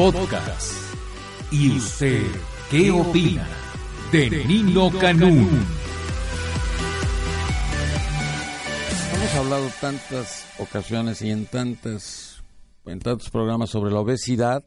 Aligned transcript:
Podcast. 0.00 0.72
¿Y 1.52 1.76
usted 1.76 2.24
qué 2.70 2.90
opina 2.90 3.46
de 4.10 4.30
Nino 4.46 4.90
Canún? 4.98 5.46
Hemos 9.12 9.34
hablado 9.34 9.68
tantas 9.78 10.46
ocasiones 10.58 11.20
y 11.20 11.30
en 11.30 11.44
tantas 11.44 12.42
en 12.86 12.98
tantos 13.00 13.28
programas 13.28 13.68
sobre 13.68 13.92
la 13.92 14.00
obesidad 14.00 14.64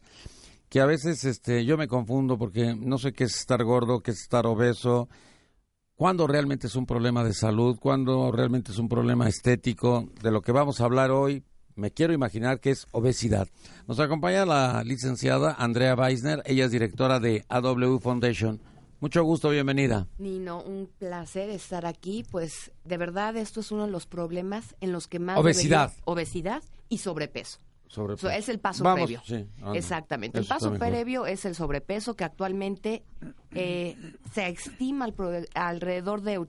que 0.70 0.82
a 0.82 0.86
veces 0.86 1.26
este 1.26 1.66
yo 1.66 1.80
me 1.80 1.88
confundo 1.88 2.38
porque 2.38 2.76
no 2.76 3.00
sé 3.00 3.14
qué 3.14 3.24
es 3.24 3.36
estar 3.36 3.64
gordo, 3.64 4.02
qué 4.02 4.12
es 4.12 4.22
estar 4.22 4.46
obeso, 4.46 5.10
cuándo 5.96 6.28
realmente 6.28 6.68
es 6.68 6.76
un 6.76 6.86
problema 6.86 7.24
de 7.24 7.34
salud, 7.34 7.80
cuándo 7.80 8.32
realmente 8.32 8.72
es 8.72 8.78
un 8.78 8.88
problema 8.88 9.28
estético. 9.28 10.08
De 10.22 10.30
lo 10.30 10.44
que 10.44 10.52
vamos 10.52 10.80
a 10.80 10.86
hablar 10.86 11.10
hoy, 11.10 11.44
me 11.76 11.92
quiero 11.92 12.14
imaginar 12.14 12.60
que 12.60 12.72
es 12.72 12.88
obesidad. 12.92 13.48
Nos 13.88 14.00
acompaña 14.00 14.46
la 14.46 14.84
licenciada 14.84 15.56
Andrea 15.58 15.96
Weisner, 15.96 16.42
ella 16.46 16.66
es 16.66 16.72
directora 16.72 17.20
de 17.20 17.46
AW 17.50 18.00
Foundation. 18.00 18.60
Mucho 19.00 19.24
gusto, 19.24 19.50
bienvenida. 19.50 20.08
Nino, 20.18 20.62
un 20.62 20.90
placer 20.98 21.50
estar 21.50 21.86
aquí. 21.86 22.24
Pues 22.32 22.72
de 22.86 22.98
verdad 22.98 23.36
esto 23.36 23.60
es 23.60 23.72
uno 23.72 23.86
de 23.86 23.92
los 23.92 24.06
problemas 24.08 24.76
en 24.80 24.94
los 24.94 25.08
que 25.08 25.20
más... 25.20 25.38
Obesidad. 25.38 25.88
debería- 25.90 26.04
obesidad 26.06 26.64
y 26.88 27.00
sobrepeso. 27.00 27.60
Sobrepeso. 27.88 28.28
So, 28.28 28.34
es 28.34 28.48
el 28.50 28.60
paso 28.60 28.84
Vamos, 28.84 29.02
previo. 29.06 29.22
sí, 29.26 29.46
anda. 29.62 29.78
Exactamente. 29.78 30.40
El 30.40 30.46
paso 30.46 30.74
previo 30.76 31.26
es 31.26 31.44
el 31.46 31.54
sobrepeso 31.54 32.16
que 32.16 32.24
actualmente 32.24 33.04
eh, 33.52 33.98
se 34.34 34.48
estima 34.48 35.06
al 35.06 35.14
pro- 35.14 35.32
alrededor 35.54 36.22
de 36.22 36.46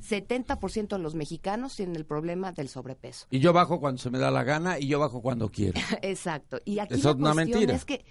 70% 0.00 0.88
de 0.88 0.98
los 0.98 1.14
mexicanos 1.14 1.76
tienen 1.76 1.96
el 1.96 2.06
problema 2.06 2.52
del 2.52 2.68
sobrepeso. 2.68 3.26
Y 3.30 3.40
yo 3.40 3.52
bajo 3.52 3.80
cuando 3.80 4.00
se 4.00 4.10
me 4.10 4.18
da 4.18 4.30
la 4.30 4.44
gana 4.44 4.78
y 4.78 4.86
yo 4.86 4.98
bajo 4.98 5.22
cuando 5.22 5.50
quiero. 5.50 5.80
Exacto. 6.02 6.60
Y 6.64 6.78
aquí 6.78 6.94
Eso 6.94 7.14
la 7.14 7.32
cuestión 7.32 7.36
mentira. 7.36 7.74
es 7.74 7.84
que 7.84 8.04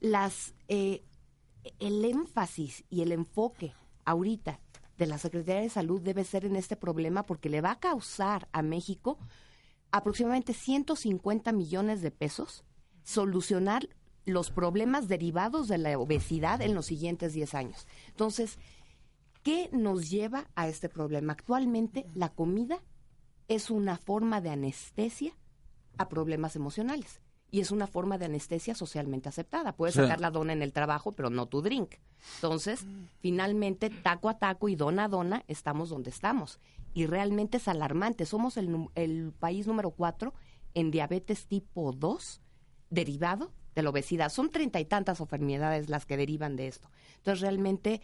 las 0.00 0.54
eh, 0.68 1.02
el 1.78 2.04
énfasis 2.04 2.84
y 2.88 3.02
el 3.02 3.12
enfoque 3.12 3.72
ahorita 4.04 4.60
de 4.98 5.06
la 5.06 5.18
Secretaría 5.18 5.62
de 5.62 5.68
Salud 5.68 6.00
debe 6.00 6.24
ser 6.24 6.44
en 6.44 6.56
este 6.56 6.76
problema 6.76 7.24
porque 7.24 7.50
le 7.50 7.60
va 7.60 7.72
a 7.72 7.80
causar 7.80 8.48
a 8.52 8.62
México 8.62 9.18
aproximadamente 9.90 10.54
150 10.54 11.52
millones 11.52 12.02
de 12.02 12.10
pesos 12.10 12.64
solucionar 13.04 13.88
los 14.24 14.50
problemas 14.50 15.06
derivados 15.06 15.68
de 15.68 15.78
la 15.78 15.96
obesidad 15.98 16.60
en 16.60 16.74
los 16.74 16.86
siguientes 16.86 17.32
10 17.32 17.54
años. 17.54 17.86
Entonces, 18.08 18.58
¿qué 19.46 19.68
nos 19.70 20.10
lleva 20.10 20.48
a 20.56 20.66
este 20.66 20.88
problema? 20.88 21.34
Actualmente 21.34 22.04
la 22.16 22.30
comida 22.30 22.82
es 23.46 23.70
una 23.70 23.96
forma 23.96 24.40
de 24.40 24.50
anestesia 24.50 25.34
a 25.98 26.08
problemas 26.08 26.56
emocionales. 26.56 27.20
Y 27.52 27.60
es 27.60 27.70
una 27.70 27.86
forma 27.86 28.18
de 28.18 28.24
anestesia 28.24 28.74
socialmente 28.74 29.28
aceptada. 29.28 29.76
Puedes 29.76 29.94
Sí. 29.94 30.00
sacar 30.00 30.20
la 30.20 30.32
dona 30.32 30.52
en 30.52 30.62
el 30.62 30.72
trabajo, 30.72 31.12
pero 31.12 31.30
no 31.30 31.46
tu 31.46 31.62
drink. 31.62 31.94
Entonces, 32.38 32.84
finalmente, 33.20 33.88
taco 33.88 34.28
a 34.28 34.36
taco 34.36 34.68
y 34.68 34.74
dona 34.74 35.04
a 35.04 35.08
dona, 35.08 35.44
estamos 35.46 35.90
donde 35.90 36.10
estamos. 36.10 36.58
Y 36.92 37.06
realmente 37.06 37.58
es 37.58 37.68
alarmante. 37.68 38.26
Somos 38.26 38.56
el, 38.56 38.88
el 38.96 39.32
país 39.38 39.68
número 39.68 39.92
cuatro 39.92 40.34
en 40.74 40.90
diabetes 40.90 41.46
tipo 41.46 41.92
2 41.92 42.40
derivado 42.90 43.52
de 43.76 43.82
la 43.82 43.90
obesidad. 43.90 44.30
Son 44.30 44.50
treinta 44.50 44.80
y 44.80 44.84
tantas 44.86 45.20
enfermedades 45.20 45.88
las 45.88 46.04
que 46.04 46.16
derivan 46.16 46.56
de 46.56 46.66
esto. 46.66 46.90
Entonces, 47.18 47.42
realmente, 47.42 48.00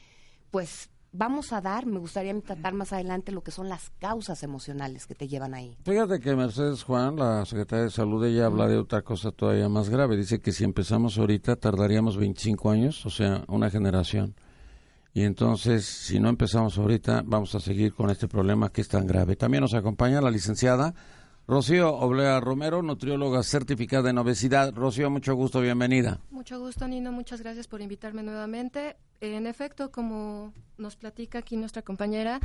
pues 0.52 0.88
vamos 1.12 1.52
a 1.52 1.60
dar, 1.60 1.86
me 1.86 1.98
gustaría 1.98 2.38
tratar 2.40 2.74
más 2.74 2.92
adelante 2.92 3.32
lo 3.32 3.42
que 3.42 3.50
son 3.50 3.68
las 3.68 3.90
causas 3.98 4.42
emocionales 4.42 5.06
que 5.06 5.14
te 5.14 5.28
llevan 5.28 5.54
ahí. 5.54 5.76
Fíjate 5.84 6.20
que 6.20 6.34
Mercedes 6.34 6.82
Juan, 6.82 7.16
la 7.16 7.44
secretaria 7.44 7.84
de 7.84 7.90
Salud, 7.90 8.24
ella 8.24 8.46
habla 8.46 8.66
de 8.66 8.78
otra 8.78 9.02
cosa 9.02 9.30
todavía 9.30 9.68
más 9.68 9.88
grave. 9.88 10.16
Dice 10.16 10.40
que 10.40 10.52
si 10.52 10.64
empezamos 10.64 11.18
ahorita 11.18 11.56
tardaríamos 11.56 12.16
25 12.16 12.70
años, 12.70 13.04
o 13.06 13.10
sea, 13.10 13.44
una 13.48 13.70
generación. 13.70 14.34
Y 15.14 15.24
entonces, 15.24 15.84
si 15.84 16.18
no 16.18 16.30
empezamos 16.30 16.78
ahorita, 16.78 17.22
vamos 17.26 17.54
a 17.54 17.60
seguir 17.60 17.92
con 17.92 18.08
este 18.08 18.28
problema 18.28 18.70
que 18.70 18.80
es 18.80 18.88
tan 18.88 19.06
grave. 19.06 19.36
También 19.36 19.60
nos 19.60 19.74
acompaña 19.74 20.22
la 20.22 20.30
licenciada 20.30 20.94
Rocío 21.52 21.94
Oblea 21.94 22.40
Romero, 22.40 22.80
nutrióloga 22.80 23.42
certificada 23.42 24.08
en 24.08 24.16
obesidad. 24.16 24.72
Rocío, 24.74 25.10
mucho 25.10 25.34
gusto, 25.34 25.60
bienvenida. 25.60 26.18
Mucho 26.30 26.58
gusto, 26.58 26.88
Nino. 26.88 27.12
Muchas 27.12 27.42
gracias 27.42 27.68
por 27.68 27.82
invitarme 27.82 28.22
nuevamente. 28.22 28.96
En 29.20 29.46
efecto, 29.46 29.90
como 29.90 30.54
nos 30.78 30.96
platica 30.96 31.40
aquí 31.40 31.58
nuestra 31.58 31.82
compañera, 31.82 32.40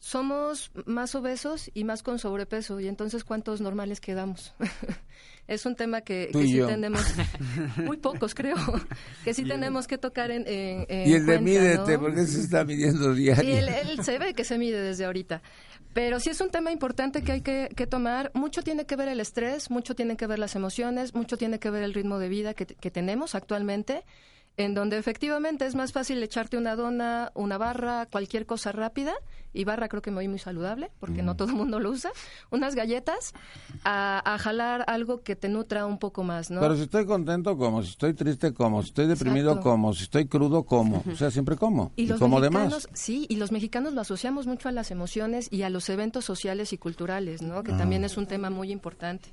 somos 0.00 0.72
más 0.86 1.14
obesos 1.14 1.70
y 1.74 1.84
más 1.84 2.02
con 2.02 2.18
sobrepeso. 2.18 2.80
Y 2.80 2.88
entonces, 2.88 3.22
¿cuántos 3.22 3.60
normales 3.60 4.00
quedamos? 4.00 4.54
es 5.46 5.66
un 5.66 5.76
tema 5.76 6.00
que, 6.00 6.30
que 6.32 6.42
sí 6.42 6.54
yo. 6.54 6.66
tenemos, 6.66 7.02
muy 7.76 7.98
pocos 7.98 8.34
creo, 8.34 8.56
que 9.24 9.34
sí 9.34 9.44
tenemos 9.44 9.86
que 9.86 9.98
tocar 9.98 10.30
en, 10.30 10.46
en- 10.48 10.86
en 10.88 11.08
y 11.08 11.12
el 11.12 11.20
de 11.20 11.26
cuenta, 11.26 11.42
mídete, 11.42 11.92
¿no? 11.94 12.00
porque 12.00 12.24
se 12.26 12.40
está 12.40 12.64
midiendo 12.64 13.12
diario. 13.14 13.48
Y 13.48 13.56
él, 13.56 13.68
él 13.68 14.02
se 14.02 14.18
ve 14.18 14.32
que 14.34 14.44
se 14.44 14.58
mide 14.58 14.80
desde 14.80 15.04
ahorita. 15.04 15.42
Pero 15.92 16.18
sí 16.20 16.30
es 16.30 16.40
un 16.40 16.50
tema 16.50 16.70
importante 16.72 17.22
que 17.22 17.32
hay 17.32 17.40
que, 17.42 17.68
que 17.76 17.86
tomar. 17.86 18.30
Mucho 18.32 18.62
tiene 18.62 18.86
que 18.86 18.94
ver 18.96 19.08
el 19.08 19.20
estrés, 19.20 19.70
mucho 19.70 19.94
tiene 19.96 20.16
que 20.16 20.26
ver 20.26 20.38
las 20.38 20.54
emociones, 20.54 21.14
mucho 21.14 21.36
tiene 21.36 21.58
que 21.58 21.68
ver 21.68 21.82
el 21.82 21.92
ritmo 21.94 22.18
de 22.18 22.28
vida 22.28 22.54
que, 22.54 22.64
que 22.64 22.90
tenemos 22.92 23.34
actualmente, 23.34 24.04
en 24.56 24.74
donde 24.74 24.98
efectivamente 24.98 25.66
es 25.66 25.74
más 25.74 25.92
fácil 25.92 26.22
echarte 26.22 26.56
una 26.56 26.76
dona, 26.76 27.32
una 27.34 27.58
barra, 27.58 28.06
cualquier 28.06 28.46
cosa 28.46 28.72
rápida, 28.72 29.14
y 29.52 29.64
barra 29.64 29.88
creo 29.88 30.02
que 30.02 30.10
me 30.10 30.18
oí 30.18 30.28
muy 30.28 30.38
saludable, 30.38 30.90
porque 31.00 31.22
no 31.22 31.34
todo 31.34 31.48
el 31.48 31.54
mundo 31.54 31.80
lo 31.80 31.90
usa, 31.90 32.10
unas 32.50 32.74
galletas, 32.74 33.32
a, 33.84 34.22
a 34.34 34.38
jalar 34.38 34.84
algo 34.86 35.22
que 35.22 35.34
te 35.34 35.48
nutra 35.48 35.86
un 35.86 35.98
poco 35.98 36.22
más, 36.22 36.50
¿no? 36.50 36.60
Pero 36.60 36.76
si 36.76 36.82
estoy 36.82 37.06
contento, 37.06 37.56
como. 37.56 37.82
Si 37.82 37.90
estoy 37.90 38.14
triste, 38.14 38.52
como. 38.52 38.82
Si 38.82 38.88
estoy 38.88 39.06
deprimido, 39.06 39.50
Exacto. 39.50 39.70
como. 39.70 39.94
Si 39.94 40.04
estoy 40.04 40.26
crudo, 40.26 40.64
como. 40.64 41.02
O 41.10 41.16
sea, 41.16 41.30
siempre 41.30 41.56
como. 41.56 41.92
Y 41.96 42.06
los 42.06 42.20
como 42.20 42.40
demás. 42.40 42.88
sí, 42.92 43.26
y 43.28 43.36
los 43.36 43.50
mexicanos 43.52 43.92
lo 43.92 44.02
asociamos 44.02 44.46
mucho 44.46 44.68
a 44.68 44.72
las 44.72 44.90
emociones 44.90 45.48
y 45.50 45.62
a 45.62 45.70
los 45.70 45.88
eventos 45.88 46.24
sociales 46.24 46.72
y 46.72 46.78
culturales, 46.78 47.42
¿no? 47.42 47.62
Que 47.62 47.72
también 47.72 48.04
es 48.04 48.16
un 48.16 48.26
tema 48.26 48.50
muy 48.50 48.70
importante. 48.70 49.30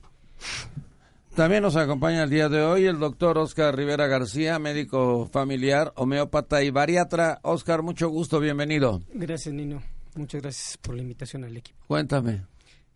También 1.37 1.61
nos 1.61 1.75
acompaña 1.75 2.23
el 2.23 2.31
día 2.31 2.49
de 2.49 2.63
hoy 2.63 2.85
el 2.87 2.97
doctor 2.97 3.37
Oscar 3.37 3.75
Rivera 3.75 4.07
García, 4.07 4.57
médico 4.57 5.29
familiar, 5.31 5.93
homeópata 5.95 6.63
y 6.63 6.71
bariatra. 6.71 7.39
Oscar, 7.43 7.83
mucho 7.83 8.09
gusto, 8.09 8.39
bienvenido. 8.39 9.03
Gracias, 9.13 9.53
Nino. 9.53 9.83
Muchas 10.15 10.41
gracias 10.41 10.77
por 10.77 10.95
la 10.95 11.03
invitación 11.03 11.43
al 11.43 11.55
equipo. 11.55 11.77
Cuéntame. 11.85 12.43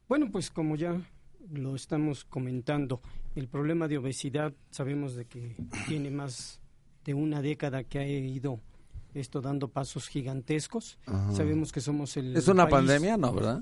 Bueno, 0.10 0.28
pues 0.32 0.50
como 0.50 0.76
ya 0.76 1.00
lo 1.52 1.76
estamos 1.76 2.26
comentando, 2.26 3.00
el 3.36 3.48
problema 3.48 3.88
de 3.88 4.00
obesidad 4.00 4.52
sabemos 4.72 5.14
de 5.14 5.26
que 5.26 5.56
tiene 5.88 6.10
más 6.10 6.60
de 7.06 7.14
una 7.14 7.44
década 7.44 7.84
que 7.84 8.00
ha 8.00 8.08
ido 8.08 8.60
esto 9.14 9.42
dando 9.42 9.68
pasos 9.68 10.08
gigantescos. 10.08 10.98
Sabemos 11.36 11.72
que 11.72 11.80
somos 11.80 12.18
el 12.18 12.36
¿Es 12.36 12.48
una 12.48 12.64
país- 12.64 12.74
pandemia, 12.88 13.18
no, 13.18 13.34
verdad? 13.34 13.62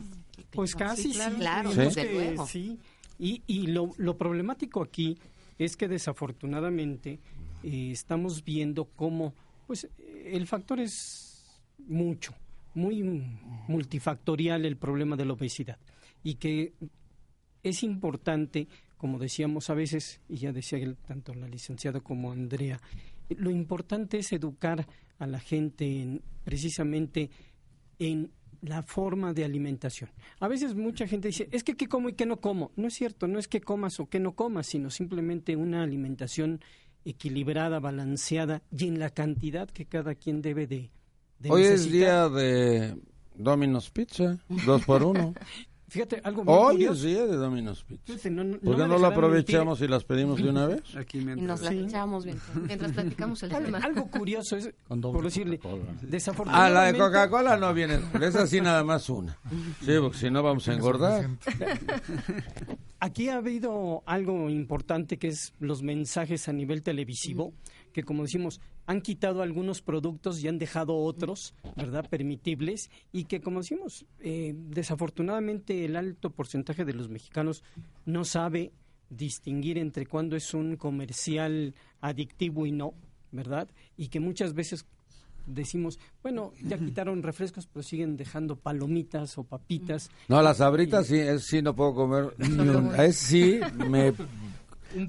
Pues 0.51 0.73
casi, 0.73 1.11
sí. 1.11 1.11
claro, 1.15 1.35
claro, 1.35 1.73
desde 1.73 2.07
que 2.07 2.13
luego. 2.13 2.47
sí. 2.47 2.79
Y, 3.19 3.43
y 3.47 3.67
lo, 3.67 3.91
lo 3.97 4.17
problemático 4.17 4.81
aquí 4.81 5.17
es 5.57 5.75
que 5.75 5.87
desafortunadamente 5.87 7.19
eh, 7.63 7.91
estamos 7.91 8.43
viendo 8.45 8.85
cómo 8.85 9.33
pues 9.67 9.87
el 10.25 10.47
factor 10.47 10.79
es 10.79 11.61
mucho, 11.87 12.33
muy 12.73 13.03
multifactorial 13.67 14.65
el 14.65 14.77
problema 14.77 15.15
de 15.15 15.25
la 15.25 15.33
obesidad. 15.33 15.77
Y 16.23 16.35
que 16.35 16.73
es 17.61 17.83
importante, 17.83 18.67
como 18.97 19.19
decíamos 19.19 19.69
a 19.69 19.73
veces, 19.73 20.21
y 20.29 20.37
ya 20.37 20.51
decía 20.51 20.79
tanto 21.07 21.33
la 21.35 21.47
licenciada 21.47 21.99
como 21.99 22.31
Andrea, 22.31 22.79
lo 23.29 23.51
importante 23.51 24.17
es 24.19 24.31
educar 24.33 24.87
a 25.19 25.27
la 25.27 25.39
gente 25.39 26.01
en- 26.01 26.21
precisamente 26.43 27.29
en 27.99 28.31
la 28.61 28.83
forma 28.83 29.33
de 29.33 29.45
alimentación. 29.45 30.09
A 30.39 30.47
veces 30.47 30.75
mucha 30.75 31.07
gente 31.07 31.29
dice, 31.29 31.47
es 31.51 31.63
que 31.63 31.75
qué 31.75 31.87
como 31.87 32.09
y 32.09 32.13
qué 32.13 32.25
no 32.25 32.37
como. 32.37 32.71
No 32.75 32.87
es 32.87 32.93
cierto, 32.93 33.27
no 33.27 33.39
es 33.39 33.47
que 33.47 33.61
comas 33.61 33.99
o 33.99 34.07
que 34.07 34.19
no 34.19 34.33
comas, 34.33 34.67
sino 34.67 34.89
simplemente 34.89 35.55
una 35.55 35.83
alimentación 35.83 36.61
equilibrada, 37.05 37.79
balanceada 37.79 38.61
y 38.71 38.87
en 38.87 38.99
la 38.99 39.09
cantidad 39.09 39.69
que 39.69 39.85
cada 39.85 40.15
quien 40.15 40.41
debe 40.41 40.67
de, 40.67 40.91
de 41.39 41.49
Hoy 41.49 41.63
es 41.63 41.89
día 41.89 42.27
de 42.29 42.97
Domino's 43.35 43.89
Pizza, 43.89 44.37
dos 44.65 44.83
por 44.85 45.03
uno. 45.03 45.33
Fíjate, 45.89 46.21
algo 46.23 46.43
muy 46.43 46.53
Hoy 46.53 46.83
es 46.83 46.87
curioso. 46.89 47.07
día 47.07 47.25
de 47.25 47.35
Domino's 47.35 47.83
Pizza. 47.83 48.03
Fíjate, 48.05 48.29
no- 48.29 48.43
no 48.43 48.59
¿Por 48.59 48.75
qué 48.75 48.81
me 48.83 48.87
no 48.87 48.97
lo 48.99 49.07
aprovechamos 49.07 49.81
y 49.81 49.87
las 49.87 50.03
pedimos 50.03 50.41
de 50.41 50.49
una 50.49 50.67
vez? 50.67 50.81
Aquí 50.95 51.19
Y 51.19 51.25
mientras... 51.25 51.47
nos 51.47 51.61
la 51.61 51.69
Sí. 51.71 51.79
echábamos 51.85 52.25
bien. 52.25 52.39
Mientras 52.67 52.91
platicamos 52.91 53.43
el 53.43 53.49
tema. 53.49 53.77
algo 53.79 54.07
curioso 54.09 54.55
es, 54.55 54.69
por 54.87 55.23
decirle, 55.23 55.57
Coca-Cola. 55.59 55.91
Ah, 55.91 55.95
la 56.03 56.07
desafortunadamente... 56.09 56.93
de 56.93 56.99
Coca-Cola 57.07 57.57
no 57.57 57.73
viene, 57.73 57.99
esa 58.21 58.45
sí 58.47 58.61
nada 58.61 58.83
más 58.83 59.09
una. 59.09 59.37
Sí, 59.83 59.91
porque 59.99 60.17
si 60.17 60.29
no 60.29 60.43
vamos 60.43 60.67
a 60.67 60.73
engordar. 60.73 61.29
Aquí 63.01 63.29
ha 63.29 63.37
habido 63.37 64.03
algo 64.05 64.49
importante 64.49 65.17
que 65.17 65.29
es 65.29 65.53
los 65.59 65.81
mensajes 65.83 66.49
a 66.49 66.53
nivel 66.53 66.83
televisivo, 66.83 67.53
que 67.93 68.03
como 68.03 68.23
decimos, 68.23 68.59
han 68.89 69.01
quitado 69.01 69.43
algunos 69.43 69.83
productos 69.83 70.43
y 70.43 70.47
han 70.47 70.57
dejado 70.57 70.95
otros, 70.95 71.53
¿verdad?, 71.75 72.09
permitibles, 72.09 72.89
y 73.11 73.25
que 73.25 73.39
como 73.39 73.59
decimos, 73.59 74.07
eh, 74.19 74.55
desafortunadamente 74.55 75.85
el 75.85 75.95
alto 75.95 76.31
porcentaje 76.31 76.85
de 76.85 76.93
los 76.93 77.07
mexicanos 77.07 77.63
no 78.07 78.25
sabe 78.25 78.71
distinguir 79.11 79.77
entre 79.77 80.07
cuándo 80.07 80.35
es 80.35 80.55
un 80.55 80.75
comercial 80.75 81.75
adictivo 82.01 82.65
y 82.65 82.71
no, 82.71 82.95
¿verdad? 83.31 83.69
Y 83.95 84.07
que 84.07 84.19
muchas 84.19 84.55
veces 84.55 84.87
decimos, 85.45 85.99
bueno, 86.23 86.53
ya 86.59 86.79
quitaron 86.79 87.21
refrescos, 87.21 87.67
pero 87.67 87.83
siguen 87.83 88.17
dejando 88.17 88.55
palomitas 88.55 89.37
o 89.37 89.43
papitas. 89.43 90.09
No, 90.27 90.41
las 90.41 90.61
abritas 90.61 91.05
sí, 91.05 91.19
es 91.19 91.43
sí 91.45 91.61
no 91.61 91.75
puedo 91.75 91.93
comer. 91.93 92.33
Es 92.97 93.17
sí, 93.17 93.59
me 93.87 94.13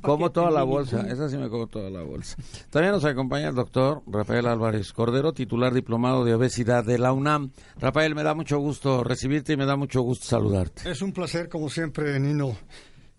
como 0.03 0.31
toda 0.31 0.51
la 0.51 0.63
bolsa, 0.63 1.07
esa 1.09 1.29
sí 1.29 1.37
me 1.37 1.49
como 1.49 1.67
toda 1.67 1.91
la 1.91 2.03
bolsa. 2.03 2.37
También 2.71 2.93
nos 2.93 3.05
acompaña 3.05 3.49
el 3.49 3.55
doctor 3.55 4.03
Rafael 4.07 4.47
Álvarez 4.47 4.93
Cordero, 4.93 5.33
titular 5.33 5.73
diplomado 5.73 6.25
de 6.25 6.35
obesidad 6.35 6.85
de 6.85 6.99
la 6.99 7.13
UNAM. 7.13 7.53
Rafael, 7.79 8.15
me 8.15 8.23
da 8.23 8.35
mucho 8.35 8.59
gusto 8.59 9.05
recibirte 9.05 9.55
y 9.55 9.57
me 9.57 9.67
da 9.67 9.77
mucho 9.77 10.03
gusto 10.03 10.27
saludarte. 10.27 10.91
Es 10.91 11.03
un 11.03 11.13
placer, 11.13 11.49
como 11.49 11.69
siempre, 11.69 12.19
Nino. 12.21 12.57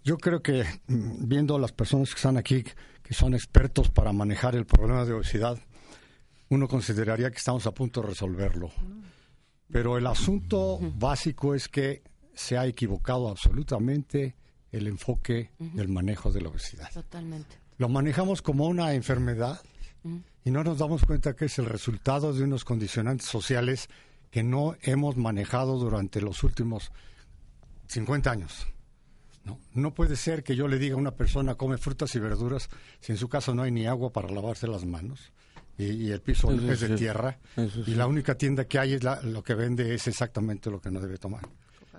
Yo 0.03 0.17
creo 0.17 0.41
que 0.41 0.63
mm, 0.87 1.27
viendo 1.27 1.55
a 1.55 1.59
las 1.59 1.71
personas 1.71 2.09
que 2.09 2.15
están 2.15 2.37
aquí, 2.37 2.63
que 3.03 3.13
son 3.13 3.33
expertos 3.33 3.89
para 3.89 4.11
manejar 4.13 4.55
el 4.55 4.65
problema 4.65 5.05
de 5.05 5.13
obesidad, 5.13 5.59
uno 6.49 6.67
consideraría 6.67 7.31
que 7.31 7.37
estamos 7.37 7.65
a 7.67 7.71
punto 7.71 8.01
de 8.01 8.07
resolverlo. 8.07 8.71
Pero 9.71 9.97
el 9.97 10.05
asunto 10.05 10.79
básico 10.95 11.55
es 11.55 11.69
que 11.69 12.03
se 12.33 12.57
ha 12.57 12.65
equivocado 12.65 13.29
absolutamente 13.29 14.35
el 14.71 14.87
enfoque 14.87 15.51
del 15.59 15.89
manejo 15.89 16.31
de 16.31 16.41
la 16.41 16.49
obesidad. 16.49 16.91
Totalmente. 16.91 17.57
Lo 17.77 17.89
manejamos 17.89 18.41
como 18.41 18.67
una 18.67 18.93
enfermedad 18.93 19.61
y 20.43 20.51
no 20.51 20.63
nos 20.63 20.79
damos 20.79 21.03
cuenta 21.03 21.35
que 21.35 21.45
es 21.45 21.59
el 21.59 21.65
resultado 21.65 22.33
de 22.33 22.43
unos 22.43 22.63
condicionantes 22.63 23.27
sociales 23.27 23.89
que 24.29 24.43
no 24.43 24.75
hemos 24.81 25.17
manejado 25.17 25.77
durante 25.77 26.21
los 26.21 26.43
últimos 26.43 26.91
50 27.87 28.31
años. 28.31 28.67
No, 29.43 29.59
no 29.73 29.93
puede 29.93 30.15
ser 30.15 30.43
que 30.43 30.55
yo 30.55 30.67
le 30.67 30.77
diga 30.77 30.95
a 30.95 30.99
una 30.99 31.11
persona 31.11 31.55
come 31.55 31.77
frutas 31.77 32.13
y 32.15 32.19
verduras 32.19 32.69
si 32.99 33.11
en 33.11 33.17
su 33.17 33.27
casa 33.27 33.53
no 33.53 33.63
hay 33.63 33.71
ni 33.71 33.87
agua 33.87 34.11
para 34.11 34.29
lavarse 34.29 34.67
las 34.67 34.85
manos 34.85 35.33
y, 35.77 36.11
el 36.11 36.21
piso 36.21 36.51
es 36.51 36.79
de 36.79 36.95
tierra 36.95 37.39
y 37.87 37.95
la 37.95 38.07
única 38.07 38.35
tienda 38.35 38.65
que 38.65 38.79
hay 38.79 38.93
es 38.93 39.03
lo 39.23 39.43
que 39.43 39.55
vende 39.55 39.93
es 39.95 40.07
exactamente 40.07 40.69
lo 40.69 40.79
que 40.79 40.91
no 40.91 40.99
debe 40.99 41.17
tomar. 41.17 41.47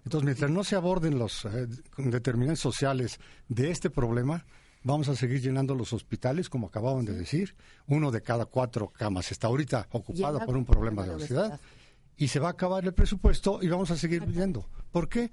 Entonces, 0.05 0.25
mientras 0.25 0.51
no 0.51 0.65
se 0.65 0.77
aborden 0.77 1.19
los 1.19 1.45
eh, 1.45 1.69
determinantes 1.97 2.61
sociales 2.61 3.21
de 3.49 3.71
este 3.71 3.89
problema, 3.89 4.45
vamos 4.83 5.09
a 5.09 5.15
seguir 5.15 5.41
llenando 5.41 5.75
los 5.75 5.93
hospitales, 5.93 6.49
como 6.49 6.67
acababan 6.67 7.05
de 7.05 7.13
decir. 7.13 7.55
Uno 7.87 8.11
de 8.11 8.23
cada 8.23 8.47
cuatro 8.47 8.89
camas 8.89 9.31
está 9.31 9.47
ahorita 9.47 9.87
ocupada 9.91 10.45
por 10.45 10.57
un 10.57 10.65
problema 10.65 11.05
de 11.05 11.11
obesidad. 11.11 11.61
Y 12.17 12.29
se 12.29 12.41
va 12.41 12.49
a 12.49 12.53
acabar 12.53 12.85
el 12.85 12.93
presupuesto 12.93 13.61
y 13.63 13.69
vamos 13.69 13.91
a 13.91 13.97
seguir 13.97 14.25
viviendo. 14.27 14.69
¿Por 14.91 15.09
qué? 15.09 15.31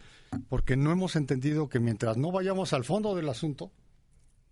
Porque 0.48 0.78
no 0.78 0.92
hemos 0.92 1.16
entendido 1.16 1.68
que 1.68 1.80
mientras 1.80 2.18
no 2.18 2.32
vayamos 2.32 2.72
al 2.74 2.86
fondo 2.86 3.16
del 3.16 3.28
asunto, 3.28 3.72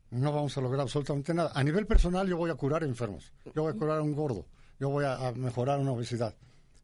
no 0.10 0.31
vamos 0.31 0.58
a 0.58 0.62
lograr 0.62 0.81
absolutamente 0.81 1.34
nada. 1.34 1.52
A 1.54 1.64
nivel 1.64 1.86
personal 1.86 2.28
yo 2.28 2.38
voy 2.38 2.50
a 2.50 2.56
curar 2.56 2.84
enfermos, 2.84 3.34
yo 3.56 3.64
voy 3.64 3.74
a 3.74 3.75
curar 3.75 4.00
a 4.00 4.04
un 4.04 4.14
gordo, 4.14 4.46
yo 4.80 4.90
voy 4.90 5.06
a 5.06 5.31
mejorar 5.36 5.80
una 5.80 5.92
obesidad. 5.92 6.36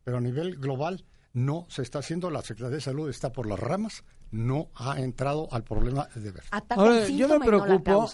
Pero 0.03 0.17
a 0.17 0.21
nivel 0.21 0.57
global 0.57 1.05
no 1.33 1.65
se 1.67 1.81
está 1.81 1.99
haciendo, 1.99 2.29
la 2.29 2.41
Secretaría 2.41 2.75
de 2.75 2.81
Salud 2.81 3.09
está 3.09 3.31
por 3.31 3.47
las 3.47 3.59
ramas, 3.59 4.03
no 4.31 4.69
ha 4.75 4.99
entrado 4.99 5.47
al 5.51 5.63
problema 5.63 6.07
de 6.15 6.31
ver. 6.31 6.43
Ahora, 6.69 7.07
yo 7.07 7.27
me 7.27 7.45
preocupo, 7.45 8.09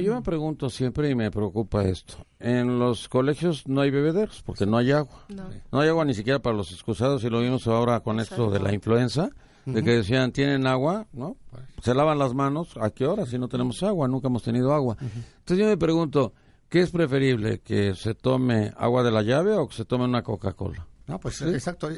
yo 0.00 0.14
me 0.14 0.22
pregunto 0.22 0.68
siempre 0.70 1.08
y 1.10 1.14
me 1.14 1.30
preocupa 1.30 1.84
esto. 1.84 2.26
En 2.38 2.78
los 2.78 3.08
colegios 3.08 3.66
no 3.66 3.80
hay 3.80 3.90
bebederos 3.90 4.42
porque 4.44 4.66
no 4.66 4.76
hay 4.76 4.92
agua. 4.92 5.24
No, 5.28 5.80
hay 5.80 5.88
agua 5.88 6.04
ni 6.04 6.14
siquiera 6.14 6.40
para 6.40 6.56
los 6.56 6.72
excusados 6.72 7.22
y 7.24 7.30
lo 7.30 7.40
vimos 7.40 7.66
ahora 7.66 8.00
con 8.00 8.20
esto 8.20 8.50
de 8.50 8.60
la 8.60 8.72
influenza, 8.72 9.30
de 9.64 9.82
que 9.82 9.92
decían, 9.92 10.32
¿tienen 10.32 10.66
agua? 10.66 11.06
¿No? 11.12 11.36
Se 11.82 11.94
lavan 11.94 12.18
las 12.18 12.34
manos, 12.34 12.76
¿a 12.80 12.90
qué 12.90 13.06
hora 13.06 13.24
si 13.24 13.38
no 13.38 13.48
tenemos 13.48 13.82
agua? 13.82 14.08
Nunca 14.08 14.28
hemos 14.28 14.42
tenido 14.42 14.74
agua. 14.74 14.96
Entonces 15.00 15.58
yo 15.58 15.66
me 15.66 15.76
pregunto, 15.76 16.32
¿qué 16.68 16.80
es 16.80 16.90
preferible? 16.90 17.60
¿Que 17.60 17.94
se 17.94 18.14
tome 18.14 18.72
agua 18.76 19.04
de 19.04 19.12
la 19.12 19.22
llave 19.22 19.54
o 19.54 19.68
que 19.68 19.76
se 19.76 19.84
tome 19.84 20.04
una 20.04 20.22
Coca-Cola? 20.22 20.86
No, 21.06 21.20
pues 21.20 21.42
exacto, 21.42 21.90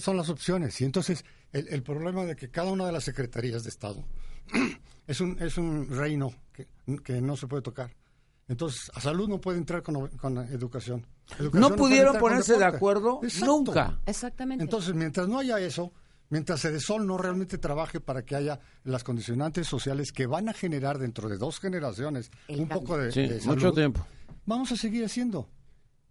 son 0.00 0.16
las 0.16 0.28
opciones. 0.28 0.80
Y 0.80 0.84
entonces 0.84 1.24
el, 1.52 1.82
problema 1.82 2.24
de 2.24 2.36
que 2.36 2.50
cada 2.50 2.70
una 2.70 2.86
de 2.86 2.92
las 2.92 3.04
secretarías 3.04 3.62
de 3.64 3.68
Estado 3.68 4.04
es 5.06 5.20
un, 5.20 5.36
es 5.40 5.58
un 5.58 5.88
reino 5.90 6.32
que, 6.52 6.66
que 7.04 7.20
no 7.20 7.36
se 7.36 7.46
puede 7.46 7.62
tocar. 7.62 7.94
Entonces, 8.48 8.90
a 8.94 9.00
salud 9.00 9.28
no 9.28 9.40
puede 9.40 9.58
entrar 9.58 9.82
con, 9.82 10.08
con 10.08 10.38
educación. 10.38 11.04
no 11.52 11.74
pudieron 11.74 12.16
ponerse 12.18 12.56
de 12.56 12.64
acuerdo 12.64 13.20
nunca. 13.44 13.98
Exactamente. 14.06 14.62
Entonces, 14.62 14.94
mientras 14.94 15.28
no 15.28 15.40
haya 15.40 15.58
eso, 15.58 15.92
mientras 16.30 16.64
Edesol 16.64 17.06
no 17.06 17.18
realmente 17.18 17.58
trabaje 17.58 18.00
para 18.00 18.24
que 18.24 18.36
haya 18.36 18.60
las 18.84 19.02
condicionantes 19.02 19.66
sociales 19.66 20.12
que 20.12 20.26
van 20.26 20.48
a 20.48 20.52
generar 20.52 20.98
dentro 20.98 21.28
de 21.28 21.38
dos 21.38 21.58
generaciones 21.58 22.30
un 22.48 22.68
poco 22.68 22.96
de, 22.96 23.10
sí, 23.10 23.48
mucho 23.48 23.72
tiempo. 23.72 24.06
Vamos 24.44 24.70
a 24.70 24.76
seguir 24.76 25.04
haciendo. 25.04 25.48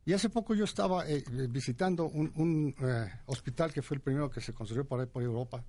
Y 0.06 0.14
hace 0.14 0.30
poco 0.30 0.54
yo 0.54 0.66
estaba 0.66 1.10
eh, 1.10 1.24
eh, 1.32 1.48
visitando 1.50 2.06
un, 2.06 2.76
eh, 2.80 3.12
hospital 3.26 3.74
que 3.74 3.82
fue 3.82 3.98
el 3.98 4.02
primero 4.02 4.30
que 4.30 4.40
se 4.40 4.54
construyó 4.54 4.86
por 4.86 5.00
ahí 5.00 5.08
por 5.08 5.24
Europa, 5.24 5.66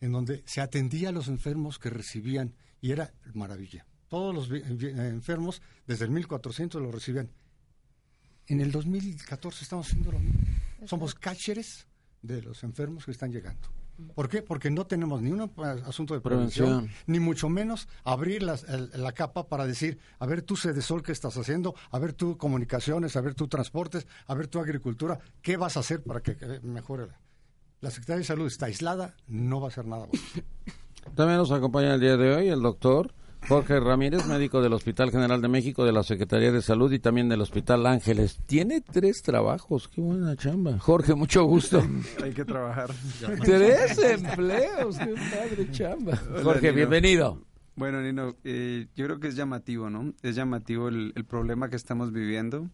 en 0.00 0.12
donde 0.12 0.42
se 0.44 0.60
atendía 0.60 1.08
a 1.08 1.12
los 1.12 1.28
enfermos 1.28 1.78
que 1.78 1.88
recibían, 1.88 2.54
y 2.82 2.92
era 2.92 3.14
maravilla. 3.32 3.86
Todos 4.08 4.34
los 4.34 4.50
enfermos, 4.50 5.62
desde 5.86 6.04
el 6.04 6.10
1400 6.10 6.82
lo 6.82 6.92
recibían. 6.92 7.30
En 8.46 8.60
el 8.60 8.70
2014 8.70 9.64
estamos 9.64 9.86
haciendo 9.86 10.12
lo 10.12 10.18
mismo. 10.18 10.40
Somos 10.84 11.14
cácheres 11.14 11.86
de 12.20 12.42
los 12.42 12.62
enfermos 12.64 13.06
que 13.06 13.12
están 13.12 13.32
llegando. 13.32 13.68
¿Por 14.14 14.28
qué? 14.28 14.42
Porque 14.42 14.70
no 14.70 14.86
tenemos 14.86 15.22
ni 15.22 15.32
un 15.32 15.50
asunto 15.86 16.14
de 16.14 16.20
prevención, 16.20 16.90
ni 17.06 17.20
mucho 17.20 17.48
menos 17.48 17.88
abrir 18.04 18.42
la 18.42 19.12
capa 19.12 19.48
para 19.48 19.66
decir, 19.66 19.98
a 20.18 20.26
ver 20.26 20.42
tú 20.42 20.56
Sol, 20.56 21.02
¿qué 21.02 21.12
estás 21.12 21.36
haciendo? 21.36 21.74
A 21.90 21.98
ver 21.98 22.12
tú 22.12 22.36
comunicaciones, 22.36 23.16
a 23.16 23.20
ver 23.20 23.34
tú 23.34 23.48
transportes, 23.48 24.06
a 24.26 24.34
ver 24.34 24.48
tu 24.48 24.58
agricultura, 24.58 25.18
¿qué 25.40 25.56
vas 25.56 25.76
a 25.76 25.80
hacer 25.80 26.02
para 26.02 26.20
que 26.20 26.36
mejore? 26.62 27.08
La 27.80 27.90
Secretaría 27.90 28.18
de 28.18 28.24
Salud 28.24 28.46
está 28.46 28.66
aislada, 28.66 29.16
no 29.26 29.60
va 29.60 29.66
a 29.66 29.70
hacer 29.70 29.86
nada. 29.86 30.06
También 31.16 31.38
nos 31.38 31.50
acompaña 31.50 31.94
el 31.94 32.00
día 32.00 32.16
de 32.16 32.34
hoy 32.34 32.48
el 32.48 32.62
doctor 32.62 33.12
Jorge 33.48 33.80
Ramírez, 33.80 34.26
médico 34.26 34.62
del 34.62 34.72
Hospital 34.72 35.10
General 35.10 35.40
de 35.42 35.48
México, 35.48 35.84
de 35.84 35.92
la 35.92 36.02
Secretaría 36.02 36.52
de 36.52 36.62
Salud 36.62 36.92
y 36.92 36.98
también 36.98 37.28
del 37.28 37.40
Hospital 37.40 37.86
Ángeles. 37.86 38.40
Tiene 38.46 38.80
tres 38.80 39.22
trabajos, 39.22 39.88
qué 39.88 40.00
buena 40.00 40.36
chamba. 40.36 40.78
Jorge, 40.78 41.14
mucho 41.14 41.44
gusto. 41.44 41.82
Hay 42.22 42.32
que 42.32 42.44
trabajar. 42.44 42.90
Tres 43.44 43.98
empleos, 43.98 44.96
qué 44.96 45.14
padre 45.14 45.70
chamba. 45.70 46.16
Jorge, 46.42 46.72
bienvenido. 46.72 47.42
Bueno, 47.74 48.00
Nino, 48.00 48.36
eh, 48.44 48.86
yo 48.94 49.06
creo 49.06 49.18
que 49.18 49.28
es 49.28 49.36
llamativo, 49.36 49.90
¿no? 49.90 50.12
Es 50.22 50.36
llamativo 50.36 50.88
el, 50.88 51.12
problema 51.26 51.68
que 51.68 51.76
estamos 51.76 52.12
viviendo. 52.12 52.70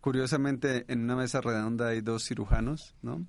Curiosamente, 0.00 0.86
en 0.88 1.04
una 1.04 1.16
mesa 1.16 1.40
redonda 1.40 1.88
hay 1.88 2.00
dos 2.00 2.24
cirujanos, 2.24 2.94
¿no? 3.02 3.26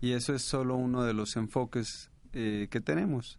Y 0.00 0.12
eso 0.12 0.34
es 0.34 0.42
solo 0.42 0.76
uno 0.76 1.04
de 1.04 1.14
los 1.14 1.36
enfoques 1.36 2.10
eh, 2.32 2.68
que 2.70 2.80
tenemos. 2.80 3.38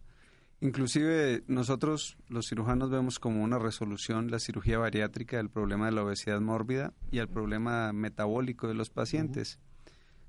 Inclusive 0.64 1.44
nosotros 1.46 2.16
los 2.26 2.48
cirujanos 2.48 2.88
vemos 2.88 3.18
como 3.18 3.44
una 3.44 3.58
resolución 3.58 4.30
la 4.30 4.38
cirugía 4.38 4.78
bariátrica 4.78 5.36
del 5.36 5.50
problema 5.50 5.84
de 5.84 5.92
la 5.92 6.02
obesidad 6.02 6.40
mórbida 6.40 6.94
y 7.10 7.18
el 7.18 7.28
problema 7.28 7.92
metabólico 7.92 8.66
de 8.66 8.72
los 8.72 8.88
pacientes. 8.88 9.58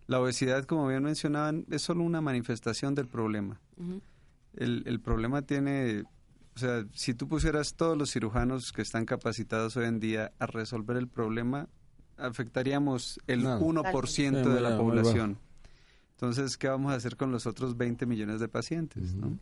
La 0.08 0.20
obesidad, 0.20 0.66
como 0.66 0.90
bien 0.90 1.04
mencionaban, 1.04 1.66
es 1.72 1.84
solo 1.84 2.04
una 2.04 2.20
manifestación 2.20 2.96
del 2.96 3.08
problema. 3.08 3.62
el, 4.58 4.84
el, 4.86 5.00
problema 5.00 5.44
tiene, 5.44 6.04
o 6.54 6.60
sea, 6.60 6.86
si 6.92 7.14
tú 7.14 7.30
pusieras 7.30 7.76
todos 7.76 7.98
los 7.98 8.12
cirujanos 8.12 8.74
que 8.74 8.82
están 8.82 9.06
capacitados 9.06 9.78
hoy 9.78 9.86
en 9.86 10.02
día 10.02 10.34
a 10.38 10.48
resolver 10.48 10.98
el 10.98 11.08
problema, 11.08 11.70
afectaríamos 12.18 13.22
el 13.28 13.46
1% 13.46 14.54
de 14.54 14.60
la 14.60 14.78
población. 14.78 15.40
Entonces, 16.12 16.58
¿qué 16.58 16.68
vamos 16.68 16.92
a 16.92 16.96
hacer 16.96 17.16
con 17.16 17.32
los 17.32 17.48
otros 17.48 17.78
20 17.78 18.06
millones 18.06 18.42
de 18.42 18.50
pacientes? 18.50 19.16
¿no? 19.16 19.40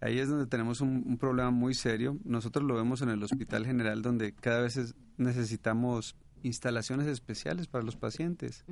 Ahí 0.00 0.18
es 0.18 0.28
donde 0.28 0.46
tenemos 0.46 0.80
un, 0.80 1.18
problema 1.18 1.50
muy 1.50 1.74
serio. 1.74 2.18
Nosotros 2.24 2.64
lo 2.64 2.74
vemos 2.74 3.02
en 3.02 3.10
el 3.10 3.22
Hospital 3.22 3.66
General, 3.66 4.00
donde 4.00 4.32
cada 4.32 4.62
vez 4.62 4.94
necesitamos 5.18 6.16
instalaciones 6.42 7.06
especiales 7.06 7.66
para 7.66 7.84
los 7.84 7.96
pacientes. 7.96 8.64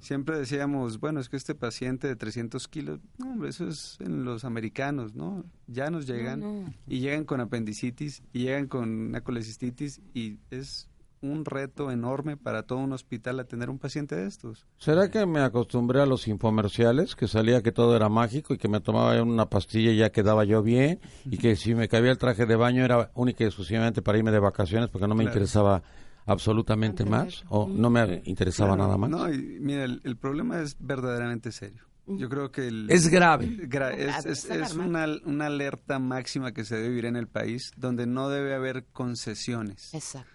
Siempre 0.00 0.36
decíamos, 0.36 0.98
bueno, 0.98 1.20
es 1.20 1.28
que 1.28 1.36
este 1.36 1.54
paciente 1.54 2.08
de 2.08 2.16
300 2.16 2.66
kilos, 2.66 3.00
no, 3.18 3.30
hombre, 3.30 3.50
eso 3.50 3.68
es 3.68 3.96
en 4.00 4.24
los 4.24 4.44
americanos, 4.44 5.14
¿no? 5.14 5.44
Ya 5.68 5.90
nos 5.90 6.06
llegan 6.06 6.74
y 6.88 6.98
llegan 6.98 7.24
con 7.24 7.40
apendicitis 7.40 8.22
y 8.32 8.40
llegan 8.40 8.66
con 8.66 8.88
una 8.90 9.20
colecistitis 9.20 10.00
y 10.14 10.38
es 10.50 10.88
un 11.22 11.44
reto 11.44 11.90
enorme 11.90 12.36
para 12.36 12.64
todo 12.64 12.78
un 12.80 12.92
hospital 12.92 13.40
atender 13.40 13.70
un 13.70 13.78
paciente 13.78 14.14
de 14.16 14.26
estos. 14.26 14.66
¿Será 14.78 15.10
que 15.10 15.24
me 15.24 15.40
acostumbré 15.40 16.02
a 16.02 16.06
los 16.06 16.28
infomerciales, 16.28 17.14
que 17.16 17.28
salía 17.28 17.62
que 17.62 17.72
todo 17.72 17.96
era 17.96 18.08
mágico 18.08 18.52
y 18.54 18.58
que 18.58 18.68
me 18.68 18.80
tomaba 18.80 19.22
una 19.22 19.46
pastilla 19.48 19.92
y 19.92 19.96
ya 19.98 20.10
quedaba 20.10 20.44
yo 20.44 20.62
bien 20.62 21.00
y 21.24 21.38
que 21.38 21.56
si 21.56 21.74
me 21.74 21.88
cabía 21.88 22.10
el 22.10 22.18
traje 22.18 22.44
de 22.44 22.56
baño 22.56 22.84
era 22.84 23.10
única 23.14 23.44
y 23.44 23.46
exclusivamente 23.46 24.02
para 24.02 24.18
irme 24.18 24.32
de 24.32 24.40
vacaciones 24.40 24.90
porque 24.90 25.06
no 25.08 25.14
me 25.14 25.24
interesaba 25.24 25.82
absolutamente 26.26 27.04
más 27.04 27.44
o 27.48 27.68
no 27.68 27.90
me 27.90 28.22
interesaba 28.24 28.76
nada 28.76 28.96
más? 28.96 29.10
No, 29.10 29.26
mira, 29.28 29.84
el, 29.84 30.16
problema 30.16 30.60
es 30.60 30.76
verdaderamente 30.78 31.52
serio. 31.52 31.82
Yo 32.06 32.28
creo 32.28 32.50
que 32.50 32.66
el, 32.66 32.90
es 32.90 33.08
grave. 33.08 33.46
gra- 33.68 33.92
es, 33.94 34.26
es- 34.26 34.44
es 34.50 34.74
una, 34.74 35.06
una 35.24 35.46
alerta 35.46 36.00
máxima 36.00 36.52
que 36.52 36.64
se 36.64 36.74
debe 36.76 36.88
vivir 36.88 37.04
en 37.06 37.14
el 37.16 37.28
país 37.28 37.70
donde 37.76 38.06
no 38.06 38.28
debe 38.28 38.54
haber 38.54 38.86
concesiones. 38.92 39.94
Exacto. 39.94 40.28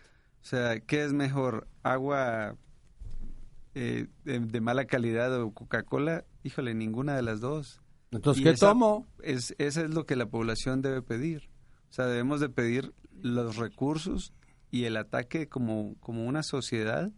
O 0.48 0.50
sea, 0.50 0.80
¿qué 0.80 1.04
es 1.04 1.12
mejor? 1.12 1.68
¿Agua 1.84 2.56
eh, 3.76 4.08
de, 4.24 4.40
de 4.40 4.62
mala 4.62 4.86
calidad 4.86 5.42
o 5.42 5.52
Coca-Cola? 5.52 6.24
Híjole, 6.44 6.74
ninguna 6.74 7.18
de 7.18 7.22
las 7.22 7.42
dos. 7.42 7.82
Entonces, 8.12 8.40
Y 8.40 8.44
¿qué 8.46 8.52
esa- 8.52 8.70
tomo? 8.70 9.06
Es, 9.22 9.54
eso 9.58 9.82
es 9.84 9.94
lo 9.94 10.06
que 10.06 10.16
la 10.16 10.28
población 10.28 10.82
debe 10.82 11.02
pedir. 11.02 11.50
O 11.90 11.94
sea, 11.94 12.06
debemos 12.06 12.40
de 12.40 12.48
pedir 12.48 12.94
los 13.22 13.58
recursos 13.58 14.32
y 14.72 14.86
el 14.86 14.96
ataque 14.96 15.50
como, 15.50 15.96
como 16.00 16.26
una 16.26 16.44
sociedad 16.44 17.12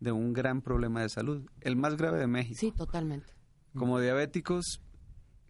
de 0.00 0.10
un 0.10 0.32
gran 0.32 0.60
problema 0.60 1.02
de 1.02 1.08
salud. 1.08 1.48
El 1.60 1.76
más 1.76 1.96
grave 1.96 2.18
de 2.18 2.26
México. 2.26 2.58
Sí, 2.58 2.72
totalmente. 2.72 3.32
Como 3.76 4.00
diabéticos, 4.00 4.82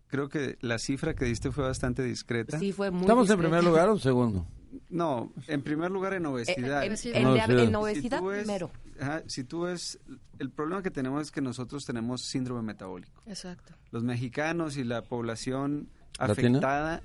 creo 0.06 0.28
que 0.28 0.58
la 0.60 0.78
cifra 0.78 1.14
que 1.14 1.24
diste 1.24 1.50
fue 1.50 1.64
bastante 1.64 2.02
discreta. 2.02 2.58
Sí, 2.58 2.72
fue 2.72 2.90
muy 2.90 3.00
¿Estamos 3.04 3.30
en 3.30 3.38
primer 3.38 3.64
lugar 3.64 3.88
o 3.88 3.92
en 3.94 4.00
segundo? 4.00 4.46
No, 4.88 5.32
en 5.48 5.62
primer 5.62 5.90
lugar 5.90 6.14
en 6.14 6.24
Eh, 6.24 6.28
obesidad. 6.28 6.82
en, 6.84 6.90
Obesidad. 6.90 7.16
en 7.60 7.74
obesidad 7.76 8.22
ves- 8.22 8.44
primero. 8.44 8.70
ajá, 9.00 9.22
si 9.26 9.44
tú 9.44 9.62
ves, 9.62 9.98
el 10.38 10.50
problema 10.50 10.82
que 10.82 10.90
tenemos 10.90 11.22
es 11.22 11.30
que 11.30 11.40
nosotros 11.40 11.84
tenemos 11.84 12.22
síndrome 12.22 12.62
metabólico. 12.62 13.22
Exacto. 13.26 13.74
Los 13.90 14.02
mexicanos 14.02 14.76
y 14.76 14.84
la 14.84 15.02
población 15.02 15.88
¿Latina? 16.18 16.32
afectada 16.58 17.02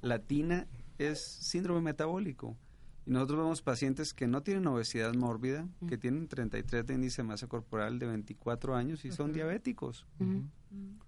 latina 0.00 0.66
es 0.98 1.20
síndrome 1.20 1.80
metabólico. 1.80 2.56
Y 3.08 3.10
nosotros 3.10 3.38
vemos 3.38 3.62
pacientes 3.62 4.12
que 4.12 4.26
no 4.26 4.42
tienen 4.42 4.66
obesidad 4.66 5.14
mórbida, 5.14 5.66
que 5.88 5.96
tienen 5.96 6.28
33 6.28 6.86
de 6.86 6.92
índice 6.94 7.22
de 7.22 7.28
masa 7.28 7.46
corporal 7.46 7.98
de 7.98 8.06
24 8.06 8.76
años 8.76 9.02
y 9.06 9.12
son 9.12 9.32
diabéticos. 9.32 10.06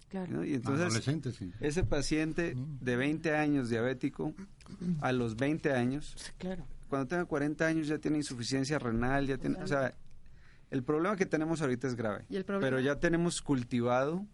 Claro. 0.08 0.32
¿no? 0.32 0.44
Y 0.44 0.54
entonces, 0.54 0.86
Adolescentes, 0.86 1.36
sí. 1.36 1.52
ese 1.60 1.84
paciente 1.84 2.56
de 2.56 2.96
20 2.96 3.36
años 3.36 3.68
diabético, 3.68 4.32
a 5.02 5.12
los 5.12 5.36
20 5.36 5.74
años, 5.74 6.16
Claro. 6.38 6.64
cuando 6.88 7.06
tenga 7.06 7.26
40 7.26 7.66
años 7.66 7.86
ya 7.86 7.98
tiene 7.98 8.16
insuficiencia 8.16 8.78
renal, 8.78 9.26
ya 9.26 9.36
tiene, 9.36 9.62
o 9.62 9.66
sea, 9.66 9.94
el 10.70 10.82
problema 10.82 11.16
que 11.16 11.26
tenemos 11.26 11.60
ahorita 11.60 11.86
es 11.86 11.96
grave. 11.96 12.24
¿Y 12.30 12.36
el 12.36 12.46
problema? 12.46 12.66
Pero 12.66 12.80
ya 12.80 12.98
tenemos 12.98 13.42
cultivado 13.42 14.26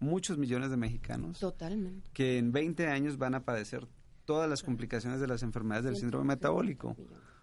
muchos 0.00 0.36
millones 0.36 0.70
de 0.70 0.76
mexicanos 0.76 1.38
Totalmente. 1.38 2.10
que 2.12 2.38
en 2.38 2.50
20 2.50 2.88
años 2.88 3.18
van 3.18 3.36
a 3.36 3.44
padecer 3.44 3.86
todas 4.28 4.46
las 4.46 4.62
complicaciones 4.62 5.20
de 5.20 5.26
las 5.26 5.42
enfermedades 5.42 5.86
del 5.86 5.96
síndrome 5.96 6.26
metabólico. 6.26 6.94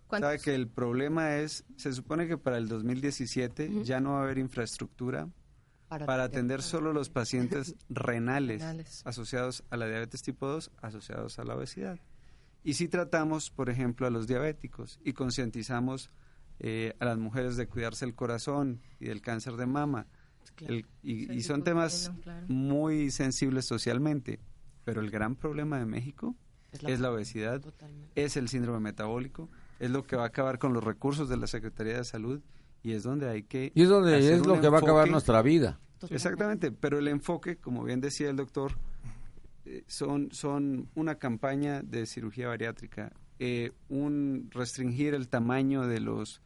¿Cuántos- 0.05 0.27
Sabe 0.29 0.39
que 0.39 0.53
el 0.53 0.67
problema 0.67 1.37
es, 1.37 1.65
se 1.77 1.91
supone 1.93 2.27
que 2.27 2.37
para 2.37 2.59
el 2.59 2.67
2017 2.67 3.69
Ujú. 3.69 3.83
ya 3.83 3.99
no 3.99 4.11
va 4.11 4.19
a 4.19 4.23
haber 4.25 4.37
infraestructura 4.37 5.27
para 5.89 6.25
atender 6.25 6.61
solo 6.61 6.93
los 6.93 7.09
pacientes 7.09 7.75
renales 7.89 8.61
Renales. 8.61 9.01
asociados 9.03 9.63
a 9.71 9.77
la 9.77 9.87
diabetes 9.87 10.21
tipo 10.21 10.45
2, 10.47 10.69
asociados 10.83 11.39
a 11.39 11.43
la 11.43 11.55
obesidad. 11.55 11.99
Y 12.63 12.75
si 12.75 12.87
tratamos, 12.87 13.49
por 13.49 13.71
ejemplo, 13.71 14.05
a 14.05 14.11
los 14.11 14.27
diabéticos 14.27 14.99
y 15.03 15.13
concientizamos 15.13 16.11
eh, 16.59 16.93
a 16.99 17.05
las 17.05 17.17
mujeres 17.17 17.57
de 17.57 17.67
cuidarse 17.67 18.05
el 18.05 18.13
corazón 18.13 18.79
y 18.99 19.05
del 19.07 19.21
cáncer 19.23 19.53
de 19.57 19.65
mama, 19.65 20.05
el- 20.59 20.85
y, 21.01 21.41
son 21.41 21.63
temas 21.63 22.11
claro. 22.21 22.45
muy 22.47 23.09
sensibles 23.09 23.65
socialmente, 23.65 24.39
pero 24.83 25.01
el 25.01 25.09
gran 25.09 25.35
problema 25.35 25.79
de 25.79 25.85
México 25.87 26.35
es 26.83 26.99
la 26.99 27.11
obesidad, 27.11 27.61
Totalmente. 27.61 28.11
es 28.15 28.37
el 28.37 28.47
síndrome 28.49 28.79
metabólico, 28.79 29.49
es 29.79 29.91
lo 29.91 30.03
que 30.03 30.15
va 30.15 30.23
a 30.23 30.27
acabar 30.27 30.59
con 30.59 30.73
los 30.73 30.83
recursos 30.83 31.27
de 31.29 31.37
la 31.37 31.47
Secretaría 31.47 31.97
de 31.97 32.03
Salud 32.03 32.41
y 32.83 32.91
es 32.93 33.03
donde 33.03 33.29
hay 33.29 33.43
que... 33.43 33.71
Y 33.75 33.83
es 33.83 33.89
donde 33.89 34.15
hacer 34.15 34.33
es 34.33 34.45
lo 34.45 34.59
que 34.61 34.69
va 34.69 34.77
a 34.77 34.81
acabar 34.81 35.09
nuestra 35.09 35.41
vida. 35.41 35.79
Totalmente. 35.99 36.15
Exactamente, 36.15 36.71
pero 36.71 36.99
el 36.99 37.07
enfoque, 37.07 37.57
como 37.57 37.83
bien 37.83 37.99
decía 38.01 38.29
el 38.29 38.35
doctor, 38.35 38.73
eh, 39.65 39.83
son, 39.87 40.29
son 40.31 40.89
una 40.95 41.15
campaña 41.15 41.81
de 41.81 42.05
cirugía 42.05 42.47
bariátrica, 42.49 43.11
eh, 43.39 43.71
un 43.89 44.49
restringir 44.51 45.13
el 45.13 45.27
tamaño 45.27 45.87
de 45.87 45.99
los... 45.99 46.41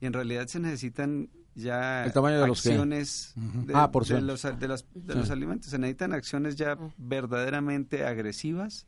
Y 0.00 0.06
en 0.06 0.12
realidad 0.12 0.46
se 0.46 0.60
necesitan 0.60 1.28
ya 1.54 2.04
¿El 2.04 2.12
tamaño 2.12 2.40
de 2.40 2.46
los 2.46 2.62
qué? 2.62 2.70
acciones 2.70 3.34
de, 3.36 3.72
Ah, 3.74 3.86
de 3.86 3.92
porciones. 3.92 4.24
los, 4.24 4.42
de 4.58 4.68
las- 4.68 4.86
de 4.94 5.12
Sí. 5.12 5.18
los 5.18 5.30
alimentos. 5.30 5.70
Se 5.70 5.78
necesitan 5.78 6.12
acciones 6.14 6.56
ya 6.56 6.78
verdaderamente 6.96 8.04
agresivas 8.06 8.86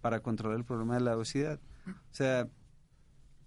Para 0.00 0.20
controlar 0.20 0.58
el 0.58 0.64
problema 0.64 0.94
de 0.94 1.00
la 1.00 1.16
obesidad. 1.16 1.60
O 1.86 2.14
sea, 2.14 2.48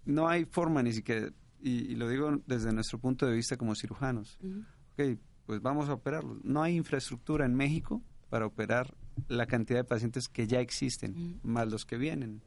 no 0.04 0.28
hay 0.28 0.44
forma 0.44 0.82
ni 0.82 0.92
siquiera, 0.92 1.30
y, 1.60 1.92
y 1.92 1.96
lo 1.96 2.08
digo 2.08 2.40
desde 2.46 2.72
nuestro 2.72 2.98
punto 2.98 3.26
de 3.26 3.32
vista 3.34 3.56
como 3.56 3.74
cirujanos, 3.74 4.38
Ujú. 4.42 4.64
ok, 4.92 5.18
pues 5.46 5.60
vamos 5.62 5.88
a 5.88 5.94
operarlo. 5.94 6.38
No 6.44 6.62
hay 6.62 6.76
infraestructura 6.76 7.44
en 7.46 7.54
México 7.54 8.02
para 8.30 8.46
operar 8.46 8.94
la 9.28 9.46
cantidad 9.46 9.80
de 9.80 9.84
pacientes 9.84 10.28
que 10.28 10.46
ya 10.46 10.60
existen, 10.60 11.40
más 11.42 11.68
los 11.70 11.84
que 11.84 11.96
vienen. 11.96 12.42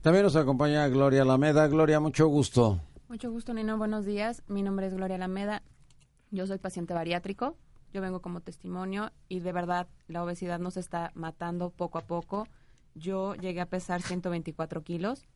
También 0.00 0.24
nos 0.24 0.36
acompaña 0.36 0.86
Gloria 0.88 1.22
Alameda. 1.22 1.66
Gloria, 1.68 2.00
mucho 2.00 2.26
gusto. 2.26 2.80
Mucho 3.08 3.30
gusto, 3.30 3.54
Nino. 3.54 3.78
Buenos 3.78 4.04
días. 4.04 4.42
Mi 4.48 4.62
nombre 4.62 4.86
es 4.86 4.94
Gloria 4.94 5.16
Alameda. 5.16 5.62
Yo 6.30 6.46
soy 6.46 6.58
paciente 6.58 6.92
bariátrico. 6.94 7.56
Yo 7.92 8.00
vengo 8.00 8.20
como 8.20 8.40
testimonio 8.40 9.12
y 9.28 9.38
de 9.40 9.52
verdad 9.52 9.86
la 10.08 10.24
obesidad 10.24 10.58
nos 10.58 10.76
está 10.76 11.12
matando 11.14 11.70
poco 11.70 11.98
a 11.98 12.02
poco. 12.06 12.48
Yo 12.94 13.34
llegué 13.34 13.60
a 13.60 13.66
pesar 13.66 14.02
124 14.02 14.82
kilos 14.82 15.26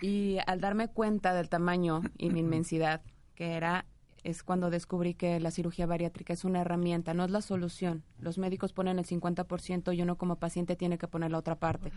y 0.00 0.38
al 0.46 0.60
darme 0.60 0.88
cuenta 0.88 1.34
del 1.34 1.48
tamaño 1.48 2.02
y 2.16 2.30
mi 2.30 2.40
inmensidad 2.40 3.02
que 3.34 3.52
era, 3.52 3.86
es 4.22 4.42
cuando 4.42 4.70
descubrí 4.70 5.14
que 5.14 5.40
la 5.40 5.50
cirugía 5.50 5.86
bariátrica 5.86 6.32
es 6.32 6.44
una 6.44 6.60
herramienta, 6.60 7.14
no 7.14 7.24
es 7.24 7.30
la 7.30 7.40
solución. 7.40 8.04
Los 8.18 8.36
médicos 8.36 8.72
ponen 8.72 8.98
el 8.98 9.06
50% 9.06 9.96
y 9.96 10.02
uno 10.02 10.16
como 10.16 10.36
paciente 10.36 10.76
tiene 10.76 10.98
que 10.98 11.08
poner 11.08 11.30
la 11.30 11.38
otra 11.38 11.58
parte. 11.58 11.90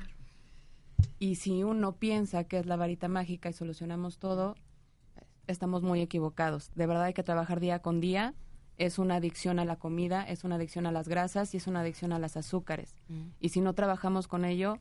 Y 1.19 1.35
si 1.35 1.63
uno 1.63 1.97
piensa 1.97 2.45
que 2.45 2.59
es 2.59 2.65
la 2.65 2.77
varita 2.77 3.07
mágica 3.07 3.49
y 3.49 3.53
solucionamos 3.53 4.19
todo, 4.19 4.55
estamos 5.47 5.83
muy 5.83 6.01
equivocados. 6.01 6.71
De 6.75 6.87
verdad 6.87 7.03
hay 7.03 7.13
que 7.13 7.23
trabajar 7.23 7.59
día 7.59 7.79
con 7.79 7.99
día. 7.99 8.33
Es 8.77 8.97
una 8.99 9.15
adicción 9.15 9.59
a 9.59 9.65
la 9.65 9.75
comida, 9.75 10.23
es 10.23 10.43
una 10.43 10.55
adicción 10.55 10.85
a 10.85 10.91
las 10.91 11.07
grasas 11.07 11.53
y 11.53 11.57
es 11.57 11.67
una 11.67 11.81
adicción 11.81 12.11
a 12.11 12.19
las 12.19 12.37
azúcares. 12.37 12.95
Y 13.39 13.49
si 13.49 13.61
no 13.61 13.73
trabajamos 13.73 14.27
con 14.27 14.45
ello, 14.45 14.79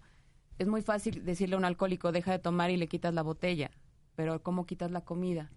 es 0.58 0.68
muy 0.68 0.82
fácil 0.82 1.25
decirle 1.25 1.56
a 1.56 1.58
un 1.58 1.64
alcohólico, 1.64 2.12
deja 2.12 2.32
de 2.32 2.38
tomar 2.38 2.70
y 2.70 2.76
le 2.76 2.88
quitas 2.88 3.12
la 3.12 3.22
botella. 3.22 3.70
Pero 4.14 4.42
¿cómo 4.42 4.66
quitas 4.66 4.90
la 4.90 5.02
comida? 5.02 5.50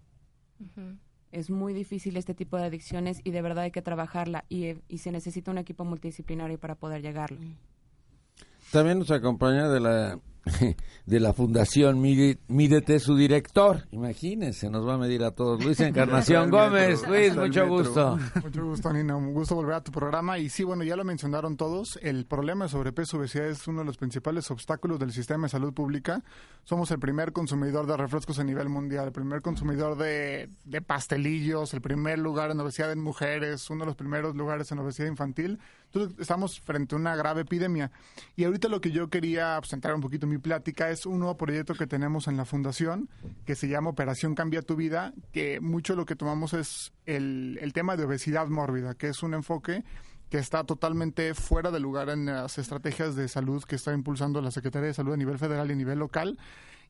Es 1.32 1.50
muy 1.50 1.74
difícil 1.74 2.16
este 2.16 2.34
tipo 2.34 2.56
de 2.56 2.64
adicciones 2.64 3.20
y 3.24 3.30
de 3.30 3.42
verdad 3.42 3.64
hay 3.64 3.70
que 3.70 3.82
trabajarla. 3.82 4.44
Y, 4.48 4.64
eh, 4.64 4.82
y 4.88 4.98
se 4.98 5.12
necesita 5.12 5.50
un 5.50 5.58
equipo 5.58 5.84
multidisciplinario 5.84 6.58
para 6.58 6.74
poder 6.74 7.02
llegarlo. 7.02 7.38
También 8.72 8.98
nos 8.98 9.10
acompaña 9.10 9.68
de 9.68 9.80
la 9.80 10.20
de 11.06 11.20
la 11.20 11.32
Fundación 11.32 12.00
Mídete 12.00 13.00
su 13.00 13.16
director. 13.16 13.86
Imagínense, 13.90 14.70
nos 14.70 14.86
va 14.86 14.94
a 14.94 14.98
medir 14.98 15.24
a 15.24 15.32
todos. 15.32 15.64
Luis 15.64 15.80
Encarnación 15.80 16.50
Gómez. 16.50 17.02
metro, 17.02 17.10
Luis, 17.10 17.36
mucho 17.36 17.60
metro. 17.60 17.68
gusto. 17.68 18.18
Mucho 18.42 18.64
gusto, 18.64 18.92
Nina. 18.92 19.16
Un 19.16 19.32
gusto 19.32 19.54
volver 19.54 19.74
a 19.74 19.82
tu 19.82 19.90
programa. 19.90 20.38
Y 20.38 20.48
sí, 20.48 20.62
bueno, 20.64 20.84
ya 20.84 20.96
lo 20.96 21.04
mencionaron 21.04 21.56
todos. 21.56 21.98
El 22.02 22.26
problema 22.26 22.66
de 22.66 22.70
sobrepeso 22.70 23.16
y 23.16 23.20
obesidad 23.20 23.46
es 23.46 23.66
uno 23.66 23.80
de 23.80 23.86
los 23.86 23.96
principales 23.96 24.50
obstáculos 24.50 24.98
del 24.98 25.12
sistema 25.12 25.46
de 25.46 25.50
salud 25.50 25.72
pública. 25.74 26.22
Somos 26.64 26.90
el 26.90 26.98
primer 26.98 27.32
consumidor 27.32 27.86
de 27.86 27.96
refrescos 27.96 28.38
a 28.38 28.44
nivel 28.44 28.68
mundial, 28.68 29.06
el 29.06 29.12
primer 29.12 29.42
consumidor 29.42 29.96
de, 29.96 30.50
de 30.64 30.80
pastelillos, 30.80 31.74
el 31.74 31.80
primer 31.80 32.18
lugar 32.18 32.50
en 32.50 32.60
obesidad 32.60 32.92
en 32.92 33.00
mujeres, 33.00 33.68
uno 33.70 33.80
de 33.80 33.86
los 33.86 33.96
primeros 33.96 34.36
lugares 34.36 34.70
en 34.70 34.78
obesidad 34.78 35.08
infantil. 35.08 35.58
Estamos 36.18 36.60
frente 36.60 36.94
a 36.94 36.98
una 36.98 37.16
grave 37.16 37.42
epidemia. 37.42 37.90
Y 38.36 38.44
ahorita 38.44 38.68
lo 38.68 38.80
que 38.80 38.90
yo 38.90 39.08
quería 39.08 39.56
pues, 39.58 39.70
centrar 39.70 39.94
un 39.94 40.00
poquito 40.00 40.26
mi 40.26 40.38
plática 40.38 40.90
es 40.90 41.06
un 41.06 41.18
nuevo 41.18 41.36
proyecto 41.36 41.74
que 41.74 41.86
tenemos 41.86 42.28
en 42.28 42.36
la 42.36 42.44
Fundación 42.44 43.08
que 43.44 43.54
se 43.54 43.68
llama 43.68 43.90
Operación 43.90 44.34
Cambia 44.34 44.62
tu 44.62 44.76
Vida, 44.76 45.12
que 45.32 45.60
mucho 45.60 45.96
lo 45.96 46.06
que 46.06 46.16
tomamos 46.16 46.52
es 46.52 46.92
el, 47.06 47.58
el 47.60 47.72
tema 47.72 47.96
de 47.96 48.04
obesidad 48.04 48.48
mórbida, 48.48 48.94
que 48.94 49.08
es 49.08 49.22
un 49.22 49.34
enfoque 49.34 49.84
que 50.30 50.38
está 50.38 50.64
totalmente 50.64 51.34
fuera 51.34 51.70
de 51.70 51.80
lugar 51.80 52.08
en 52.08 52.26
las 52.26 52.58
estrategias 52.58 53.14
de 53.14 53.28
salud 53.28 53.62
que 53.64 53.76
está 53.76 53.92
impulsando 53.92 54.40
la 54.42 54.50
Secretaría 54.50 54.88
de 54.88 54.94
Salud 54.94 55.12
a 55.12 55.16
nivel 55.16 55.38
federal 55.38 55.68
y 55.70 55.74
a 55.74 55.76
nivel 55.76 55.98
local. 55.98 56.38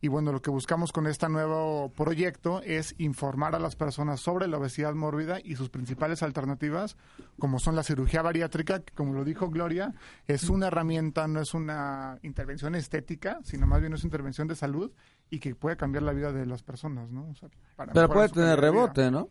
Y 0.01 0.09
bueno, 0.09 0.33
lo 0.33 0.43
que 0.43 0.51
buscamos 0.51 0.93
con 0.93 1.07
este 1.07 1.29
nuevo 1.29 1.91
proyecto 1.97 2.61
es 2.63 2.95
informar 2.99 3.55
a 3.55 3.59
las 3.59 3.77
personas 3.77 4.21
sobre 4.21 4.47
la 4.47 4.59
obesidad 4.59 4.95
mórbida 4.95 5.39
y 5.43 5.57
sus 5.57 5.71
principales 5.71 6.23
alternativas, 6.23 6.97
como 7.39 7.59
son 7.59 7.77
la 7.77 7.83
cirugía 7.83 8.23
bariátrica, 8.23 8.81
que 8.81 8.93
como 8.93 9.15
lo 9.15 9.25
dijo 9.25 9.49
Gloria, 9.49 9.95
es 10.27 10.49
una 10.49 10.69
herramienta, 10.69 11.27
no 11.29 11.41
es 11.41 11.55
una 11.55 12.19
intervención 12.23 12.75
estética, 12.75 13.41
sino 13.43 13.67
más 13.67 13.81
bien 13.81 13.93
es 13.95 14.03
una 14.03 14.09
intervención 14.09 14.49
de 14.49 14.57
salud 14.57 14.93
y 15.31 15.39
que 15.41 15.55
puede 15.55 15.77
cambiar 15.77 16.03
la 16.03 16.13
vida 16.13 16.33
de 16.33 16.47
las 16.47 16.63
personas, 16.63 17.11
¿no? 17.11 17.29
O 17.29 17.35
sea, 17.35 17.49
para 17.75 17.93
Pero 17.93 18.09
puede 18.09 18.29
tener 18.29 18.59
vida. 18.59 18.71
rebote, 18.71 19.11
¿no? 19.11 19.29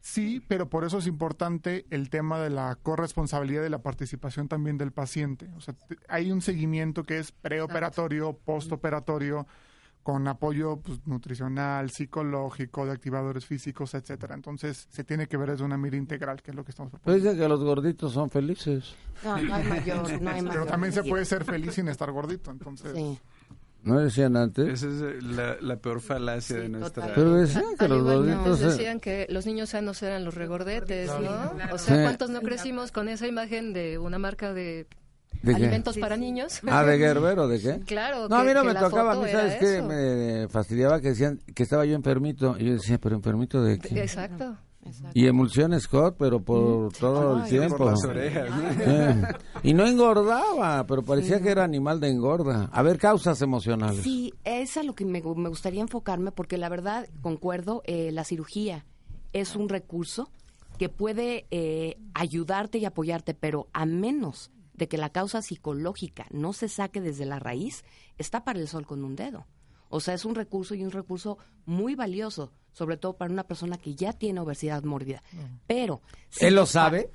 Sí, 0.00 0.44
pero 0.48 0.68
por 0.68 0.84
eso 0.84 0.98
es 0.98 1.06
importante 1.06 1.86
el 1.88 2.10
tema 2.10 2.38
de 2.38 2.50
la 2.50 2.76
corresponsabilidad 2.82 3.64
y 3.64 3.70
la 3.70 3.80
participación 3.80 4.48
también 4.48 4.76
del 4.76 4.92
paciente. 4.92 5.48
O 5.56 5.62
sea, 5.62 5.74
hay 6.08 6.30
un 6.30 6.42
seguimiento 6.42 7.04
que 7.04 7.18
es 7.18 7.32
preoperatorio, 7.32 8.34
postoperatorio, 8.34 9.46
con 10.04 10.28
apoyo 10.28 10.76
pues, 10.76 11.00
nutricional, 11.06 11.90
psicológico, 11.90 12.84
de 12.86 12.92
activadores 12.92 13.46
físicos, 13.46 13.94
etcétera. 13.94 14.34
Entonces, 14.34 14.86
se 14.90 15.02
tiene 15.02 15.26
que 15.26 15.36
ver 15.38 15.50
desde 15.50 15.64
una 15.64 15.78
mira 15.78 15.96
integral, 15.96 16.42
que 16.42 16.50
es 16.52 16.56
lo 16.56 16.62
que 16.62 16.70
estamos 16.72 16.90
Pues 16.92 17.00
proponiendo. 17.02 17.30
dicen 17.32 17.42
que 17.42 17.48
los 17.48 17.64
gorditos 17.64 18.12
son 18.12 18.28
felices. 18.30 18.94
No, 19.24 19.36
no 19.38 19.54
hay 19.54 19.64
mayor, 19.64 20.22
no 20.22 20.30
hay 20.30 20.40
Pero 20.42 20.48
mayor 20.48 20.66
también 20.66 20.92
se 20.92 21.02
puede 21.02 21.24
ser 21.24 21.44
feliz 21.44 21.74
sin 21.74 21.88
estar 21.88 22.12
gordito, 22.12 22.50
entonces... 22.52 22.92
Sí. 22.94 23.18
¿No 23.82 23.98
decían 23.98 24.34
antes? 24.36 24.82
Esa 24.82 24.86
es 24.88 25.02
eh, 25.02 25.22
la, 25.22 25.56
la 25.60 25.76
peor 25.76 26.00
falacia 26.00 26.56
Sí, 26.56 26.62
de 26.62 26.68
nuestra... 26.70 27.02
total. 27.02 27.12
Pero 27.14 27.34
decían 27.34 27.64
que 27.78 27.88
los 27.88 28.02
gorditos... 28.02 28.60
decían 28.60 29.00
que 29.00 29.26
los 29.28 29.44
niños 29.46 29.70
sanos 29.70 30.02
eran 30.02 30.24
los 30.24 30.34
regordetes, 30.34 31.10
¿no? 31.20 31.52
O 31.72 31.76
sea, 31.78 32.02
¿cuántos 32.02 32.30
no 32.30 32.40
crecimos 32.40 32.92
con 32.92 33.08
esa 33.08 33.26
imagen 33.26 33.72
de 33.74 33.98
una 33.98 34.18
marca 34.18 34.54
de 34.54 34.86
¿De 35.42 35.52
qué? 35.54 35.56
alimentos 35.56 35.98
para 35.98 36.16
niños? 36.16 36.60
Ah, 36.68 36.84
¿de 36.84 36.98
Gerber 36.98 37.38
o 37.38 37.48
de 37.48 37.60
qué? 37.60 37.80
Claro. 37.86 38.28
No, 38.28 38.36
a 38.36 38.42
que- 38.42 38.48
mí 38.48 38.54
no 38.54 38.62
que 38.62 38.68
me 38.68 38.74
tocaba, 38.74 39.12
a 39.12 39.16
mí, 39.16 39.28
¿sabes 39.30 39.56
qué? 39.56 39.76
eso. 39.78 39.86
Me 39.86 40.48
fastidiaba 40.48 41.00
que 41.00 41.08
decían 41.08 41.40
que 41.54 41.62
estaba 41.62 41.84
yo 41.84 41.94
enfermito. 41.94 42.56
Y 42.58 42.66
yo 42.66 42.72
decía, 42.74 42.98
¿pero 42.98 43.16
enfermito 43.16 43.62
de 43.62 43.78
qué? 43.78 44.00
Exacto. 44.00 44.56
Y 45.14 45.26
emulsión 45.26 45.78
Scott, 45.80 46.16
pero 46.18 46.40
por 46.40 46.92
todo 46.92 47.38
el 47.42 47.48
tiempo. 47.48 47.78
Por 47.78 47.92
las 47.92 48.04
orejas. 48.04 48.50
¿no? 48.50 48.82
Eh, 48.82 49.22
Y 49.62 49.72
no 49.72 49.86
engordaba, 49.86 50.84
pero 50.86 51.02
parecía 51.02 51.40
que 51.40 51.48
era 51.50 51.64
animal 51.64 52.00
de 52.00 52.10
engorda. 52.10 52.68
A 52.70 52.82
ver, 52.82 52.98
causas 52.98 53.40
emocionales. 53.40 54.02
Sí, 54.02 54.34
es 54.44 54.76
a 54.76 54.82
lo 54.82 54.94
que 54.94 55.06
me, 55.06 55.22
me 55.22 55.48
gustaría 55.48 55.80
enfocarme 55.80 56.32
porque 56.32 56.58
la 56.58 56.68
verdad, 56.68 57.08
concuerdo, 57.22 57.82
eh, 57.86 58.12
la 58.12 58.24
cirugía 58.24 58.84
es 59.32 59.56
un 59.56 59.70
recurso 59.70 60.28
que 60.78 60.90
puede 60.90 61.46
eh, 61.50 61.96
ayudarte 62.12 62.76
y 62.76 62.84
apoyarte, 62.84 63.32
pero 63.32 63.68
a 63.72 63.86
menos 63.86 64.50
de 64.74 64.88
que 64.88 64.98
la 64.98 65.10
causa 65.10 65.42
psicológica 65.42 66.26
no 66.30 66.52
se 66.52 66.68
saque 66.68 67.00
desde 67.00 67.24
la 67.24 67.38
raíz, 67.38 67.84
está 68.18 68.44
para 68.44 68.58
el 68.58 68.68
sol 68.68 68.86
con 68.86 69.04
un 69.04 69.16
dedo. 69.16 69.46
O 69.88 70.00
sea, 70.00 70.14
es 70.14 70.24
un 70.24 70.34
recurso 70.34 70.74
y 70.74 70.84
un 70.84 70.90
recurso 70.90 71.38
muy 71.66 71.94
valioso, 71.94 72.52
sobre 72.72 72.96
todo 72.96 73.16
para 73.16 73.32
una 73.32 73.44
persona 73.44 73.78
que 73.78 73.94
ya 73.94 74.12
tiene 74.12 74.40
obesidad 74.40 74.82
mórbida. 74.82 75.22
Pero... 75.66 76.02
si 76.30 76.46
¿Él 76.46 76.56
lo 76.56 76.66
sabe? 76.66 77.10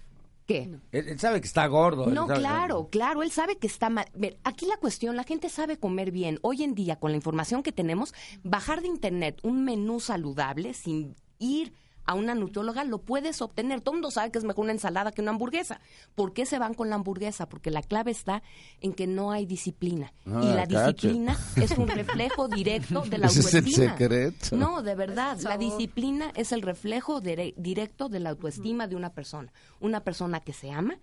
¿Qué? 0.46 0.80
Él, 0.92 1.10
él 1.10 1.20
sabe 1.20 1.42
que 1.42 1.48
está 1.48 1.68
gordo. 1.68 2.08
No, 2.08 2.26
claro, 2.26 2.88
claro, 2.90 3.22
él 3.22 3.32
sabe 3.32 3.58
que 3.58 3.68
está 3.68 3.90
mal. 3.90 4.06
Ver, 4.16 4.40
aquí 4.44 4.66
la 4.66 4.78
cuestión, 4.78 5.16
la 5.16 5.24
gente 5.24 5.50
sabe 5.50 5.78
comer 5.78 6.12
bien. 6.12 6.40
Hoy 6.42 6.64
en 6.64 6.74
día, 6.74 6.96
con 6.96 7.12
la 7.12 7.18
información 7.18 7.62
que 7.62 7.72
tenemos, 7.72 8.14
bajar 8.44 8.82
de 8.82 8.88
internet 8.88 9.40
un 9.44 9.64
menú 9.64 10.00
saludable 10.00 10.74
sin 10.74 11.16
ir 11.38 11.74
a 12.10 12.16
una 12.16 12.34
nutrióloga 12.34 12.84
lo 12.86 12.98
puedes 13.04 13.40
obtener. 13.42 13.82
Todo 13.82 13.94
el 13.94 13.98
mundo 13.98 14.10
sabe 14.10 14.32
que 14.32 14.40
es 14.40 14.44
mejor 14.44 14.64
una 14.64 14.72
ensalada 14.72 15.12
que 15.12 15.22
una 15.22 15.30
hamburguesa. 15.30 15.80
¿Por 16.16 16.34
qué 16.34 16.48
se 16.48 16.58
van 16.58 16.74
con 16.74 16.90
la 16.90 16.96
hamburguesa? 16.96 17.48
Porque 17.48 17.70
la 17.70 17.84
clave 17.84 18.10
está 18.10 18.42
en 18.82 18.94
que 18.94 19.06
no 19.06 19.32
hay 19.32 19.46
disciplina. 19.46 20.12
Ah, 20.26 20.42
y 20.44 20.48
la 20.56 20.66
disciplina 20.66 21.38
es 21.56 21.72
un 21.78 21.88
reflejo 21.88 22.48
directo 22.50 23.02
de 23.02 23.18
la 23.20 23.28
Ese 23.28 23.42
es 23.42 23.54
el 23.54 23.58
autoestima. 23.60 23.92
secreto. 23.92 24.56
No, 24.58 24.82
de 24.82 24.96
verdad, 24.96 25.38
la 25.42 25.58
disciplina 25.58 26.32
es 26.36 26.52
el 26.52 26.64
reflejo 26.64 27.22
dire- 27.22 27.54
directo 27.58 28.10
de 28.10 28.20
la 28.20 28.32
autoestima 28.32 28.88
de 28.88 28.96
una 28.96 29.12
persona. 29.14 29.54
Una 29.80 30.00
persona 30.04 30.40
que 30.40 30.54
se 30.54 30.72
ama 30.72 30.98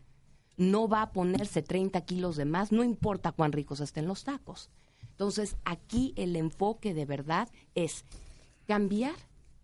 no 0.57 0.89
va 0.89 1.03
a 1.03 1.13
ponerse 1.13 1.63
30 1.63 2.01
kilos 2.01 2.35
de 2.37 2.47
más, 2.47 2.73
no 2.73 2.83
importa 2.83 3.31
cuán 3.31 3.53
ricos 3.53 3.79
estén 3.79 4.07
los 4.09 4.25
tacos. 4.25 4.71
Entonces, 5.11 5.57
aquí 5.65 6.15
el 6.17 6.35
enfoque 6.35 6.95
de 6.95 7.05
verdad 7.05 7.49
es 7.77 8.05
cambiar 8.67 9.15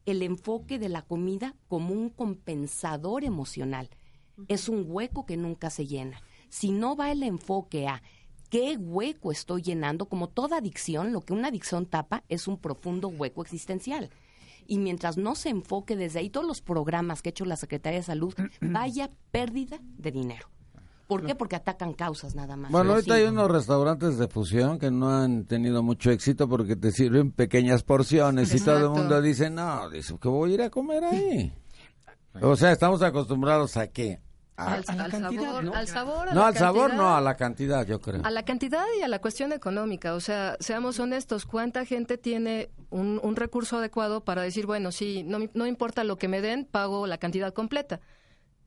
el 0.06 0.22
enfoque 0.22 0.78
de 0.78 0.88
la 0.88 1.02
comida 1.02 1.54
como 1.68 1.94
un 1.94 2.10
compensador 2.10 3.24
emocional. 3.24 3.90
Es 4.48 4.68
un 4.68 4.84
hueco 4.88 5.26
que 5.26 5.36
nunca 5.36 5.70
se 5.70 5.86
llena. 5.86 6.20
Si 6.48 6.70
no 6.70 6.96
va 6.96 7.12
el 7.12 7.22
enfoque 7.22 7.86
a 7.86 8.02
qué 8.50 8.76
hueco 8.76 9.32
estoy 9.32 9.62
llenando, 9.62 10.06
como 10.06 10.28
toda 10.28 10.58
adicción, 10.58 11.12
lo 11.12 11.20
que 11.20 11.32
una 11.32 11.48
adicción 11.48 11.86
tapa 11.86 12.24
es 12.28 12.48
un 12.48 12.58
profundo 12.58 13.08
hueco 13.08 13.42
existencial. 13.42 14.10
Y 14.66 14.78
mientras 14.78 15.16
no 15.16 15.34
se 15.34 15.48
enfoque 15.48 15.96
desde 15.96 16.20
ahí 16.20 16.30
todos 16.30 16.46
los 16.46 16.60
programas 16.60 17.22
que 17.22 17.28
ha 17.28 17.30
hecho 17.30 17.44
la 17.44 17.56
Secretaría 17.56 18.00
de 18.00 18.04
Salud, 18.04 18.34
vaya 18.60 19.10
pérdida 19.30 19.78
de 19.80 20.12
dinero. 20.12 20.48
¿Por 21.20 21.26
qué? 21.26 21.34
Porque 21.34 21.56
atacan 21.56 21.92
causas 21.94 22.34
nada 22.34 22.56
más. 22.56 22.70
Bueno, 22.70 22.84
No 22.88 22.94
ahorita 22.94 23.14
hay 23.14 23.20
sirven. 23.22 23.38
unos 23.38 23.50
restaurantes 23.50 24.18
de 24.18 24.28
fusión 24.28 24.78
que 24.78 24.90
no 24.90 25.10
han 25.10 25.44
tenido 25.44 25.82
mucho 25.82 26.10
éxito 26.10 26.48
porque 26.48 26.76
te 26.76 26.90
sirven 26.92 27.30
pequeñas 27.32 27.82
porciones 27.82 28.54
y 28.54 28.60
todo 28.60 28.76
el 28.76 28.82
Exacto. 28.82 28.98
mundo 29.00 29.22
dice, 29.22 29.50
no, 29.50 29.88
dice, 29.90 30.16
que 30.20 30.28
voy 30.28 30.52
a 30.52 30.54
ir 30.54 30.62
a 30.62 30.70
comer 30.70 31.04
ahí. 31.04 31.52
O 32.40 32.56
sea, 32.56 32.72
estamos 32.72 33.02
acostumbrados 33.02 33.76
a 33.76 33.88
qué? 33.88 34.20
A- 34.56 34.74
Al, 34.74 34.84
a 34.86 35.04
al 35.04 35.10
cantidad, 35.10 35.42
sabor, 35.42 35.64
¿no? 35.64 35.74
al 35.74 35.86
sabor. 35.88 36.28
a 36.30 36.34
no 36.34 36.40
la 36.40 36.46
al 36.46 36.56
sabor, 36.56 36.88
cantidad. 36.88 37.02
no, 37.02 37.16
a 37.16 37.20
la 37.20 37.36
cantidad, 37.36 37.86
yo 37.86 38.00
creo. 38.00 38.22
A 38.24 38.30
la 38.30 38.42
cantidad 38.44 38.84
y 38.98 39.02
a 39.02 39.08
la 39.08 39.18
cuestión 39.18 39.52
económica. 39.52 40.14
O 40.14 40.20
sea, 40.20 40.56
seamos 40.60 40.98
honestos, 40.98 41.44
¿cuánta 41.44 41.84
gente 41.84 42.16
tiene 42.16 42.70
un, 42.88 43.20
un 43.22 43.36
recurso 43.36 43.76
adecuado 43.76 44.24
para 44.24 44.40
decir, 44.42 44.64
bueno, 44.66 44.92
sí, 44.92 45.24
no, 45.24 45.40
no 45.52 45.66
importa 45.66 46.04
lo 46.04 46.16
que 46.16 46.28
me 46.28 46.40
den, 46.40 46.64
pago 46.64 47.06
la 47.06 47.18
cantidad 47.18 47.52
completa? 47.52 48.00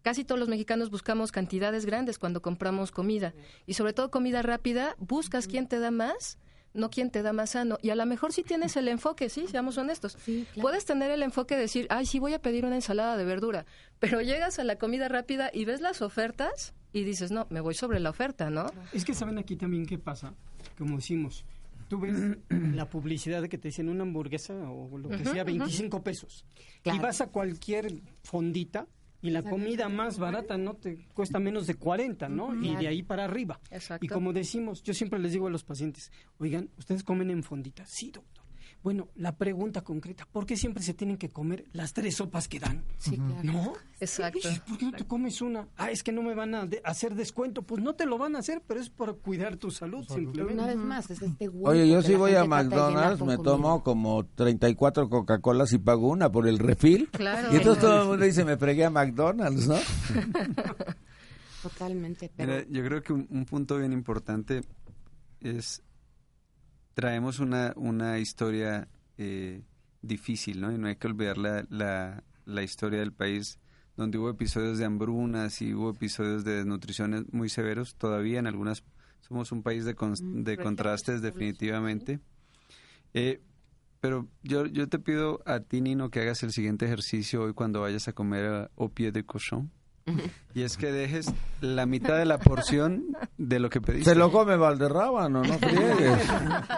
Casi 0.05 0.23
todos 0.23 0.37
los 0.37 0.49
mexicanos 0.49 0.91
buscamos 0.91 1.31
cantidades 1.31 1.87
grandes 1.87 2.19
cuando 2.19 2.43
compramos 2.43 2.91
comida. 2.91 3.33
Y 3.65 3.73
sobre 3.73 3.91
todo 3.91 4.11
comida 4.11 4.43
rápida, 4.43 4.95
buscas 4.99 5.47
quién 5.47 5.67
te 5.67 5.79
da 5.79 5.89
más, 5.89 6.37
no 6.75 6.91
quién 6.91 7.09
te 7.09 7.23
da 7.23 7.33
más 7.33 7.49
sano. 7.49 7.79
Y 7.81 7.89
a 7.89 7.95
lo 7.95 8.05
mejor 8.05 8.31
sí 8.31 8.43
tienes 8.43 8.77
el 8.77 8.87
enfoque, 8.87 9.29
sí, 9.29 9.47
seamos 9.47 9.79
honestos. 9.79 10.15
Sí, 10.23 10.45
claro. 10.53 10.61
Puedes 10.61 10.85
tener 10.85 11.09
el 11.09 11.23
enfoque 11.23 11.55
de 11.55 11.61
decir, 11.61 11.87
ay, 11.89 12.05
sí 12.05 12.19
voy 12.19 12.35
a 12.35 12.39
pedir 12.39 12.65
una 12.65 12.75
ensalada 12.75 13.17
de 13.17 13.25
verdura. 13.25 13.65
Pero 13.97 14.21
llegas 14.21 14.59
a 14.59 14.63
la 14.63 14.75
comida 14.75 15.07
rápida 15.07 15.49
y 15.51 15.65
ves 15.65 15.81
las 15.81 16.03
ofertas 16.03 16.75
y 16.93 17.03
dices, 17.03 17.31
no, 17.31 17.47
me 17.49 17.59
voy 17.59 17.73
sobre 17.73 17.99
la 17.99 18.11
oferta, 18.11 18.51
¿no? 18.51 18.67
Es 18.93 19.05
que 19.05 19.15
saben 19.15 19.39
aquí 19.39 19.55
también 19.55 19.87
qué 19.87 19.97
pasa, 19.97 20.35
como 20.77 20.97
decimos, 20.97 21.45
tú 21.87 21.99
ves 21.99 22.15
la 22.75 22.87
publicidad 22.91 23.41
de 23.41 23.49
que 23.49 23.57
te 23.57 23.69
dicen 23.69 23.89
una 23.89 24.03
hamburguesa 24.03 24.53
o 24.69 24.99
lo 24.99 25.09
que 25.09 25.25
sea, 25.25 25.43
25 25.43 26.03
pesos. 26.03 26.45
Claro. 26.83 26.99
Y 26.99 27.01
vas 27.01 27.21
a 27.21 27.31
cualquier 27.31 28.03
fondita 28.21 28.85
y 29.25 29.31
la 29.31 29.41
comida 29.41 29.89
más 29.89 30.19
barata 30.19 30.55
no 30.55 30.75
te 30.75 31.07
cuesta 31.13 31.39
menos 31.39 31.65
de 31.65 31.73
40, 31.73 32.29
¿no? 32.29 32.53
Y 32.63 32.75
de 32.75 32.87
ahí 32.87 33.01
para 33.01 33.23
arriba. 33.23 33.59
Exacto. 33.71 34.05
Y 34.05 34.07
como 34.07 34.33
decimos, 34.33 34.83
yo 34.83 34.93
siempre 34.93 35.19
les 35.19 35.33
digo 35.33 35.47
a 35.47 35.49
los 35.49 35.63
pacientes, 35.63 36.11
oigan, 36.37 36.69
¿ustedes 36.77 37.03
comen 37.03 37.31
en 37.31 37.41
fondita? 37.41 37.83
Sí, 37.87 38.11
doctor. 38.11 38.44
Bueno, 38.85 39.07
la 39.15 39.35
pregunta 39.35 39.81
concreta, 39.83 40.27
¿por 40.31 40.45
qué 40.45 40.55
siempre 40.55 40.83
se 40.83 40.93
tienen 40.93 41.17
que 41.17 41.29
comer 41.29 41.65
las 41.73 41.91
tres 41.93 42.17
sopas 42.17 42.47
que 42.47 42.59
dan? 42.59 42.83
Sí, 42.99 43.17
claro. 43.17 43.41
¿No? 43.41 43.73
Exacto. 43.99 44.47
¿Por 44.67 44.77
qué 44.77 44.85
no 44.85 44.91
te 44.91 45.05
comes 45.05 45.41
una? 45.41 45.67
Ah, 45.75 45.89
es 45.89 46.03
que 46.03 46.11
no 46.11 46.21
me 46.21 46.35
van 46.35 46.53
a 46.53 46.67
de- 46.67 46.81
hacer 46.83 47.15
descuento. 47.15 47.63
Pues 47.63 47.81
no 47.81 47.95
te 47.95 48.05
lo 48.05 48.19
van 48.19 48.35
a 48.35 48.39
hacer, 48.39 48.61
pero 48.67 48.79
es 48.79 48.91
por 48.91 49.17
cuidar 49.17 49.57
tu 49.57 49.71
salud, 49.71 50.05
simplemente. 50.07 50.53
Una 50.53 50.67
vez 50.67 50.75
más, 50.75 51.09
es 51.09 51.19
este 51.19 51.49
hueco 51.49 51.71
Oye, 51.71 51.89
yo 51.89 51.99
que 52.01 52.07
sí 52.09 52.13
voy 52.13 52.35
a 52.35 52.45
McDonald's, 52.45 53.21
me 53.21 53.37
comida. 53.37 53.43
tomo 53.51 53.81
como 53.83 54.23
34 54.35 55.09
Coca-Colas 55.09 55.73
y 55.73 55.79
pago 55.79 56.07
una 56.09 56.31
por 56.31 56.47
el 56.47 56.59
refil. 56.59 57.09
Claro. 57.11 57.51
Y 57.51 57.55
entonces 57.55 57.81
todo 57.81 58.03
el 58.03 58.07
mundo 58.09 58.23
dice, 58.23 58.45
me 58.45 58.55
fregué 58.55 58.85
a 58.85 58.91
McDonald's, 58.91 59.67
¿no? 59.67 59.77
Totalmente, 61.63 62.31
pero 62.35 62.53
Mira, 62.53 62.65
yo 62.69 62.83
creo 62.85 63.01
que 63.01 63.13
un, 63.13 63.27
un 63.31 63.45
punto 63.45 63.79
bien 63.79 63.93
importante 63.93 64.61
es 65.41 65.81
traemos 66.95 67.39
una, 67.39 67.73
una 67.75 68.17
historia 68.17 68.87
eh, 69.19 69.61
difícil, 70.01 70.59
¿no? 70.61 70.71
Y 70.71 70.77
no 70.79 70.87
hay 70.87 70.95
que 70.95 71.05
olvidar 71.07 71.37
la, 71.37 71.65
la, 71.69 72.23
la 72.45 72.63
historia 72.63 72.99
del 72.99 73.13
país 73.13 73.59
donde 73.95 74.17
hubo 74.17 74.29
episodios 74.29 74.77
de 74.79 74.85
hambrunas 74.85 75.61
y 75.61 75.73
hubo 75.73 75.91
episodios 75.91 76.43
de 76.43 76.55
desnutriciones 76.55 77.31
muy 77.31 77.49
severos. 77.49 77.95
Todavía 77.95 78.39
en 78.39 78.47
algunas 78.47 78.83
somos 79.21 79.51
un 79.51 79.61
país 79.63 79.85
de, 79.85 79.95
cons- 79.95 80.21
Mm, 80.23 80.43
de 80.43 80.55
contrastes 80.63 81.21
definitivamente. 81.21 82.19
Eh, 83.13 83.41
pero 84.01 84.27
yo, 84.43 84.65
yo 84.65 84.87
te 84.89 84.99
pido 84.99 85.41
a 85.45 85.61
ti, 85.61 85.81
Nino, 85.81 86.09
que 86.09 86.21
hagas 86.21 86.43
el 86.43 86.51
siguiente 86.51 86.85
ejercicio 86.85 87.43
hoy 87.43 87.53
cuando 87.53 87.81
vayas 87.81 88.07
a 88.07 88.13
comer 88.13 88.45
a, 88.45 88.71
au 88.77 88.89
pied 88.89 89.13
de 89.13 89.23
cochon. 89.25 89.71
Y 90.53 90.61
es 90.61 90.77
que 90.77 90.91
dejes 90.91 91.33
la 91.61 91.85
mitad 91.85 92.17
de 92.17 92.25
la 92.25 92.37
porción 92.37 93.05
de 93.37 93.59
lo 93.59 93.69
que 93.69 93.81
pediste. 93.81 94.11
Se 94.11 94.15
lo 94.15 94.31
come 94.31 94.55
Valderrábano, 94.55 95.41
no 95.41 95.57
friegues. 95.57 96.21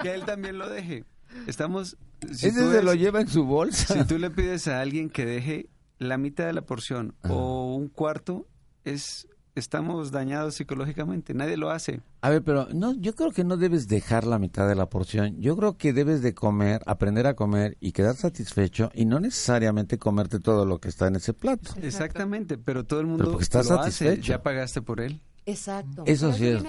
Que 0.02 0.14
él 0.14 0.24
también 0.26 0.58
lo 0.58 0.70
deje. 0.70 1.04
Estamos... 1.46 1.98
si 2.32 2.48
Ese 2.48 2.72
se 2.72 2.82
lo 2.82 2.94
lleva 2.94 3.20
en 3.22 3.28
su 3.28 3.44
bolsa. 3.44 3.94
Si 3.94 4.08
tú 4.08 4.18
le 4.18 4.32
pides 4.32 4.68
a 4.68 4.80
alguien 4.80 5.10
que 5.10 5.26
deje 5.26 5.70
la 6.00 6.18
mitad 6.18 6.46
de 6.46 6.54
la 6.54 6.62
porción 6.62 7.16
o 7.28 7.76
un 7.76 7.90
cuarto, 7.90 8.48
es 8.86 9.28
estamos 9.60 10.12
dañados 10.12 10.56
psicológicamente. 10.56 11.34
Nadie 11.34 11.58
lo 11.58 11.70
hace. 11.70 12.02
A 12.22 12.30
ver, 12.30 12.44
pero 12.44 12.68
no, 12.74 12.94
yo 12.96 13.16
creo 13.16 13.32
que 13.32 13.44
no 13.44 13.58
debes 13.58 13.88
dejar 13.88 14.26
la 14.26 14.40
mitad 14.40 14.68
de 14.68 14.76
la 14.76 14.90
porción. 14.90 15.40
Yo 15.40 15.56
creo 15.58 15.78
que 15.78 15.94
debes 15.94 16.22
de 16.22 16.34
comer, 16.34 16.82
aprender 16.86 17.28
a 17.28 17.36
comer 17.36 17.78
y 17.80 17.92
quedar 17.92 18.16
satisfecho 18.16 18.90
y 18.94 19.06
no 19.06 19.20
necesariamente 19.20 19.98
comerte 19.98 20.40
todo 20.40 20.66
lo 20.66 20.80
que 20.80 20.90
está 20.90 21.08
en 21.08 21.16
ese 21.18 21.34
plato. 21.34 21.72
Exactamente, 21.82 22.58
pero 22.58 22.86
todo 22.86 23.00
el 23.00 23.08
mundo 23.08 23.24
Pero 23.24 23.32
porque 23.34 23.44
estás 23.44 23.70
lo 23.70 23.80
hace. 23.80 23.92
satisfecho. 23.92 24.32
Ya 24.34 24.42
pagaste 24.44 24.82
por 24.82 25.02
él. 25.02 25.22
exacto. 25.46 26.04
Eso 26.06 26.30
es. 26.32 26.64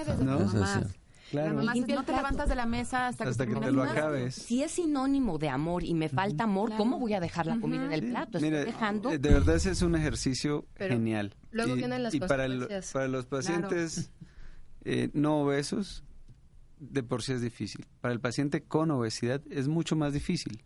La 1.31 1.53
mamá 1.53 1.73
no 1.75 1.85
te 1.85 1.93
plato. 1.93 2.11
levantas 2.15 2.49
de 2.49 2.55
la 2.55 2.65
mesa 2.65 3.07
hasta, 3.07 3.23
Hasta 3.27 3.45
que 3.45 3.53
te 3.53 3.59
terminas 3.59 3.73
lo 3.75 3.81
tu 3.83 3.87
plato". 3.93 3.99
acabes. 4.07 4.35
Si 4.35 4.63
es 4.63 4.71
sinónimo 4.71 5.37
de 5.37 5.49
amor 5.49 5.83
y 5.83 5.93
me 5.93 6.09
falta 6.09 6.45
amor, 6.45 6.71
¿cómo 6.77 6.99
voy 6.99 7.13
a 7.13 7.19
dejar 7.19 7.45
la 7.47 7.59
comida 7.59 7.85
en 7.85 7.93
el 7.93 8.09
plato? 8.09 8.39
Mire, 8.39 8.65
dejando. 8.65 9.11
eh, 9.11 9.17
de 9.19 9.29
verdad 9.29 9.55
ese 9.55 9.71
es 9.71 9.81
un 9.81 9.95
ejercicio 9.95 10.65
Pero 10.75 10.95
genial. 10.95 11.35
luego 11.51 11.73
y, 11.75 11.77
vienen 11.77 12.03
las 12.03 12.13
y 12.13 12.19
para, 12.19 12.45
el- 12.45 12.67
para 12.93 13.07
los 13.07 13.25
pacientes 13.25 14.11
eh, 14.85 15.09
no 15.13 15.41
obesos, 15.41 16.03
de 16.79 17.03
por 17.03 17.21
sí 17.23 17.33
es 17.33 17.41
difícil. 17.41 17.85
Para 18.01 18.13
el 18.13 18.19
paciente 18.21 18.63
con 18.63 18.89
obesidad 18.91 19.41
es 19.49 19.67
mucho 19.67 19.95
más 19.95 20.13
difícil. 20.13 20.63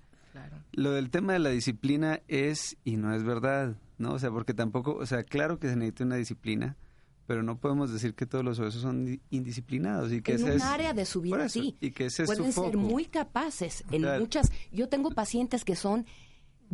Lo 0.72 0.92
del 0.92 1.10
tema 1.12 1.34
de 1.34 1.40
la 1.40 1.50
disciplina 1.50 2.22
es 2.28 2.78
y 2.84 2.98
no 2.98 3.14
es 3.14 3.24
verdad, 3.24 3.76
¿no? 4.00 4.14
O 4.14 4.20
sea, 4.20 4.32
porque 4.32 4.54
tampoco, 4.56 4.96
o 4.96 5.06
sea, 5.06 5.24
claro 5.24 5.60
que 5.60 5.70
se 5.70 5.76
necesita 5.76 6.04
una 6.06 6.16
disciplina, 6.16 6.76
pero 7.26 7.42
no 7.44 7.58
podemos 7.58 7.92
decir 7.92 8.14
que 8.16 8.26
todos 8.26 8.44
los 8.44 8.60
obesos 8.60 8.82
son 8.82 9.06
di- 9.06 9.22
indisciplinados 9.30 10.12
y 10.12 10.22
que 10.22 10.32
en 10.34 10.38
ese 10.40 10.46
un 10.46 10.52
es 10.58 10.64
área 10.64 10.94
de 10.94 11.06
su 11.06 11.22
vida 11.22 11.46
eso, 11.46 11.62
sí. 11.62 11.78
y 11.80 11.92
que 11.92 12.06
ese 12.08 12.24
es 12.24 12.28
Pueden 12.28 12.46
su 12.46 12.62
ser 12.62 12.72
foco. 12.74 12.78
muy 12.78 13.06
capaces 13.06 13.84
en 13.92 14.02
Claro. 14.02 14.20
muchas. 14.22 14.52
Yo 14.72 14.90
tengo 14.90 15.10
pacientes 15.12 15.64
que 15.64 15.76
son 15.76 16.06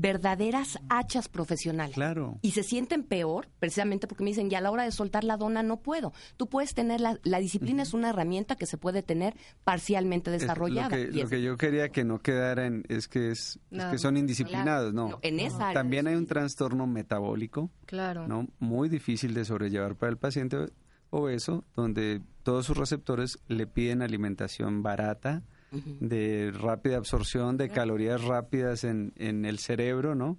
verdaderas 0.01 0.79
hachas 0.89 1.27
profesionales. 1.27 1.93
Claro. 1.93 2.39
Y 2.41 2.51
se 2.51 2.63
sienten 2.63 3.03
peor 3.03 3.49
precisamente 3.59 4.07
porque 4.07 4.23
me 4.23 4.29
dicen, 4.29 4.49
y 4.51 4.55
a 4.55 4.61
la 4.61 4.71
hora 4.71 4.83
de 4.83 4.91
soltar 4.91 5.23
la 5.23 5.37
dona 5.37 5.61
no 5.61 5.77
puedo. 5.81 6.13
Tú 6.37 6.47
puedes 6.47 6.73
tener, 6.73 7.01
la, 7.01 7.19
la 7.23 7.39
disciplina 7.39 7.83
es 7.83 7.93
una 7.93 8.09
herramienta 8.09 8.55
que 8.55 8.65
se 8.65 8.77
puede 8.77 9.03
tener 9.03 9.35
parcialmente 9.63 10.33
Es- 10.33 10.41
desarrollada. 10.41 10.89
Lo 10.89 10.95
que, 10.95 11.01
y 11.11 11.17
lo 11.17 11.23
es- 11.23 11.29
que 11.29 11.41
yo 11.41 11.57
quería 11.57 11.89
que 11.89 12.03
no 12.03 12.19
quedara 12.19 12.65
en, 12.65 12.83
es 12.87 13.07
que 13.07 13.31
es, 13.31 13.59
es 13.71 13.77
No, 13.77 13.91
que 13.91 13.97
son 13.97 14.17
indisciplinados, 14.17 14.91
claro. 14.91 15.07
no. 15.09 15.09
No, 15.15 15.19
en 15.21 15.39
esa 15.39 15.69
área 15.69 15.73
También 15.81 16.07
hay 16.07 16.15
un 16.15 16.25
trastorno 16.27 16.87
metabólico, 16.87 17.69
Claro. 17.85 18.27
¿no? 18.27 18.47
Muy 18.59 18.87
difícil 18.89 19.33
de 19.33 19.43
sobrellevar 19.45 19.95
para 19.95 20.11
el 20.11 20.17
paciente 20.17 20.57
obeso, 21.09 21.65
donde 21.75 22.21
todos 22.43 22.65
sus 22.65 22.77
receptores 22.77 23.39
le 23.47 23.67
piden 23.67 24.01
alimentación 24.01 24.83
barata, 24.83 25.43
de 25.71 26.51
rápida 26.51 26.97
absorción, 26.97 27.57
de 27.57 27.69
calorías 27.69 28.23
rápidas 28.23 28.83
en, 28.83 29.13
en 29.17 29.45
el 29.45 29.59
cerebro, 29.59 30.15
¿no? 30.15 30.37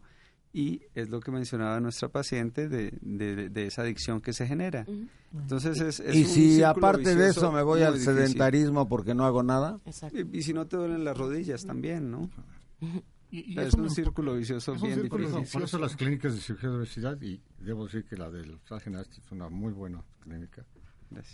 Y 0.52 0.82
es 0.94 1.10
lo 1.10 1.20
que 1.20 1.30
mencionaba 1.30 1.78
nuestra 1.78 2.08
paciente 2.08 2.68
de, 2.68 2.92
de- 3.00 3.48
de 3.50 3.66
esa 3.66 3.82
adicción 3.82 4.20
que 4.20 4.32
se 4.32 4.46
genera. 4.48 4.84
Entonces 5.32 5.80
es, 5.80 6.00
es 6.00 6.16
y 6.16 6.22
un 6.24 6.26
si 6.28 6.62
aparte 6.64 7.14
de 7.14 7.28
eso 7.28 7.52
me 7.52 7.62
voy 7.62 7.82
al 7.82 7.92
difícil. 7.94 8.14
sedentarismo 8.16 8.88
porque 8.88 9.14
no 9.14 9.24
hago 9.24 9.44
nada. 9.44 9.78
Y, 10.12 10.38
y 10.38 10.42
si 10.42 10.52
no 10.52 10.66
te 10.66 10.76
duelen 10.76 11.04
las 11.04 11.16
rodillas 11.16 11.64
también, 11.64 12.10
¿no? 12.10 12.28
Y, 13.30 13.52
y 13.54 13.60
es 13.60 13.74
un 13.74 13.88
círculo 13.90 14.34
vicioso 14.34 14.74
es 14.74 14.82
un 14.82 14.88
bien 14.88 15.00
círculo 15.02 15.28
difícil. 15.28 15.52
Por 15.52 15.62
eso 15.62 15.78
las 15.78 15.94
clínicas 15.94 16.34
de 16.34 16.40
cirugía 16.40 16.70
de 16.70 16.76
obesidad, 16.78 17.22
y 17.22 17.40
debo 17.60 17.84
decir 17.84 18.04
que 18.04 18.16
la 18.16 18.28
del 18.28 18.58
Hospital 18.68 19.06
es 19.08 19.30
una 19.30 19.48
muy 19.48 19.72
buena 19.72 20.02
clínica. 20.18 20.64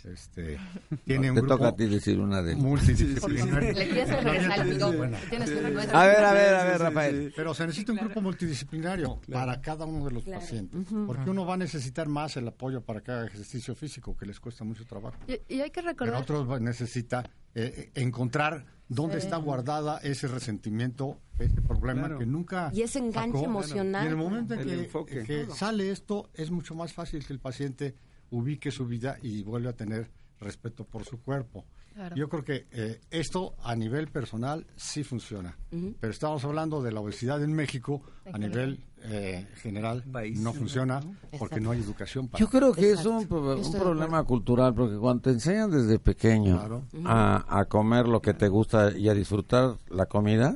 Este, 0.05 0.57
tiene 1.05 1.29
un 1.29 1.35
Te 1.35 1.41
grupo 1.41 1.55
toca 1.57 1.67
a 1.69 1.75
ti 1.75 1.85
decir 1.85 2.19
una 2.19 2.41
de 2.41 2.55
multidisciplinario. 2.55 3.73
Le 3.73 3.85
tienes 3.85 4.09
que 4.09 4.21
regresar 4.21 4.59
el 4.59 4.67
micrófono. 4.73 4.97
Bueno. 4.97 5.17
Tienes 5.29 5.49
que 5.51 5.57
A 5.59 6.05
ver, 6.05 6.23
a 6.25 6.33
ver, 6.33 6.55
a 6.55 6.63
ver, 6.65 6.79
Rafael. 6.79 7.33
Pero 7.35 7.53
se 7.53 7.65
necesita 7.67 7.91
un 7.91 7.99
grupo 7.99 8.21
multidisciplinario 8.21 9.19
para 9.31 9.61
cada 9.61 9.85
uno 9.85 10.05
de 10.05 10.11
los 10.11 10.23
pacientes, 10.23 10.87
porque 11.05 11.29
uno 11.29 11.45
va 11.45 11.53
a 11.55 11.57
necesitar 11.57 12.07
más 12.07 12.37
el 12.37 12.47
apoyo 12.47 12.81
para 12.81 13.01
que 13.01 13.11
haga 13.11 13.25
ejercicio 13.27 13.75
físico, 13.75 14.15
que 14.17 14.25
les 14.25 14.39
cuesta 14.39 14.63
mucho 14.63 14.85
trabajo. 14.85 15.17
Y, 15.27 15.55
y 15.55 15.61
hay 15.61 15.69
que 15.69 15.81
Pero 15.81 15.87
recordar... 15.89 16.21
otros 16.21 16.49
va- 16.49 16.59
necesita 16.59 17.23
eh, 17.55 17.91
encontrar 17.95 18.65
dónde 18.89 19.17
está 19.17 19.37
guardada 19.37 19.97
ese 20.03 20.27
resentimiento, 20.27 21.19
ese 21.39 21.61
problema 21.61 22.01
Claro. 22.03 22.19
que 22.19 22.25
nunca 22.25 22.69
Y 22.73 22.81
ese 22.83 22.99
enganche 22.99 23.37
sacó. 23.37 23.45
emocional. 23.45 24.03
Y 24.03 24.07
en 24.07 24.11
el 24.11 24.17
momento 24.17 24.53
en 24.53 24.59
El 24.61 24.65
que, 24.67 24.73
enfoque. 24.85 25.23
que 25.23 25.45
sale 25.47 25.89
esto, 25.91 26.29
es 26.33 26.51
mucho 26.51 26.73
más 26.75 26.93
fácil 26.93 27.25
que 27.25 27.33
el 27.33 27.39
paciente 27.39 27.95
ubique 28.31 28.71
su 28.71 28.85
vida 28.85 29.17
y 29.21 29.43
vuelva 29.43 29.71
a 29.71 29.73
tener 29.73 30.09
respeto 30.39 30.83
por 30.85 31.03
su 31.05 31.19
cuerpo. 31.21 31.65
Claro. 31.93 32.15
Yo 32.15 32.29
creo 32.29 32.43
que 32.43 32.67
eh, 32.71 33.01
esto 33.09 33.55
a 33.63 33.75
nivel 33.75 34.07
personal 34.09 34.67
sí 34.75 35.03
funciona, 35.03 35.57
pero 35.99 36.13
estamos 36.13 36.43
hablando 36.45 36.83
de 36.83 36.91
la 36.91 36.99
obesidad 36.99 37.41
en 37.43 37.53
México, 37.53 38.03
a 38.31 38.37
nivel 38.37 38.83
eh, 39.01 39.47
general 39.55 40.03
País. 40.03 40.39
no 40.39 40.53
funciona 40.53 40.99
porque 41.39 41.59
no 41.59 41.71
hay 41.71 41.79
educación 41.81 42.27
para 42.27 42.39
Yo 42.39 42.49
creo 42.51 42.71
que 42.71 42.91
es 42.91 43.03
un, 43.03 43.15
un 43.31 43.59
estoy 43.61 43.79
problema 43.79 44.23
cultural, 44.25 44.75
porque 44.75 44.95
cuando 44.97 45.23
te 45.23 45.29
enseñan 45.31 45.71
desde 45.71 45.97
pequeño 45.97 46.59
Claro. 46.59 46.83
a, 47.05 47.59
a 47.61 47.65
comer 47.65 48.07
lo 48.07 48.21
que 48.21 48.35
te 48.35 48.47
gusta 48.47 48.95
y 48.95 49.09
a 49.09 49.15
disfrutar 49.15 49.77
la 49.89 50.05
comida, 50.05 50.55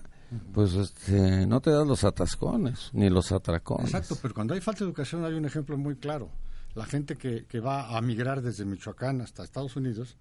pues 0.53 0.73
este, 0.75 1.47
no 1.47 1.59
te 1.59 1.71
das 1.71 1.87
los 1.87 2.03
atascones 2.03 2.91
ni 2.93 3.09
los 3.09 3.31
atracones. 3.31 3.87
Exacto, 3.87 4.15
pero 4.21 4.35
cuando 4.35 4.53
hay 4.53 4.61
falta 4.61 4.81
de 4.81 4.85
educación 4.85 5.25
hay 5.25 5.33
un 5.33 5.45
ejemplo 5.45 5.75
muy 5.75 5.95
claro. 5.95 6.29
La 6.75 6.85
gente 6.85 7.17
que, 7.17 7.45
que 7.45 7.59
va 7.59 7.97
a 7.97 8.01
migrar 8.01 8.41
desde 8.41 8.65
Michoacán 8.65 9.21
hasta 9.21 9.43
Estados 9.43 9.75
Unidos, 9.75 10.17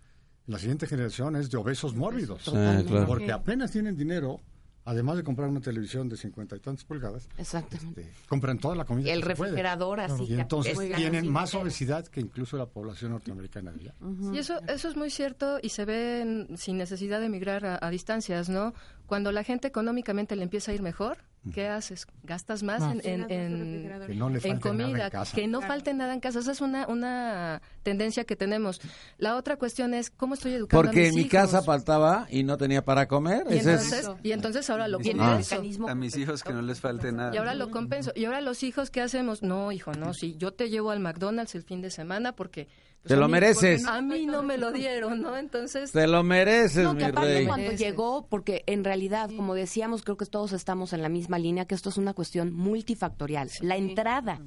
la 0.46 0.58
siguiente 0.58 0.86
generación 0.86 1.36
es 1.36 1.50
de 1.50 1.56
obesos 1.58 1.94
mórbidos. 1.94 2.42
Sí, 2.44 2.50
claro. 2.50 3.06
Porque 3.06 3.30
apenas 3.30 3.70
tienen 3.70 3.96
dinero, 3.96 4.40
además 4.84 5.16
de 5.16 5.22
comprar 5.22 5.48
una 5.48 5.60
televisión 5.60 6.08
de 6.08 6.16
cincuenta 6.16 6.56
y 6.56 6.58
tantas 6.58 6.84
pulgadas, 6.84 7.28
Exactamente. 7.38 8.00
este, 8.00 8.26
compran 8.28 8.58
toda 8.58 8.74
la 8.74 8.84
comida. 8.84 9.12
El 9.12 9.20
que 9.22 9.28
se 9.28 9.36
puede. 9.36 9.50
refrigerador 9.52 10.00
así. 10.00 10.24
Y 10.24 10.34
entonces 10.40 10.76
que- 10.76 10.94
tienen 10.94 11.30
más 11.30 11.54
obesidad 11.54 12.06
que 12.08 12.20
incluso 12.20 12.56
la 12.56 12.66
población 12.66 13.12
norteamericana. 13.12 13.70
de 13.70 13.80
allá. 13.80 13.94
Y 14.32 14.38
eso, 14.38 14.60
eso 14.66 14.88
es 14.88 14.96
muy 14.96 15.10
cierto 15.10 15.58
y 15.62 15.68
se 15.68 15.84
ve 15.84 16.48
sin 16.56 16.78
necesidad 16.78 17.20
de 17.20 17.26
emigrar 17.26 17.64
a, 17.64 17.78
a 17.80 17.90
distancias, 17.90 18.48
¿no? 18.48 18.74
Cuando 19.06 19.30
la 19.30 19.44
gente 19.44 19.68
económicamente 19.68 20.34
le 20.34 20.42
empieza 20.42 20.72
a 20.72 20.74
ir 20.74 20.82
mejor, 20.82 21.18
¿qué 21.54 21.68
haces? 21.68 22.06
Gastas 22.22 22.62
más 22.62 22.82
en, 22.82 23.00
en- 23.04 23.30
en- 23.30 24.06
Que 24.06 24.14
no 24.14 24.28
le 24.28 24.36
en 24.36 24.40
falte 24.40 24.48
nada 24.50 24.60
comida, 24.60 25.06
en 25.06 25.34
que 25.34 25.46
no 25.48 25.60
falte 25.62 25.94
nada 25.94 26.12
en 26.14 26.20
casa. 26.20 26.40
Esa 26.40 26.52
es 26.52 26.60
una, 26.60 26.86
una 26.88 27.62
tendencia 27.82 28.24
que 28.24 28.36
tenemos. 28.36 28.80
La 29.18 29.36
otra 29.36 29.56
cuestión 29.56 29.94
es 29.94 30.10
cómo 30.10 30.34
estoy 30.34 30.52
educando 30.52 30.80
a 30.80 30.82
Porque 30.84 31.00
mis 31.00 31.08
en 31.08 31.14
mi 31.14 31.20
hijos? 31.22 31.30
casa 31.32 31.62
faltaba 31.62 32.26
y 32.30 32.42
no 32.42 32.56
tenía 32.58 32.84
para 32.84 33.08
comer. 33.08 33.44
Y 33.50 33.54
Ese 33.56 33.74
es- 33.74 33.92
entonces, 33.92 34.10
y 34.22 34.32
entonces 34.32 34.68
ahora 34.70 34.86
lo 34.88 34.98
Ah. 34.98 35.02
compenso. 35.02 35.54
mecanismo 35.54 35.88
A 35.88 35.94
mis 35.94 36.16
hijos 36.16 36.42
que 36.42 36.52
no 36.52 36.62
les 36.62 36.80
falte 36.80 37.10
nada. 37.12 37.34
Y 37.34 37.38
ahora 37.38 37.54
lo 37.54 37.70
compenso. 37.70 38.12
Y 38.14 38.26
ahora 38.26 38.40
los 38.40 38.62
hijos, 38.62 38.90
¿qué 38.90 39.00
hacemos? 39.00 39.42
No, 39.42 39.72
hijo, 39.72 39.92
no, 39.92 40.12
si 40.14 40.36
yo 40.36 40.52
te 40.52 40.68
llevo 40.68 40.90
al 40.90 41.00
McDonald's 41.00 41.54
el 41.54 41.62
fin 41.62 41.80
de 41.80 41.90
semana 41.90 42.32
porque... 42.32 42.68
pues, 43.02 43.08
Te 43.08 43.16
lo 43.16 43.26
mí- 43.28 43.32
mereces. 43.32 43.82
porque 43.82 43.98
A 43.98 44.02
mí 44.02 44.26
no 44.26 44.42
me 44.42 44.58
lo 44.58 44.72
dieron, 44.72 45.22
¿no? 45.22 45.36
Entonces... 45.36 45.92
Te 45.92 46.06
lo 46.06 46.22
mereces, 46.22 46.84
No, 46.84 46.92
mi 46.94 46.98
que 47.00 47.04
aparte 47.06 47.34
rey. 47.34 47.46
cuando 47.46 47.72
llegó, 47.72 48.26
porque 48.28 48.62
en 48.66 48.84
realidad, 48.84 49.30
como 49.34 49.54
decíamos, 49.54 50.02
creo 50.02 50.16
que 50.16 50.26
todos 50.26 50.52
estamos 50.52 50.92
en 50.92 51.02
la 51.02 51.08
misma 51.08 51.38
línea, 51.38 51.64
que 51.64 51.74
esto 51.74 51.88
es 51.88 51.96
una 51.96 52.12
cuestión 52.14 52.52
multifactorial. 52.52 53.50
La 53.62 53.76
entrada 53.76 54.40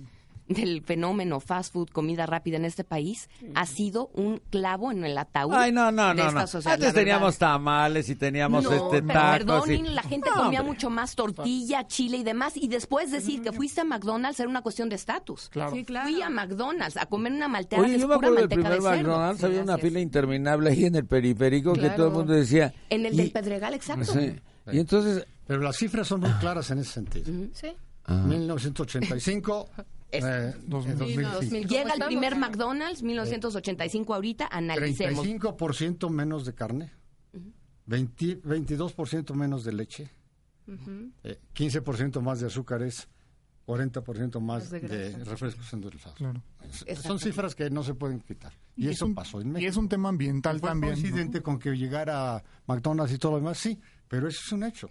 del 0.47 0.81
fenómeno 0.83 1.39
fast 1.39 1.73
food, 1.73 1.89
comida 1.89 2.25
rápida 2.25 2.57
en 2.57 2.65
este 2.65 2.83
país, 2.83 3.29
ha 3.55 3.65
sido 3.65 4.07
un 4.13 4.41
clavo 4.49 4.91
en 4.91 5.03
el 5.05 5.17
ataúd. 5.17 5.53
Ay, 5.53 5.71
no, 5.71 5.91
no, 5.91 6.09
de 6.09 6.15
no, 6.15 6.27
esta 6.27 6.41
no. 6.41 6.47
sociedad, 6.47 6.75
Antes 6.75 6.93
teníamos 6.93 7.37
tamales 7.37 8.09
y 8.09 8.15
teníamos 8.15 8.63
No, 8.63 8.71
este 8.71 9.01
pero 9.01 9.07
tacos. 9.19 9.37
perdonen, 9.37 9.85
y- 9.85 9.89
la 9.89 10.03
gente 10.03 10.29
No, 10.29 10.43
comía 10.43 10.59
hombre. 10.61 10.73
mucho 10.75 10.89
más 10.89 11.15
tortilla, 11.15 11.87
chile 11.87 12.17
y 12.17 12.23
demás, 12.23 12.57
y 12.57 12.67
después 12.67 13.11
decir 13.11 13.41
que 13.41 13.51
fuiste 13.51 13.81
a 13.81 13.83
McDonald's 13.85 14.39
era 14.39 14.49
una 14.49 14.61
cuestión 14.61 14.89
de 14.89 14.95
estatus. 14.95 15.49
Claro. 15.49 15.71
Sí, 15.71 15.83
claro. 15.85 16.09
Fui 16.09 16.21
a 16.21 16.29
McDonald's 16.29 16.97
a 16.97 17.05
comer 17.05 17.31
una 17.33 17.47
malteada 17.47 17.83
que 17.83 17.87
Oye, 17.89 17.95
es 17.95 18.01
yo 18.01 18.07
me 18.07 18.15
pura 18.15 18.27
acuerdo 18.27 18.47
del 18.47 18.49
primer 18.49 18.73
de 18.73 18.81
cerdo. 18.81 18.91
McDonald's, 19.11 19.43
había 19.43 19.61
una 19.61 19.77
fila 19.77 19.99
interminable 19.99 20.69
ahí 20.71 20.85
en 20.85 20.95
el 20.95 21.05
periférico 21.05 21.73
que 21.73 21.89
todo 21.91 22.07
el 22.07 22.13
mundo 22.13 22.33
decía. 22.33 22.73
En 22.89 23.05
el 23.05 23.13
y- 23.13 23.17
del 23.17 23.31
Pedregal, 23.31 23.73
exacto. 23.73 24.11
Sí. 24.13 24.35
Y 24.71 24.79
entonces, 24.79 25.25
Pero 25.45 25.59
las 25.61 25.75
cifras 25.77 26.07
son 26.07 26.21
muy 26.21 26.31
claras 26.39 26.71
en 26.71 26.79
ese 26.79 26.91
sentido. 26.93 27.25
Sí. 27.53 27.67
Ah. 28.05 28.23
1985, 28.25 29.69
Es- 30.13 30.23
eh, 30.23 30.53
2005. 30.67 31.29
2000. 31.33 31.67
Llega 31.67 31.83
el 31.93 31.99
¿Cómo 31.99 32.05
primer? 32.07 32.35
McDonald's, 32.35 33.01
1985 33.03 34.13
ahorita, 34.13 34.47
analicemos. 34.51 35.25
35% 35.25 36.09
menos 36.09 36.45
de 36.45 36.53
carne, 36.53 36.91
20 37.85 38.41
22% 38.41 39.33
menos 39.33 39.63
de 39.63 39.73
leche, 39.73 40.09
eh, 41.23 41.39
15% 41.53 42.21
más 42.21 42.39
de 42.39 42.47
azúcares, 42.47 43.07
40% 43.65 44.39
más 44.41 44.63
Más 44.63 44.69
de 44.71 44.79
de, 44.81 45.23
refrescos 45.23 45.71
endulzados. 45.73 46.17
Claro. 46.17 46.41
Son 47.01 47.19
cifras 47.19 47.55
que 47.55 47.69
no 47.69 47.81
se 47.83 47.93
pueden 47.93 48.19
quitar. 48.19 48.53
Y, 48.75 48.87
es 48.87 48.95
eso 48.97 49.05
un- 49.05 49.15
pasó 49.15 49.39
en 49.41 49.47
Y 49.47 49.51
México. 49.51 49.69
es 49.71 49.77
un 49.77 49.87
tema 49.89 50.09
ambiental 50.09 50.59
Fue 50.59 50.69
también. 50.69 50.93
¿no? 50.95 50.99
coincidente 51.01 51.41
con 51.41 51.59
que 51.59 51.71
llegara 51.75 52.43
McDonald's 52.67 53.13
y 53.13 53.17
todo 53.17 53.33
lo 53.33 53.37
demás, 53.39 53.57
sí, 53.57 53.79
pero 54.07 54.27
eso 54.27 54.39
es 54.45 54.51
un 54.51 54.63
hecho. 54.63 54.89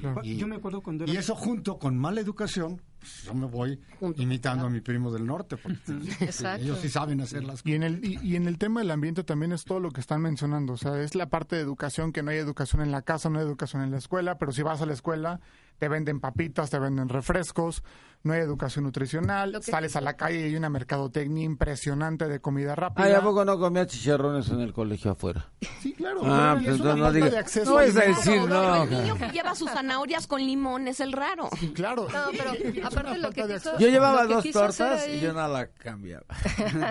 Claro. 0.00 0.20
Y- 0.24 0.36
Yo 0.36 0.46
me 0.46 0.56
acuerdo 0.56 0.80
cuando 0.80 1.04
era... 1.04 1.12
Y 1.12 1.16
eso 1.16 1.34
junto 1.34 1.78
con 1.78 1.96
mala 1.98 2.20
educación, 2.20 2.80
pues, 2.98 3.22
yo 3.24 3.34
me 3.34 3.46
voy 3.46 3.80
imitando 4.16 4.66
a 4.66 4.70
mi 4.70 4.80
primo 4.80 5.10
del 5.12 5.26
norte, 5.26 5.56
porque 5.56 5.78
ellos 6.60 6.78
sí 6.80 6.88
saben 6.88 7.20
hacer 7.20 7.44
las 7.44 7.62
Y 7.64 7.74
en, 7.74 7.82
el, 7.82 8.04
y, 8.04 8.18
y 8.22 8.36
en 8.36 8.46
el 8.48 8.58
tema 8.58 8.80
del 8.80 8.90
ambiente 8.90 9.24
también 9.24 9.52
es 9.52 9.64
todo 9.64 9.80
lo 9.80 9.90
que 9.90 10.00
están 10.00 10.20
mencionando. 10.22 10.72
O 10.74 10.76
sea, 10.76 11.00
es 11.00 11.14
la 11.14 11.26
parte 11.28 11.56
de 11.56 11.62
educación, 11.62 12.12
que 12.12 12.22
no 12.22 12.30
hay 12.30 12.38
educación 12.38 12.82
en 12.82 12.90
la 12.90 13.02
casa, 13.02 13.30
no 13.30 13.38
hay 13.38 13.44
educación 13.44 13.82
en 13.82 13.90
la 13.90 13.98
escuela, 13.98 14.38
pero 14.38 14.52
si 14.52 14.62
vas 14.62 14.80
a 14.82 14.86
la 14.86 14.92
escuela, 14.92 15.40
te 15.78 15.88
venden 15.88 16.18
papitas, 16.20 16.70
te 16.70 16.78
venden 16.80 17.08
refrescos, 17.08 17.84
no 18.24 18.32
hay 18.32 18.40
educación 18.40 18.84
nutricional, 18.84 19.62
sales 19.62 19.94
a 19.94 20.00
la 20.00 20.16
calle 20.16 20.40
y 20.40 20.42
hay 20.44 20.56
una 20.56 20.68
mercadotecnia 20.68 21.44
impresionante 21.44 22.26
de 22.26 22.40
comida 22.40 22.74
rápida. 22.74 23.04
ay, 23.06 23.12
¿a 23.12 23.20
poco 23.22 23.44
no 23.44 23.60
comía 23.60 23.86
chicharrones 23.86 24.48
en 24.48 24.58
el 24.60 24.72
colegio 24.72 25.12
afuera? 25.12 25.46
Sí, 25.80 25.92
claro. 25.92 26.22
Ah, 26.24 26.56
pero 26.58 26.64
pues 26.64 26.74
es 26.74 26.80
una 26.80 26.96
no 26.96 27.12
diga- 27.12 27.30
de 27.30 27.38
acceso 27.38 27.70
no 27.70 27.80
es 27.80 27.96
a 27.96 28.00
decir, 28.00 28.42
no. 28.42 28.82
el 28.82 28.90
niño 28.90 29.16
que 29.16 29.28
lleva 29.28 29.54
sus 29.54 29.70
zanahorias 29.70 30.26
con 30.26 30.40
limón 30.44 30.88
es 30.88 30.98
el 30.98 31.12
raro. 31.12 31.48
Claro. 31.74 32.08
No, 32.12 32.30
pero 32.32 32.87
aparte 32.88 33.18
lo 33.18 33.30
que 33.30 33.40
falta 33.40 33.46
de 33.46 33.54
quiso- 33.58 33.70
acceso. 33.70 33.78
Yo 33.84 33.88
llevaba 33.88 34.26
que 34.26 34.34
dos 34.34 34.50
tortas 34.50 35.02
ahí- 35.02 35.16
y 35.16 35.20
yo 35.20 35.32
no 35.32 35.48
la 35.48 35.66
cambiaba. 35.68 36.24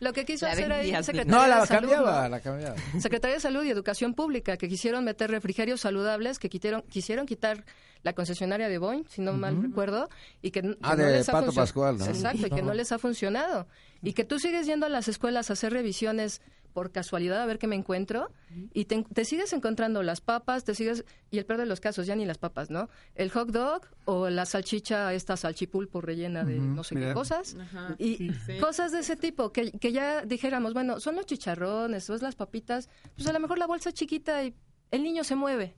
Lo 0.00 0.12
que 0.12 0.24
quiso 0.24 0.46
La 0.46 0.52
hacer 0.52 0.72
ahí 0.72 0.80
vendías, 0.82 1.06
Secretaría 1.06 1.34
No, 1.36 1.42
de 1.42 1.48
la 1.48 1.66
Salud, 1.66 1.88
cambiaba, 1.90 2.22
¿no? 2.22 2.28
la 2.28 2.40
cambiaba. 2.40 2.76
Secretaría 2.98 3.34
de 3.36 3.40
Salud 3.40 3.64
y 3.64 3.70
Educación 3.70 4.14
Pública, 4.14 4.56
que 4.56 4.68
quisieron 4.68 5.04
meter 5.04 5.30
refrigerios 5.30 5.80
saludables, 5.80 6.38
que 6.38 6.48
quisieron, 6.48 6.82
quisieron 6.82 7.26
quitar 7.26 7.64
la 8.02 8.14
concesionaria 8.14 8.68
de 8.68 8.78
Boeing, 8.78 9.04
si 9.08 9.20
no 9.20 9.32
mal 9.34 9.60
recuerdo, 9.62 10.08
y 10.40 10.50
que, 10.52 10.62
que 10.62 10.76
Ah, 10.82 10.96
no 10.96 11.04
de 11.04 11.12
les 11.12 11.28
ha 11.28 11.32
Pato 11.32 11.52
Pascual, 11.52 11.98
¿no? 11.98 12.06
Exacto, 12.06 12.46
y 12.46 12.50
que 12.50 12.62
no 12.62 12.72
les 12.72 12.92
ha 12.92 12.98
funcionado. 12.98 13.66
Y 14.02 14.14
que 14.14 14.24
tú 14.24 14.38
sigues 14.38 14.66
yendo 14.66 14.86
a 14.86 14.88
las 14.88 15.08
escuelas 15.08 15.50
a 15.50 15.52
hacer 15.52 15.72
revisiones 15.74 16.40
por 16.72 16.92
casualidad 16.92 17.42
a 17.42 17.46
ver 17.46 17.58
qué 17.58 17.66
me 17.66 17.76
encuentro 17.76 18.30
y 18.72 18.86
te, 18.86 19.04
te 19.04 19.24
sigues 19.24 19.52
encontrando 19.52 20.02
las 20.02 20.20
papas, 20.20 20.64
te 20.64 20.74
sigues 20.74 21.04
y 21.30 21.38
el 21.38 21.46
peor 21.46 21.60
de 21.60 21.66
los 21.66 21.80
casos 21.80 22.06
ya 22.06 22.16
ni 22.16 22.24
las 22.24 22.38
papas, 22.38 22.70
¿no? 22.70 22.88
El 23.14 23.30
hot 23.30 23.50
dog 23.50 23.82
o 24.04 24.28
la 24.30 24.46
salchicha 24.46 25.12
esta 25.14 25.36
salchipulpo 25.36 26.00
rellena 26.00 26.44
de 26.44 26.58
no 26.58 26.82
sé 26.84 26.94
qué 26.96 27.12
cosas 27.12 27.56
Ajá. 27.60 27.94
y 27.98 28.30
cosas 28.60 28.92
de 28.92 29.00
ese 29.00 29.16
tipo 29.16 29.52
que, 29.52 29.72
que 29.72 29.92
ya 29.92 30.24
dijéramos, 30.24 30.74
bueno, 30.74 31.00
son 31.00 31.16
los 31.16 31.26
chicharrones, 31.26 32.08
o 32.10 32.14
es 32.14 32.22
las 32.22 32.34
papitas, 32.34 32.88
pues 33.14 33.26
a 33.28 33.32
lo 33.32 33.40
mejor 33.40 33.58
la 33.58 33.66
bolsa 33.66 33.90
es 33.90 33.94
chiquita 33.94 34.42
y 34.44 34.54
el 34.90 35.02
niño 35.02 35.24
se 35.24 35.36
mueve. 35.36 35.74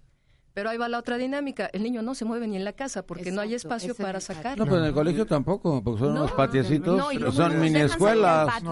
Pero 0.54 0.68
ahí 0.68 0.76
va 0.76 0.88
la 0.88 0.98
otra 0.98 1.16
dinámica. 1.16 1.70
El 1.72 1.82
niño 1.82 2.02
no 2.02 2.14
se 2.14 2.24
mueve 2.26 2.46
ni 2.46 2.56
en 2.56 2.64
la 2.64 2.74
casa 2.74 3.06
porque 3.06 3.32
no 3.32 3.40
hay 3.40 3.54
espacio 3.54 3.94
para 3.94 4.20
sacarlo. 4.20 4.64
No, 4.64 4.70
pero 4.70 4.82
en 4.82 4.88
el 4.88 4.92
colegio 4.94 5.24
tampoco, 5.26 5.82
porque 5.82 6.00
son 6.00 6.14
No, 6.14 6.20
unos 6.22 6.32
patiecitos, 6.32 6.98
No, 6.98 7.10
y 7.10 7.16
luego 7.16 7.32
son 7.32 7.52
los 7.52 7.60
mini 7.62 7.80
escuelas. 7.80 8.62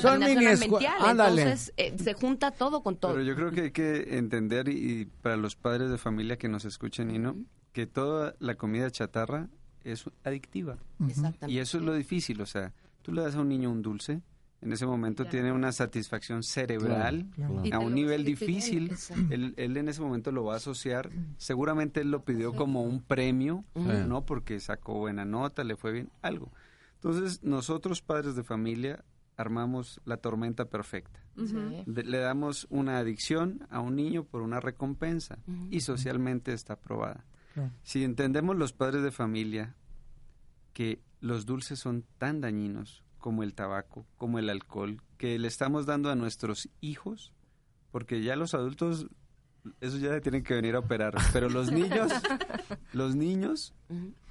Son 0.00 0.18
mini 0.20 0.46
escue- 0.46 0.64
ambiental, 0.76 0.94
ándale. 1.10 1.42
Entonces 1.42 1.72
eh, 1.76 1.94
se 2.02 2.14
junta 2.14 2.50
todo 2.52 2.82
con 2.82 2.96
todo. 2.96 3.12
Pero 3.12 3.22
yo 3.24 3.34
creo 3.34 3.50
que 3.50 3.60
hay 3.62 3.70
que 3.70 4.16
entender, 4.16 4.68
y, 4.68 5.00
y 5.00 5.04
para 5.04 5.36
los 5.36 5.56
padres 5.56 5.90
de 5.90 5.98
familia 5.98 6.36
que 6.38 6.48
nos 6.48 6.64
escuchen, 6.64 7.10
y 7.14 7.18
no, 7.18 7.36
que 7.72 7.86
toda 7.86 8.34
la 8.38 8.54
comida 8.54 8.90
chatarra 8.90 9.48
es 9.84 10.04
adictiva. 10.24 10.78
Exactamente. 11.06 11.50
Y 11.50 11.58
eso 11.58 11.76
es 11.78 11.84
lo 11.84 11.92
difícil, 11.94 12.40
o 12.40 12.46
sea, 12.46 12.72
tú 13.02 13.12
le 13.12 13.20
das 13.22 13.34
a 13.36 13.40
un 13.40 13.48
niño 13.48 13.70
un 13.70 13.82
dulce, 13.82 14.22
en 14.62 14.72
ese 14.72 14.86
momento 14.86 15.26
tiene 15.26 15.52
una 15.52 15.70
satisfacción 15.72 16.42
cerebral 16.42 17.28
Claro, 17.34 17.62
a 17.72 17.78
un 17.78 17.94
nivel 17.94 18.24
difícil. 18.24 18.94
Él, 19.30 19.54
él 19.56 19.76
en 19.76 19.88
ese 19.88 20.00
momento 20.00 20.32
lo 20.32 20.44
va 20.44 20.54
a 20.54 20.56
asociar, 20.56 21.10
seguramente 21.36 22.00
él 22.00 22.10
lo 22.10 22.24
pidió 22.24 22.54
como 22.54 22.82
un 22.82 23.02
premio, 23.02 23.64
Sí. 23.74 23.82
¿no? 24.08 24.24
Porque 24.24 24.58
sacó 24.60 24.94
buena 24.98 25.24
nota, 25.24 25.62
le 25.64 25.76
fue 25.76 25.92
bien, 25.92 26.10
algo. 26.22 26.50
Entonces, 26.94 27.42
nosotros 27.44 28.00
padres 28.02 28.34
de 28.34 28.42
familia 28.44 29.04
armamos 29.36 30.00
la 30.06 30.16
tormenta 30.16 30.64
perfecta. 30.64 31.20
Le 31.84 32.18
damos 32.18 32.66
una 32.70 32.96
adicción 32.98 33.66
a 33.68 33.80
un 33.80 33.94
niño 33.96 34.24
por 34.24 34.40
una 34.40 34.58
recompensa 34.60 35.38
y 35.70 35.80
socialmente 35.80 36.54
está 36.54 36.72
aprobada. 36.74 37.26
Claro. 37.52 37.70
Si 37.82 38.02
entendemos 38.02 38.56
los 38.56 38.72
padres 38.72 39.02
de 39.02 39.10
familia 39.10 39.74
que 40.72 41.00
los 41.20 41.44
dulces 41.46 41.78
son 41.78 42.04
tan 42.18 42.40
dañinos 42.40 43.02
como 43.26 43.42
el 43.42 43.54
tabaco, 43.54 44.06
como 44.18 44.38
el 44.38 44.48
alcohol, 44.48 45.02
que 45.18 45.36
le 45.40 45.48
estamos 45.48 45.84
dando 45.84 46.10
a 46.10 46.14
nuestros 46.14 46.68
hijos, 46.80 47.32
porque 47.90 48.22
ya 48.22 48.36
los 48.36 48.54
adultos, 48.54 49.08
eso 49.80 49.98
ya 49.98 50.20
tienen 50.20 50.44
que 50.44 50.54
venir 50.54 50.76
a 50.76 50.78
operar, 50.78 51.16
pero 51.32 51.50
los 51.50 51.72
niños, 51.72 52.12
los 52.92 53.16
niños. 53.16 53.74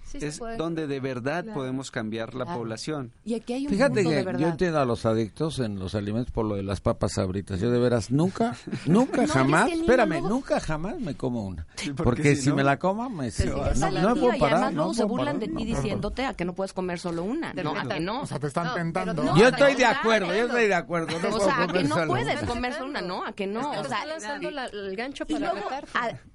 Sí 0.05 0.19
se 0.19 0.27
es 0.27 0.39
donde 0.57 0.87
de 0.87 0.99
verdad 0.99 1.43
podemos 1.53 1.89
cambiar 1.91 2.35
la 2.35 2.45
Claro. 2.45 2.59
población. 2.59 3.11
Y 3.25 3.33
aquí 3.33 3.53
hay 3.53 3.65
un 3.65 3.71
Fíjate 3.73 4.03
de 4.03 4.23
que 4.25 4.37
yo 4.39 4.47
entiendo 4.47 4.79
a 4.79 4.85
los 4.85 5.05
adictos 5.05 5.59
en 5.59 5.79
los 5.79 5.95
alimentos 5.95 6.31
por 6.31 6.45
lo 6.45 6.55
de 6.55 6.63
las 6.63 6.79
papas 6.79 7.13
sabritas. 7.13 7.59
Yo 7.59 7.71
de 7.71 7.79
veras 7.79 8.11
nunca, 8.11 8.55
nunca 8.85 9.17
No, 9.17 9.21
y 9.23 9.25
es 9.25 9.31
jamás, 9.31 9.67
que 9.69 9.73
espérame, 9.75 10.09
luego- 10.09 10.29
nunca 10.29 10.59
jamás 10.59 10.99
me 10.99 11.15
como 11.15 11.43
una. 11.43 11.65
Sí, 11.75 11.89
porque 11.91 12.03
Porque 12.03 12.35
si 12.35 12.43
si 12.43 12.49
no- 12.49 12.55
me 12.55 12.63
la 12.63 12.77
como, 12.79 13.09
me 13.09 13.25
no, 13.25 13.31
sigues 13.31 13.79
no, 13.79 13.91
no 13.91 14.15
puedo 14.15 14.37
parar. 14.39 14.61
no 14.71 14.77
luego 14.77 14.93
se 14.93 14.97
puedo 15.01 15.07
burlan 15.09 15.25
parar, 15.35 15.39
de 15.39 15.47
ti 15.47 15.53
puedo 15.53 15.65
diciéndote 15.81 16.25
a 16.25 16.33
que 16.33 16.45
no 16.45 16.53
puedes 16.53 16.73
comer 16.73 16.99
solo 16.99 17.23
una. 17.23 17.53
No, 17.53 17.75
a 17.75 17.87
que 17.87 17.99
no. 17.99 18.21
O 18.21 18.25
sea, 18.25 18.39
te 18.39 18.47
están 18.47 18.73
tentando. 18.73 19.23
no, 19.23 19.35
Yo 19.37 19.47
estoy 19.49 19.73
de 19.75 19.85
acuerdo, 19.85 20.27
yo 20.27 20.45
estoy 20.45 20.67
de 20.67 20.75
acuerdo. 20.75 21.07
No 21.19 21.27
O 21.27 21.31
puedo 21.31 21.45
sea, 21.45 21.63
a 21.63 21.67
que 21.67 21.83
no 21.83 22.05
puedes 22.07 22.43
comer 22.43 22.73
solo 22.73 22.89
una, 22.89 23.01
¿no? 23.01 23.25
A 23.25 23.33
que 23.33 23.47
no. 23.47 23.71
O 23.71 23.83
sea, 23.83 24.05
lanzando 24.05 24.51
la- 24.51 24.65
el 24.65 24.95
gancho 24.95 25.25
para 25.25 25.51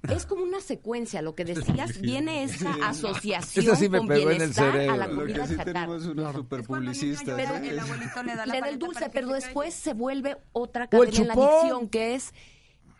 es 0.09 0.25
como 0.25 0.43
una 0.43 0.59
secuencia, 0.59 1.21
lo 1.21 1.35
que 1.35 1.45
decías, 1.45 1.99
viene 2.01 2.43
esa 2.43 2.73
asociación 2.83 3.60
Eso 3.61 3.75
sí 3.75 3.89
me 3.89 4.01
pegó 4.01 4.31
en 4.31 4.41
el 4.41 4.51
a 4.51 4.53
cerebro. 4.53 4.97
la 4.97 5.07
Lo 5.07 5.15
comida 5.15 5.35
que 5.41 5.47
sí 5.47 5.55
chatarra. 5.57 5.73
tenemos 5.85 6.05
unos 6.05 6.35
super 6.35 6.63
publicistas. 6.63 7.35
Pero- 7.35 7.55
¿eh? 7.55 7.69
el 7.69 7.79
abuelito 7.79 8.23
le 8.23 8.35
da 8.35 8.45
la 8.45 8.45
Le 8.45 8.51
da 8.51 8.57
el 8.57 8.61
paleta 8.61 8.85
dulce, 8.85 8.99
para 8.99 9.11
que 9.11 9.13
pero 9.19 9.27
se 9.29 9.33
después 9.35 9.73
se 9.73 9.93
vuelve 9.93 10.37
otra 10.51 10.87
cadena 10.87 11.17
en 11.17 11.27
la 11.27 11.33
adicción, 11.33 11.89
que 11.89 12.15
es 12.15 12.33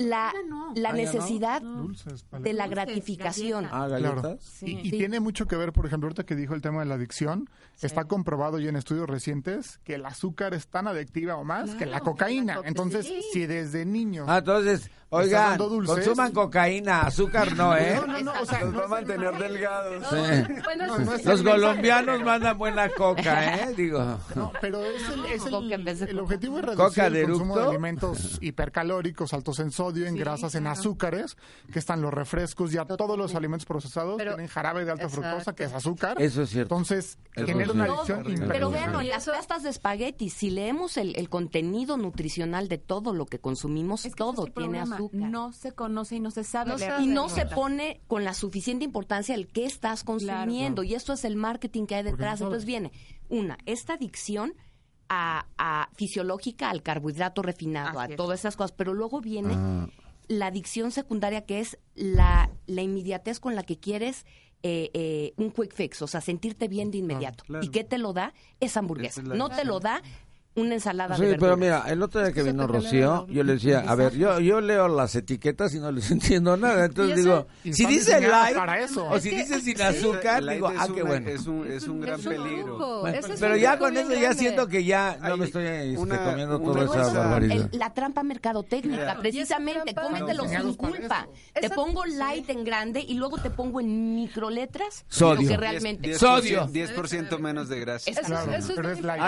la, 0.01 0.33
no. 0.47 0.73
la 0.75 0.89
Ah, 0.89 0.91
no. 0.91 0.97
necesidad 0.97 1.61
Dulces, 1.61 2.25
de 2.39 2.53
la 2.53 2.67
gratificación. 2.67 3.67
Ah, 3.71 3.87
Claro. 3.87 4.37
Y, 4.61 4.71
y 4.79 4.83
Sí. 4.83 4.91
tiene 4.91 5.19
mucho 5.19 5.47
que 5.47 5.55
ver, 5.55 5.71
por 5.73 5.85
ejemplo, 5.85 6.07
ahorita 6.07 6.23
que 6.25 6.35
dijo 6.35 6.53
el 6.53 6.61
tema 6.61 6.79
de 6.81 6.85
la 6.85 6.95
adicción, 6.95 7.49
está 7.81 8.05
comprobado 8.05 8.59
ya 8.59 8.69
en 8.69 8.75
estudios 8.75 9.09
recientes 9.09 9.79
que 9.83 9.95
el 9.95 10.05
azúcar 10.05 10.53
es 10.53 10.67
tan 10.67 10.87
adictiva 10.87 11.35
o 11.35 11.43
más 11.43 11.71
que 11.75 11.85
la 11.85 11.99
cocaína. 12.01 12.55
la 12.55 12.61
co- 12.61 12.67
Entonces, 12.67 13.05
sí. 13.07 13.21
si 13.33 13.45
desde 13.47 13.85
niños... 13.85 14.27
Ah, 14.29 14.37
entonces, 14.39 14.89
oigan, 15.09 15.57
dulces? 15.57 15.95
consuman 15.95 16.31
cocaína, 16.31 17.01
azúcar 17.01 17.55
no, 17.55 17.75
¿eh? 17.75 17.95
No, 17.95 18.07
no, 18.07 18.21
no, 18.21 18.41
o 18.41 18.45
sea, 18.45 18.61
Nos 18.63 18.77
va 18.79 18.85
a 18.85 18.87
mantener 18.87 19.37
delgados. 19.37 20.05
Sí. 20.09 20.53
Bueno, 20.63 20.87
No, 20.87 20.99
no 20.99 21.13
es 21.15 21.25
Los 21.25 21.41
colombianos 21.41 22.21
mandan 22.23 22.57
buena 22.57 22.89
coca, 22.89 23.55
¿eh? 23.69 23.73
Digo. 23.75 23.99
No, 24.35 24.51
pero 24.61 24.83
es 24.85 25.09
el, 25.09 25.25
es 25.25 25.45
el- 25.45 26.19
objetivo 26.19 26.59
es 26.59 26.65
Coca 26.75 27.09
reducir 27.09 27.11
de 27.13 27.21
el 27.21 27.27
consumo 27.29 27.57
de 27.57 27.65
alimentos 27.67 28.37
hipercalóricos, 28.41 29.33
altos 29.33 29.59
en 29.59 29.71
sodio, 29.71 29.90
en 29.97 30.15
grasas, 30.15 30.55
en 30.55 30.67
azúcares, 30.67 31.37
que 31.71 31.79
están 31.79 32.01
los 32.01 32.13
refrescos, 32.13 32.71
ya 32.71 32.85
todos 32.85 33.17
los 33.17 33.35
alimentos 33.35 33.65
procesados 33.65 34.15
Pero- 34.17 34.31
tienen 34.35 34.47
jarabe 34.47 34.85
de 34.85 34.91
alta 34.91 35.03
Exacto. 35.05 35.21
fructosa, 35.27 35.55
que 35.55 35.63
es 35.65 35.73
azúcar. 35.73 36.21
Eso 36.21 36.41
es 36.43 36.49
cierto. 36.49 36.75
Entonces, 36.75 37.17
Eso 37.35 37.45
genera 37.45 37.65
sí. 37.71 37.71
una 37.75 37.83
adicción 37.85 38.23
pero 38.47 38.69
vean, 38.71 39.03
Y 39.03 39.07
las 39.07 39.25
pastas 39.27 39.63
de 39.63 39.69
espagueti, 39.69 40.29
si 40.29 40.49
leemos 40.49 40.97
el, 40.97 41.15
el 41.15 41.29
contenido 41.29 41.97
nutricional 41.97 42.67
de 42.67 42.77
todo 42.77 43.13
lo 43.13 43.25
que 43.25 43.39
consumimos, 43.39 44.01
Es 44.05 44.15
que 44.15 44.23
ese 44.23 44.31
todo 44.31 44.47
es 44.47 44.53
tiene 44.53 44.69
problema. 44.79 44.95
azúcar. 44.95 45.19
No 45.29 45.53
se 45.53 45.71
conoce 45.73 46.15
y 46.15 46.19
no 46.19 46.31
se 46.31 46.43
sabe. 46.43 46.71
No 46.71 46.77
leer 46.77 46.91
sabe. 46.91 47.03
y 47.03 47.07
no 47.07 47.29
se 47.29 47.45
pone 47.45 48.01
con 48.07 48.23
la 48.23 48.33
suficiente 48.33 48.85
importancia 48.85 49.35
el 49.35 49.47
qué 49.47 49.65
estás 49.65 50.03
consumiendo. 50.03 50.83
Y 50.83 50.95
esto 50.95 51.13
es 51.13 51.25
el 51.25 51.35
marketing 51.35 51.85
que 51.85 51.95
hay 51.95 52.03
no 52.03 52.11
detrás. 52.11 52.41
Entonces 52.41 52.65
viene, 52.65 52.91
una, 53.29 53.57
esta 53.65 53.93
adicción 53.93 54.53
a, 55.13 55.45
a 55.57 55.89
fisiológica, 55.95 56.69
al 56.69 56.81
carbohidrato 56.81 57.41
refinado, 57.41 57.99
Así 57.99 58.11
a 58.11 58.13
es. 58.13 58.17
todas 58.17 58.39
esas 58.39 58.55
cosas. 58.55 58.71
Pero 58.71 58.93
luego 58.93 59.19
viene 59.19 59.53
Ah, 59.55 59.87
la 60.29 60.45
adicción 60.47 60.91
secundaria 60.91 61.45
que 61.45 61.59
es 61.59 61.77
la, 61.95 62.49
la 62.65 62.81
inmediatez 62.81 63.41
con 63.41 63.53
la 63.55 63.63
que 63.63 63.77
quieres 63.77 64.25
eh, 64.63 64.89
eh, 64.93 65.33
un 65.35 65.51
quick 65.51 65.73
fix, 65.73 66.01
o 66.01 66.07
sea, 66.07 66.21
sentirte 66.21 66.67
bien 66.69 66.91
de 66.91 66.99
inmediato. 66.99 67.43
claro. 67.43 67.65
¿Y 67.65 67.69
qué 67.69 67.83
te 67.83 67.97
lo 67.97 68.13
da? 68.13 68.33
Hamburguesa. 68.77 69.21
Es 69.21 69.27
la 69.27 69.35
no 69.35 69.49
te 69.49 69.65
lo 69.65 69.79
da 69.81 70.01
una 70.53 70.73
ensalada 70.73 71.15
Sí, 71.15 71.21
de 71.23 71.35
pero 71.35 71.55
verduras. 71.55 71.81
mira, 71.83 71.93
el 71.93 72.03
otro 72.03 72.21
día 72.21 72.33
que 72.33 72.43
vino 72.43 72.67
Rocío, 72.67 73.25
yo 73.29 73.43
le 73.43 73.53
decía, 73.53 73.85
a 73.87 73.95
ver, 73.95 74.13
yo, 74.17 74.39
yo 74.41 74.59
leo 74.59 74.89
las 74.89 75.15
etiquetas 75.15 75.73
y 75.73 75.79
no 75.79 75.91
les 75.93 76.11
entiendo 76.11 76.57
nada. 76.57 76.85
Entonces 76.85 77.15
digo, 77.23 77.47
si 77.63 77.85
dice 77.85 78.19
light 78.19 78.55
para 78.57 78.79
eso. 78.81 79.07
o 79.07 79.17
si 79.19 79.29
Es 79.29 79.33
que- 79.35 79.41
dice 79.43 79.59
sin 79.61 79.77
sí. 79.77 79.81
azúcar, 79.83 80.45
digo, 80.45 80.69
es 80.69 80.77
ah, 80.79 80.87
qué 80.93 81.01
una- 81.03 81.09
bueno. 81.11 81.29
Es 81.29 81.47
un, 81.47 81.67
es 81.71 81.87
un 81.87 82.01
gran 82.01 82.19
Es 82.19 82.25
un 82.25 82.31
peligro. 82.33 83.07
es 83.07 83.25
Pero 83.39 83.53
un 83.53 83.59
ya 83.61 83.77
con 83.79 83.95
eso 83.95 84.13
ya 84.13 84.33
siento 84.33 84.67
que 84.67 84.83
ya 84.83 85.17
no 85.21 85.25
Hay 85.33 85.39
me 85.39 85.45
estoy 85.45 85.65
este, 85.65 85.97
una- 85.97 86.23
comiendo 86.23 86.57
una 86.59 86.65
toda 86.65 86.79
Pero 86.91 87.01
esa 87.07 87.13
barbaridad. 87.19 87.69
el- 87.71 87.79
la 87.79 87.93
trampa 87.93 88.23
mercadotécnica, 88.23 88.97
Mira. 89.01 89.19
precisamente, 89.19 89.95
cómetelo 89.95 90.47
sin 90.49 90.73
culpa. 90.73 91.27
Te 91.53 91.69
pongo 91.69 92.05
light 92.05 92.49
en 92.49 92.63
grande 92.65 92.99
y 92.99 93.13
luego 93.13 93.37
te 93.37 93.49
pongo 93.51 93.79
en 93.79 94.15
microletras 94.15 95.05
Sodio. 95.07 95.35
lo 95.43 95.47
que 95.47 95.55
10%, 95.55 95.57
realmente... 95.59 96.09
10%, 96.09 96.17
Sodio. 96.17 96.67
10% 96.67 97.39
menos 97.39 97.69
de 97.69 97.79
grasa. 97.79 98.09
Eso, 98.11 98.19
es 98.21 98.71
pero 98.75 98.93
light. 99.01 99.21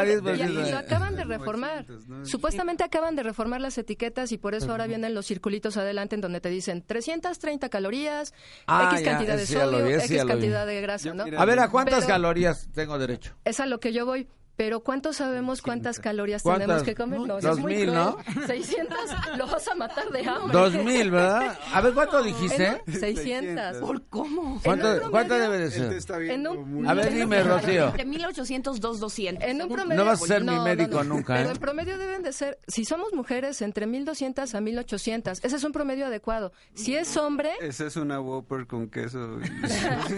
Acaban 1.13 1.29
de 1.29 1.37
reformar. 1.37 1.85
900, 1.87 2.07
¿no? 2.07 2.25
Supuestamente 2.25 2.83
acaban 2.83 3.15
de 3.15 3.23
reformar 3.23 3.61
las 3.61 3.77
etiquetas 3.77 4.31
y 4.31 4.37
por 4.37 4.55
eso 4.55 4.71
ahora 4.71 4.87
vienen 4.87 5.13
los 5.13 5.25
circulitos 5.25 5.77
adelante 5.77 6.15
en 6.15 6.21
donde 6.21 6.41
te 6.41 6.49
dicen 6.49 6.81
330 6.85 7.69
calorías, 7.69 8.33
Ah, 8.67 8.89
X 8.93 9.03
ya, 9.05 9.11
cantidad 9.11 9.35
de 9.37 9.41
lo 9.41 9.47
sodio, 9.47 9.85
vi, 9.85 9.93
X 9.93 10.25
cantidad 10.25 10.65
de 10.67 10.81
grasa, 10.81 11.05
Yo, 11.09 11.13
¿no? 11.13 11.25
mira, 11.25 11.41
A 11.41 11.45
ver, 11.45 11.59
¿a 11.59 11.69
cuántas 11.69 11.99
Pero- 11.99 12.07
calorías 12.07 12.67
tengo 12.73 12.97
derecho? 12.99 13.35
Es 13.45 13.59
a 13.59 13.65
lo 13.65 13.79
que 13.79 13.93
yo 13.93 14.05
voy. 14.05 14.27
Pero 14.55 14.81
¿cuántos 14.81 15.15
sabemos 15.17 15.61
cuántas 15.63 15.99
calorías 15.99 16.43
¿Cuántas? 16.43 16.67
tenemos 16.67 16.83
que 16.83 16.93
comer? 16.95 17.19
No, 17.21 17.39
Dos 17.41 17.57
es 17.57 17.57
muy 17.57 17.75
mil, 17.75 17.89
cruel. 17.89 17.95
¿no? 17.95 18.17
600, 18.47 18.97
lo 19.37 19.47
vas 19.47 19.67
a 19.67 19.73
matar 19.75 20.09
de 20.11 20.27
hambre. 20.27 20.51
Dos 20.53 20.73
mil, 20.75 21.09
¿verdad? 21.09 21.57
A 21.73 21.81
ver, 21.81 21.93
¿cuánto 21.95 22.21
dijiste? 22.23 22.67
En 22.67 22.81
un- 22.87 22.93
600. 22.99 23.77
¿Por 23.77 24.03
cómo? 24.09 24.61
¿Cuánto, 24.63 24.85
promedio- 24.85 25.09
cuánto 25.11 25.33
debe 25.39 25.57
de 25.57 25.71
ser? 25.71 25.93
está 25.93 26.17
En 26.17 26.21
viendo 26.21 26.51
un- 26.51 26.87
A 26.87 26.93
ver, 26.93 27.07
en 27.07 27.13
un 27.13 27.19
dime, 27.21 27.43
promedio- 27.43 27.87
Rocío. 27.87 27.91
De 27.97 28.05
1800, 28.05 28.79
200. 28.79 29.43
En 29.43 29.61
un 29.61 29.69
promedio, 29.69 30.03
No 30.03 30.05
vas 30.09 30.21
a 30.21 30.27
ser 30.27 30.41
mi 30.41 30.47
no, 30.47 30.55
no, 30.57 30.63
médico 30.65 31.03
no. 31.03 31.15
nunca, 31.15 31.33
Pero 31.35 31.49
¿eh? 31.49 31.51
en 31.53 31.57
promedio 31.57 31.97
deben 31.97 32.21
de 32.21 32.31
ser, 32.33 32.59
si 32.67 32.85
somos 32.85 33.11
mujeres, 33.13 33.59
entre 33.63 33.87
1200 33.87 34.53
a 34.53 34.61
1800. 34.61 35.39
Ese 35.43 35.55
es 35.55 35.63
un 35.63 35.71
promedio 35.71 36.05
adecuado. 36.05 36.51
Si 36.75 36.95
es 36.95 37.17
hombre, 37.17 37.49
Esa 37.59 37.87
es 37.87 37.95
una 37.95 38.19
Whopper 38.19 38.67
con 38.67 38.87
queso. 38.89 39.17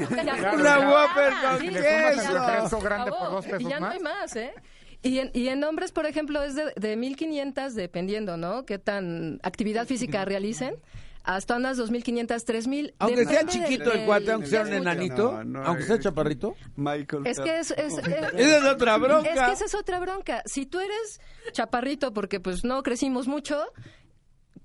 Una. 0.10 0.80
Whopper 0.89 1.34
con 1.41 1.60
queso. 1.60 2.80
grande 2.82 3.12
por 3.12 3.32
dos 3.32 3.45
pesos 3.45 3.62
y 3.62 3.65
ya 3.69 3.80
no 3.80 3.88
más. 4.02 4.24
Más, 4.25 4.35
¿eh? 4.35 4.53
Y 5.01 5.19
en, 5.19 5.29
y 5.33 5.49
en 5.49 5.63
hombres, 5.63 5.91
por 5.91 6.05
ejemplo, 6.05 6.41
es 6.41 6.55
de, 6.55 6.73
de 6.75 6.95
1500, 6.95 7.75
dependiendo, 7.75 8.38
¿no? 8.38 8.65
Qué 8.65 8.79
tan 8.79 9.39
actividad 9.43 9.85
física 9.85 10.25
realicen, 10.25 10.75
hasta 11.23 11.55
unas 11.57 11.77
2500, 11.77 12.43
3000. 12.45 12.93
Aunque 12.99 13.25
sea 13.25 13.45
chiquito 13.45 13.91
el 13.93 14.05
cuate, 14.05 14.31
aunque 14.31 14.47
sea 14.47 14.61
un 14.63 14.73
enanito, 14.73 15.31
No, 15.31 15.43
no, 15.43 15.63
aunque 15.63 15.83
sea 15.83 15.95
eh, 15.97 15.99
chaparrito. 15.99 16.55
Michael. 16.75 17.27
Es 17.27 17.39
que 17.39 17.59
es, 17.59 17.71
es, 17.71 17.97
es- 17.99 18.07
Esa 18.35 18.57
es 18.57 18.63
otra 18.63 18.97
bronca. 18.97 19.29
Es 19.29 19.41
que 19.41 19.51
esa 19.53 19.65
es 19.65 19.75
otra 19.75 19.99
bronca. 19.99 20.41
Si 20.45 20.65
tú 20.65 20.79
eres 20.79 21.19
chaparrito 21.51 22.11
porque 22.13 22.39
pues 22.39 22.63
no 22.63 22.81
crecimos 22.81 23.27
mucho, 23.27 23.63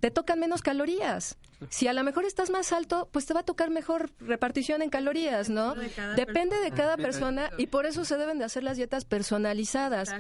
te 0.01 0.11
tocan 0.11 0.39
menos 0.41 0.63
calorías. 0.63 1.37
Si 1.69 1.87
a 1.89 1.93
lo 1.93 2.03
mejor 2.05 2.25
estás 2.25 2.51
más 2.51 2.73
alto, 2.73 3.09
pues 3.13 3.27
te 3.27 3.35
va 3.35 3.41
a 3.41 3.45
tocar 3.45 3.71
mejor 3.71 4.11
repartición 4.21 4.83
en 4.83 4.91
calorías, 4.91 5.51
¿no? 5.51 5.75
Depende 6.17 6.57
de 6.61 6.71
cada 6.71 6.97
persona 6.97 7.51
y 7.59 7.67
por 7.67 7.87
eso 7.87 8.05
se 8.05 8.17
deben 8.17 8.39
de 8.39 8.45
hacer 8.45 8.63
las 8.65 8.77
dietas 8.77 9.05
personalizadas. 9.05 10.11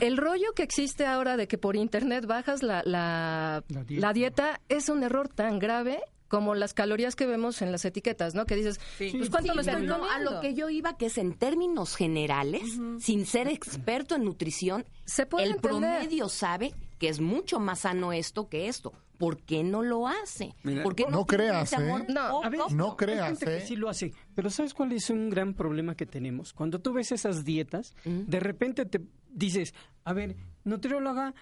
El 0.00 0.16
rollo 0.16 0.52
que 0.54 0.62
existe 0.62 1.06
ahora 1.06 1.36
de 1.36 1.48
que 1.48 1.58
por 1.58 1.76
internet 1.76 2.26
bajas 2.26 2.62
la, 2.62 2.82
la, 2.84 3.62
La 3.68 3.84
dieta. 3.84 4.06
la 4.06 4.12
dieta 4.12 4.60
es 4.68 4.88
un 4.88 5.02
error 5.02 5.28
tan 5.28 5.58
grave 5.58 6.00
como 6.28 6.56
las 6.56 6.74
calorías 6.74 7.14
que 7.14 7.24
vemos 7.24 7.62
en 7.62 7.70
las 7.70 7.84
etiquetas, 7.84 8.34
¿no? 8.34 8.46
Que 8.46 8.56
dices, 8.56 8.80
pues 8.98 9.30
cuánto 9.30 9.52
Sí, 9.52 9.56
me 9.56 9.60
estoy 9.62 9.86
no, 9.86 10.10
a 10.10 10.18
lo 10.18 10.40
que 10.40 10.54
yo 10.54 10.68
iba, 10.68 10.96
que 10.96 11.06
es 11.06 11.18
en 11.18 11.34
términos 11.34 11.94
generales, 11.94 12.62
sin 12.98 13.26
ser 13.26 13.46
experto 13.46 14.16
en 14.16 14.24
nutrición, 14.24 14.84
Se 15.04 15.24
puede 15.26 15.44
el 15.46 15.50
entender. 15.52 15.70
promedio 15.70 16.28
sabe 16.28 16.74
que 16.98 17.08
es 17.08 17.20
mucho 17.20 17.60
más 17.60 17.80
sano 17.80 18.12
esto 18.12 18.48
que 18.48 18.66
esto. 18.66 18.92
¿Por 19.18 19.42
qué 19.42 19.62
no 19.64 19.82
lo 19.82 20.06
hace? 20.08 20.54
Mira, 20.62 20.82
¿Por 20.82 20.94
qué 20.94 21.06
no 21.08 21.24
creas, 21.26 21.72
¿eh? 21.72 21.76
amor 21.76 22.04
No, 22.08 22.42
A 22.42 22.48
ver, 22.48 22.58
propio? 22.58 22.76
No 22.76 22.90
Hay 22.90 22.96
creas, 22.96 23.38
que 23.38 23.56
¿eh? 23.56 23.60
sí 23.60 23.76
lo 23.76 23.88
hace, 23.88 24.12
pero 24.34 24.50
¿sabes 24.50 24.74
cuál 24.74 24.92
es 24.92 25.10
un 25.10 25.30
gran 25.30 25.54
problema 25.54 25.94
que 25.94 26.06
tenemos? 26.06 26.52
Cuando 26.52 26.80
tú 26.80 26.92
ves 26.92 27.12
esas 27.12 27.44
dietas, 27.44 27.94
de 28.04 28.40
repente 28.40 28.84
te 28.86 29.00
dices, 29.30 29.74
a 30.04 30.12
ver, 30.12 30.36
nutrióloga, 30.64 31.34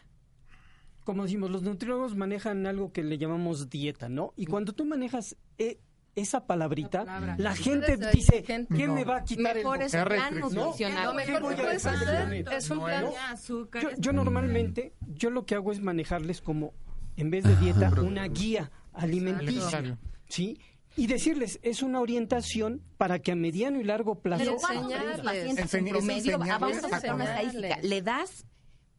como 1.05 1.25
decimos, 1.25 1.51
los 1.51 1.63
nutriólogos 1.63 2.17
manejan 2.17 2.67
algo 2.67 2.93
que 2.93 3.03
le 3.03 3.19
llamamos 3.19 3.69
dieta, 3.69 4.09
¿no? 4.09 4.33
Y 4.37 4.47
cuando 4.47 4.73
tú 4.73 4.85
manejas 4.87 5.37
eh, 5.59 5.79
esa 6.15 6.47
palabrita, 6.47 7.37
la 7.39 7.55
gente 7.55 7.97
dice, 8.13 8.43
gente. 8.43 8.75
¿quién 8.75 8.95
me 8.95 9.05
va 9.05 9.17
a 9.19 9.25
quitar 9.25 9.57
Mejor 9.57 9.79
el 9.79 9.83
es 9.87 9.95
Es 9.95 10.01
un 10.01 10.09
plan 10.09 10.41
nutricional. 10.41 11.05
Lo 11.07 11.15
mejor 11.15 11.43
voy 11.43 11.55
puedes 11.57 11.87
hacer? 11.87 12.45
es 12.53 12.71
un 12.71 12.85
plan. 12.85 13.07
azúcar. 13.31 13.83
Yo, 13.83 13.89
yo 13.99 14.13
normalmente, 14.13 14.95
yo 15.09 15.31
lo 15.31 15.45
que 15.45 15.55
hago 15.57 15.73
es 15.73 15.81
manejarles 15.81 16.41
como, 16.41 16.73
en 17.17 17.31
vez 17.31 17.45
de 17.45 17.57
dieta, 17.57 17.91
una 18.01 18.27
guía 18.29 18.71
alimenticia. 18.93 19.99
¿Sí? 20.29 20.59
Y 20.97 21.07
decirles, 21.09 21.59
es 21.63 21.83
una 21.83 22.01
orientación 22.01 22.81
para 22.97 23.19
que 23.19 23.33
a 23.33 23.35
mediano 23.37 23.81
y 23.81 23.85
largo 23.85 24.21
plazo... 24.21 24.45
Pero 24.45 24.57
¿cuántos 24.57 24.89
de 24.89 24.95
los 24.95 25.03
enseñarles. 25.05 25.25
pacientes 25.25 25.75
en 25.75 25.85
Enseñ- 25.85 25.87
es 25.89 25.93
promedio? 25.93 26.35
Ah, 26.37 26.59
vamos 26.59 26.63
a 26.63 26.69
enseñarles 26.77 26.93
hacer 26.95 27.15
una 27.15 27.25
estadística. 27.43 27.79
Le 27.83 28.03
das 28.03 28.47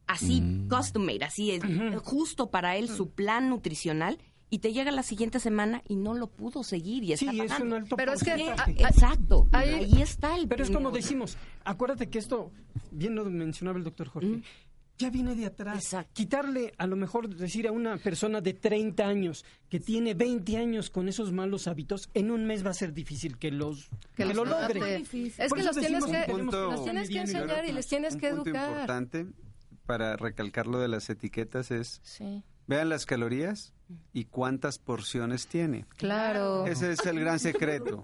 así, 0.06 0.40
Mm. 0.42 0.68
custom 0.68 1.02
made, 1.04 1.24
así 1.24 1.50
es, 1.52 1.62
justo 2.02 2.50
para 2.50 2.76
él 2.76 2.88
su 2.88 3.10
plan 3.10 3.48
nutricional 3.48 4.18
y 4.50 4.58
te 4.58 4.72
llega 4.72 4.90
la 4.92 5.02
siguiente 5.02 5.40
semana 5.40 5.82
y 5.88 5.96
no 5.96 6.12
lo 6.14 6.28
pudo 6.28 6.62
seguir 6.62 7.02
y 7.02 7.12
está 7.14 7.30
Sí, 7.32 7.40
es 7.40 7.58
un 7.58 7.72
alto 7.72 7.96
Pero 7.96 8.12
es 8.12 8.22
que- 8.22 8.50
Exacto. 8.76 9.48
Ahí- 9.52 9.74
Ahí 9.74 10.02
está 10.02 10.36
el 10.36 10.46
Pero 10.48 10.62
es 10.64 10.68
como 10.70 10.90
primero. 10.90 11.02
decimos, 11.02 11.36
acuérdate 11.64 12.08
que 12.10 12.18
esto, 12.18 12.52
bien 12.92 13.14
lo 13.16 13.24
mencionaba 13.24 13.78
el 13.78 13.84
doctor 13.84 14.06
Jorge, 14.08 14.42
ya 14.98 15.10
viene 15.10 15.34
de 15.34 15.46
atrás. 15.46 15.76
Exacto. 15.84 16.10
Quitarle, 16.14 16.72
a 16.78 16.86
lo 16.86 16.96
mejor 16.96 17.28
decir 17.28 17.68
a 17.68 17.72
una 17.72 17.96
persona 17.98 18.40
de 18.40 18.54
30 18.54 19.06
años 19.06 19.44
que 19.68 19.78
tiene 19.80 20.14
20 20.14 20.56
años 20.56 20.90
con 20.90 21.08
esos 21.08 21.32
malos 21.32 21.68
hábitos, 21.68 22.08
en 22.14 22.30
un 22.30 22.46
mes 22.46 22.64
va 22.64 22.70
a 22.70 22.74
ser 22.74 22.92
difícil 22.92 23.36
que 23.38 23.50
los 23.50 23.90
que, 24.14 24.24
los 24.24 24.34
lo 24.36 24.44
logre. 24.46 24.96
Es 24.96 25.48
Por 25.48 25.58
que 25.58 25.64
los 25.64 25.76
tienes 25.76 26.04
que, 26.04 26.24
punto- 26.32 26.70
los 26.72 26.84
tienes 26.84 27.08
que 27.10 27.20
enseñar 27.20 27.64
y 27.68 27.72
les 27.72 27.86
tienes 27.86 28.14
un 28.14 28.20
que 28.20 28.30
punto 28.30 28.50
educar. 28.50 28.70
importante 28.70 29.26
para 29.84 30.16
recalcar 30.16 30.66
lo 30.66 30.80
de 30.80 30.88
las 30.88 31.08
etiquetas 31.10 31.70
es 31.70 32.00
Sí, 32.02 32.42
vean 32.66 32.88
las 32.88 33.06
calorías 33.06 33.72
y 34.12 34.24
cuántas 34.24 34.78
porciones 34.78 35.46
tiene. 35.46 35.86
claro. 35.96 36.66
Ese 36.66 36.92
es 36.92 37.04
el 37.06 37.20
gran 37.20 37.38
secreto. 37.38 38.02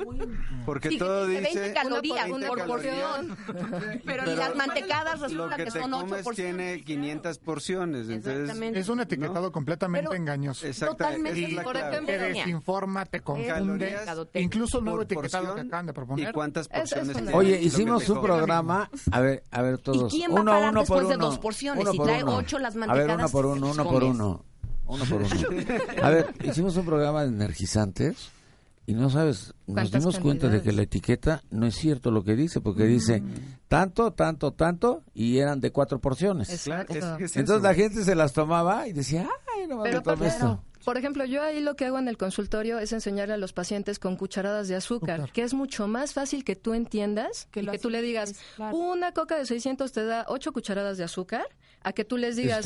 Porque 0.64 0.90
Sí, 0.90 0.98
todo 0.98 1.26
dice 1.26 1.40
20 1.42 1.60
dice 1.62 1.72
calorías 1.74 2.30
una 2.30 2.46
por 2.46 2.66
porción. 2.66 3.36
Pero, 3.46 4.00
Pero 4.04 4.24
las 4.36 4.54
mantecadas 4.54 5.18
lo 5.20 5.26
resulta 5.26 5.56
que 5.56 5.64
que, 5.64 5.70
te 5.72 5.80
son 5.80 5.94
8 5.94 6.06
comes 6.06 6.22
porciones. 6.22 6.56
tiene 6.56 6.84
500 6.84 7.38
porciones. 7.38 8.08
Entonces, 8.08 8.40
Exactamente. 8.42 8.78
Es 8.80 8.88
un 8.88 9.00
etiquetado 9.00 9.50
completamente 9.50 10.08
Pero- 10.08 10.20
engañoso. 10.20 10.66
exacta, 10.66 10.96
Totalmente. 11.08 11.40
esa 11.40 11.48
es 11.48 11.54
la 11.54 11.62
Por 11.64 11.72
clave. 11.72 11.90
ejemplo, 11.90 12.14
Te 12.14 12.18
desinforma, 12.18 13.04
te 13.06 13.20
confunde. 13.20 13.48
Calorías 13.52 14.18
Incluso 14.34 14.78
el 14.78 14.84
nuevo 14.84 15.02
etiquetado 15.02 15.54
que 15.54 15.60
acaban 15.62 15.86
de 15.86 15.90
¿Y 15.90 15.94
proponer. 15.94 16.32
cuántas 16.32 16.66
Eso 16.66 16.74
es 16.74 16.90
porciones 16.90 17.16
tiene? 17.16 17.32
Oye, 17.34 17.60
hicimos 17.60 18.08
un 18.08 18.20
programa, 18.22 18.88
a 19.10 19.20
ver, 19.20 19.42
a 19.50 19.62
ver 19.62 19.78
todos. 19.78 20.12
¿Y 20.12 20.18
quién 20.18 20.30
va 20.32 20.38
a 20.38 20.42
uno, 20.42 20.50
parar 20.52 20.70
uno 20.70 20.80
después 20.80 21.02
por 21.02 21.10
de 21.10 21.16
dos 21.16 21.38
porciones? 21.38 21.82
Uno 21.82 21.92
Si 21.92 21.98
trae 21.98 22.22
ocho, 22.24 22.58
las 22.58 22.76
A 22.76 22.78
ver, 22.78 22.88
mantecadas, 22.88 23.16
uno 23.18 23.28
por 23.30 23.44
¿qué 23.44 23.58
uno, 23.58 23.70
uno 23.72 23.84
por 23.84 24.04
uno. 24.04 24.44
Uno 24.92 25.04
por 25.06 25.22
uno. 25.22 25.30
A 26.02 26.10
ver, 26.10 26.26
hicimos 26.44 26.76
un 26.76 26.84
programa 26.86 27.22
de 27.22 27.28
energizantes 27.28 28.28
y 28.84 28.94
no 28.94 29.10
sabes, 29.10 29.54
nos 29.66 29.74
¿Cuántas 29.74 30.00
dimos 30.02 30.18
cuenta 30.18 30.48
de 30.48 30.60
que 30.60 30.72
la 30.72 30.82
etiqueta 30.82 31.42
no 31.50 31.66
es 31.66 31.76
cierto 31.76 32.10
lo 32.10 32.24
que 32.24 32.34
dice, 32.34 32.60
porque 32.60 32.84
dice 32.84 33.22
tanto, 33.68 34.12
tanto, 34.12 34.52
tanto 34.52 35.02
y 35.14 35.38
eran 35.38 35.60
de 35.60 35.70
cuatro 35.70 36.00
porciones. 36.00 36.48
Claro, 36.64 36.92
es- 36.92 37.36
Entonces 37.36 37.38
eso. 37.56 37.58
la 37.60 37.74
gente 37.74 38.04
se 38.04 38.14
las 38.14 38.32
tomaba 38.32 38.88
y 38.88 38.92
decía, 38.92 39.28
ay, 39.56 39.66
no 39.68 39.82
me 39.82 39.90
esto. 39.90 40.62
por 40.84 40.98
ejemplo, 40.98 41.24
yo 41.24 41.42
ahí 41.42 41.60
lo 41.60 41.76
que 41.76 41.84
hago 41.86 41.98
en 42.00 42.08
el 42.08 42.18
consultorio 42.18 42.80
es 42.80 42.92
enseñarle 42.92 43.34
a 43.34 43.36
los 43.36 43.52
pacientes 43.52 44.00
con 44.00 44.16
cucharadas 44.16 44.66
de 44.66 44.74
azúcar, 44.74 45.30
que 45.32 45.42
es 45.42 45.54
mucho 45.54 45.86
más 45.86 46.12
fácil 46.12 46.42
que 46.42 46.56
tú 46.56 46.74
entiendas 46.74 47.46
Que 47.52 47.60
y 47.60 47.62
lo 47.62 47.70
que 47.72 47.78
tú 47.78 47.88
le 47.88 48.02
digas, 48.02 48.34
claro. 48.56 48.76
una 48.76 49.12
coca 49.12 49.38
de 49.38 49.46
600 49.46 49.92
te 49.92 50.04
da 50.04 50.24
8 50.28 50.52
cucharadas 50.52 50.98
de 50.98 51.04
azúcar, 51.04 51.44
a 51.84 51.92
que 51.92 52.04
tú 52.04 52.16
les 52.16 52.36
digas, 52.36 52.64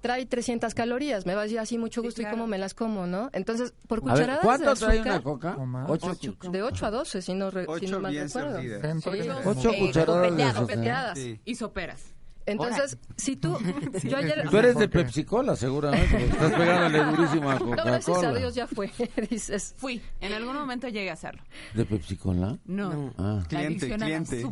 trae 0.00 0.26
300 0.26 0.74
calorías, 0.74 1.26
me 1.26 1.34
va 1.34 1.40
a 1.40 1.44
decir 1.44 1.58
así 1.58 1.78
mucho 1.78 2.00
Sí, 2.00 2.06
gusto 2.06 2.20
y 2.20 2.24
claro. 2.24 2.36
cómo 2.36 2.46
me 2.46 2.58
las 2.58 2.74
como, 2.74 3.06
¿no? 3.06 3.30
Entonces, 3.32 3.72
por 3.88 3.98
A 3.98 4.02
ver, 4.02 4.12
cucharadas 4.12 4.40
de 4.42 4.46
¿cuánto 4.46 4.74
trae 4.74 4.94
azúcar, 4.98 5.12
una 5.12 5.22
coca? 5.22 5.56
O 5.58 5.66
más. 5.66 5.90
Ocho. 5.90 6.36
de 6.50 6.62
8 6.62 6.86
a 6.86 6.90
12, 6.90 7.22
si 7.22 7.34
no, 7.34 7.50
re- 7.50 7.64
si 7.64 7.70
Ocho 7.70 7.90
no 7.92 8.00
mal 8.00 8.14
recuerdo. 8.14 8.52
servidas. 8.56 8.80
Centro 8.82 9.12
Sí. 9.12 9.18
de- 9.18 9.30
Ocho 9.32 9.72
cucharadas 9.78 10.32
azúcar. 10.32 10.54
Copeteadas. 10.60 11.18
Sí. 11.18 11.40
Y 11.44 11.54
soperas. 11.54 12.02
Entonces, 12.52 12.98
si 13.16 13.36
tú, 13.36 13.56
yo 14.04 14.16
ayer, 14.16 14.48
Tú 14.50 14.56
eres 14.58 14.76
de 14.76 14.88
¿Por 14.88 15.00
qué? 15.00 15.04
Pepsi 15.04 15.24
Cola, 15.24 15.56
seguramente. 15.56 16.24
Estás 16.24 16.52
pegándole 16.52 17.04
durísimo 17.16 17.50
a 17.50 17.58
no, 17.58 17.70
gracias 17.70 18.08
a 18.08 18.12
Coca-Cola. 18.12 18.38
Dios 18.38 18.54
ya 18.54 18.66
fue, 18.66 18.90
dices. 19.30 19.74
Fui. 19.76 20.00
En 20.20 20.32
algún 20.32 20.54
momento 20.54 20.88
llegué 20.88 21.10
a 21.10 21.14
hacerlo. 21.14 21.42
¿De 21.74 21.84
Pepsi 21.84 22.16
Cola? 22.16 22.58
No. 22.64 23.12
Ah. 23.18 23.42
Cliente, 23.48 23.94
cliente. 23.94 24.44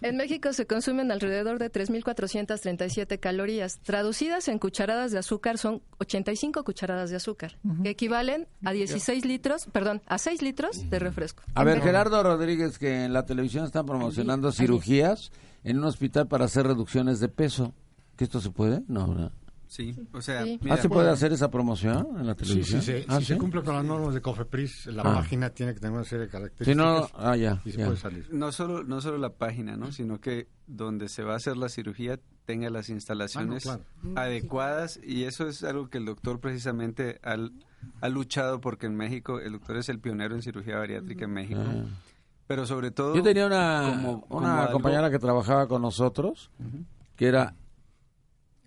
En 0.00 0.16
México 0.16 0.52
se 0.52 0.66
consumen 0.66 1.10
alrededor 1.10 1.58
de 1.58 1.70
3.437 1.70 3.18
calorías. 3.20 3.78
Traducidas 3.82 4.48
en 4.48 4.58
cucharadas 4.58 5.12
de 5.12 5.18
azúcar 5.18 5.58
son 5.58 5.82
85 5.98 6.64
cucharadas 6.64 7.10
de 7.10 7.16
azúcar, 7.16 7.58
que 7.82 7.90
equivalen 7.90 8.48
a 8.64 8.72
16 8.72 9.24
litros, 9.24 9.66
perdón, 9.72 10.02
a 10.06 10.18
6 10.18 10.42
litros 10.42 10.90
de 10.90 10.98
refresco. 10.98 11.42
A 11.54 11.64
ver, 11.64 11.80
Gerardo 11.82 12.22
Rodríguez, 12.22 12.78
que 12.78 13.04
en 13.04 13.12
la 13.12 13.26
televisión 13.26 13.64
están 13.64 13.86
promocionando 13.86 14.52
cirugías 14.52 15.32
en 15.64 15.78
un 15.78 15.84
hospital 15.84 16.28
para 16.28 16.44
hacer 16.44 16.66
reducciones 16.66 17.18
de 17.20 17.28
peso. 17.28 17.74
¿Que 18.16 18.24
esto 18.24 18.40
se 18.40 18.50
puede? 18.50 18.82
No, 18.86 19.08
¿verdad? 19.08 19.32
Sí, 19.66 19.96
o 20.12 20.20
sea, 20.22 20.44
Sí. 20.44 20.60
mira, 20.62 20.76
¿Ah, 20.76 20.78
se 20.78 20.88
puede 20.88 21.10
hacer 21.10 21.32
esa 21.32 21.50
promoción 21.50 22.06
en 22.20 22.26
la 22.28 22.36
televisión? 22.36 22.80
sí, 22.80 22.92
sí, 23.00 23.04
¿Ah, 23.08 23.18
si 23.18 23.24
sí? 23.24 23.32
se 23.32 23.38
cumple 23.38 23.62
con 23.64 23.74
las 23.74 23.84
normas 23.84 24.14
de 24.14 24.20
COFEPRIS, 24.20 24.86
la 24.86 25.02
Ah. 25.02 25.14
página 25.16 25.50
tiene 25.50 25.74
que 25.74 25.80
tener 25.80 25.94
una 25.96 26.04
serie 26.04 26.26
de 26.26 26.26
Si 26.26 26.32
características 26.32 26.76
no, 26.76 27.08
ah, 27.14 27.34
ya. 27.36 27.60
y 27.64 27.72
se 27.72 27.78
ya. 27.78 27.86
puede 27.86 27.96
salir. 27.98 28.28
no 28.32 28.52
solo 28.52 28.84
no 28.84 29.00
solo 29.00 29.18
la 29.18 29.30
página, 29.30 29.76
¿no? 29.76 29.90
Sino 29.90 30.20
que 30.20 30.46
donde 30.68 31.08
se 31.08 31.24
va 31.24 31.32
a 31.32 31.36
hacer 31.38 31.56
la 31.56 31.68
cirugía 31.68 32.20
tenga 32.44 32.70
las 32.70 32.88
instalaciones 32.88 33.66
Ah, 33.66 33.80
no, 34.04 34.20
adecuadas 34.20 35.00
y 35.02 35.24
eso 35.24 35.48
es 35.48 35.64
algo 35.64 35.88
que 35.88 35.98
el 35.98 36.04
doctor 36.04 36.38
precisamente 36.38 37.18
al- 37.24 37.52
ha 38.00 38.08
luchado 38.10 38.60
porque 38.60 38.86
en 38.86 38.94
México 38.94 39.40
el 39.40 39.52
doctor 39.52 39.78
es 39.78 39.88
el 39.88 39.98
pionero 39.98 40.36
en 40.36 40.42
cirugía 40.42 40.76
bariátrica 40.76 41.24
en 41.24 41.32
México. 41.32 41.60
Pero 42.46 42.66
sobre 42.66 42.90
todo 42.90 43.14
Yo 43.14 43.22
tenía 43.22 43.46
una, 43.46 43.94
como- 44.02 44.20
como 44.26 44.40
una 44.40 44.62
algo- 44.64 44.72
compañera 44.72 45.10
que 45.10 45.18
trabajaba 45.18 45.66
con 45.66 45.82
nosotros 45.82 46.50
que 47.16 47.26
era 47.28 47.54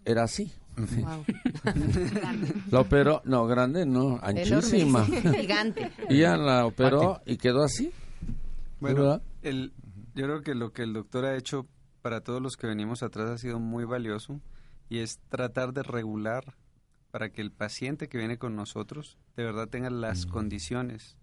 era 0.06 0.24
así. 0.24 0.52
La 2.72 2.80
operó, 2.82 3.22
no, 3.26 3.46
grande, 3.48 3.86
no, 3.86 4.20
anchísima. 4.22 5.06
Gigante. 5.06 5.92
Y 6.10 6.20
ya 6.20 6.38
la 6.38 6.66
operó 6.66 7.20
y 7.26 7.38
quedó 7.38 7.64
así. 7.64 7.92
Bueno, 8.80 9.02
¿verdad? 9.02 9.22
el, 9.42 9.74
yo 10.16 10.26
creo 10.26 10.42
que 10.42 10.56
lo 10.56 10.72
que 10.72 10.84
el 10.84 10.94
doctor 10.94 11.26
ha 11.26 11.36
hecho 11.36 11.68
para 12.02 12.22
todos 12.22 12.42
los 12.42 12.56
que 12.58 12.68
venimos 12.68 13.04
atrás 13.04 13.30
ha 13.30 13.38
sido 13.38 13.60
muy 13.60 13.86
valioso 13.86 14.40
y 14.90 15.00
es 15.00 15.20
tratar 15.30 15.74
de 15.74 15.84
regular 15.84 16.56
para 17.12 17.30
que 17.32 17.42
el 17.42 17.52
paciente 17.52 18.08
que 18.08 18.18
viene 18.18 18.38
con 18.38 18.56
nosotros 18.56 19.18
de 19.36 19.44
verdad 19.44 19.68
tenga 19.68 19.90
las 19.90 20.26
condiciones 20.26 21.17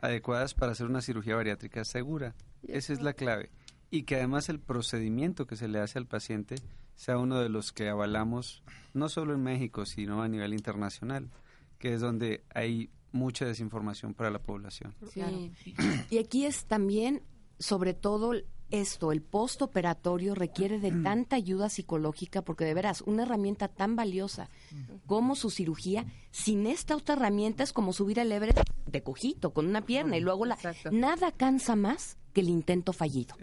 adecuadas 0.00 0.54
para 0.54 0.72
hacer 0.72 0.86
una 0.86 1.02
cirugía 1.02 1.36
bariátrica 1.36 1.84
segura. 1.84 2.34
Esa 2.66 2.92
es 2.92 3.00
la 3.00 3.12
clave. 3.12 3.50
Y 3.90 4.04
que 4.04 4.16
además 4.16 4.48
el 4.48 4.60
procedimiento 4.60 5.46
que 5.46 5.56
se 5.56 5.68
le 5.68 5.80
hace 5.80 5.98
al 5.98 6.06
paciente 6.06 6.56
sea 6.94 7.18
uno 7.18 7.40
de 7.40 7.48
los 7.48 7.72
que 7.72 7.88
avalamos 7.88 8.62
no 8.94 9.08
solo 9.08 9.34
en 9.34 9.42
México, 9.42 9.86
sino 9.86 10.22
a 10.22 10.28
nivel 10.28 10.52
internacional, 10.52 11.30
que 11.78 11.94
es 11.94 12.00
donde 12.00 12.44
hay 12.54 12.90
mucha 13.12 13.46
desinformación 13.46 14.14
para 14.14 14.30
la 14.30 14.40
población. 14.40 14.94
Sí. 15.12 15.52
Y 16.10 16.18
aquí 16.18 16.46
es 16.46 16.66
también, 16.66 17.22
sobre 17.58 17.94
todo, 17.94 18.32
esto, 18.70 19.12
el 19.12 19.22
postoperatorio 19.22 20.34
requiere 20.34 20.78
de 20.78 20.92
tanta 20.92 21.36
ayuda 21.36 21.68
psicológica, 21.68 22.42
porque 22.42 22.64
de 22.64 22.74
veras, 22.74 23.02
una 23.02 23.22
herramienta 23.22 23.68
tan 23.68 23.96
valiosa 23.96 24.48
como 25.06 25.34
su 25.34 25.50
cirugía, 25.50 26.06
sin 26.30 26.66
esta 26.66 26.96
otra 26.96 27.14
herramienta 27.14 27.62
es 27.62 27.72
como 27.72 27.92
subir 27.92 28.18
el 28.18 28.32
Everest 28.32 28.58
de 28.86 29.02
cojito, 29.02 29.52
con 29.52 29.66
una 29.66 29.82
pierna, 29.82 30.16
y 30.16 30.20
luego 30.20 30.46
la... 30.46 30.54
Exacto. 30.54 30.90
Nada 30.92 31.32
cansa 31.32 31.76
más 31.76 32.16
que 32.32 32.40
el 32.40 32.48
intento 32.48 32.92
fallido. 32.92 33.36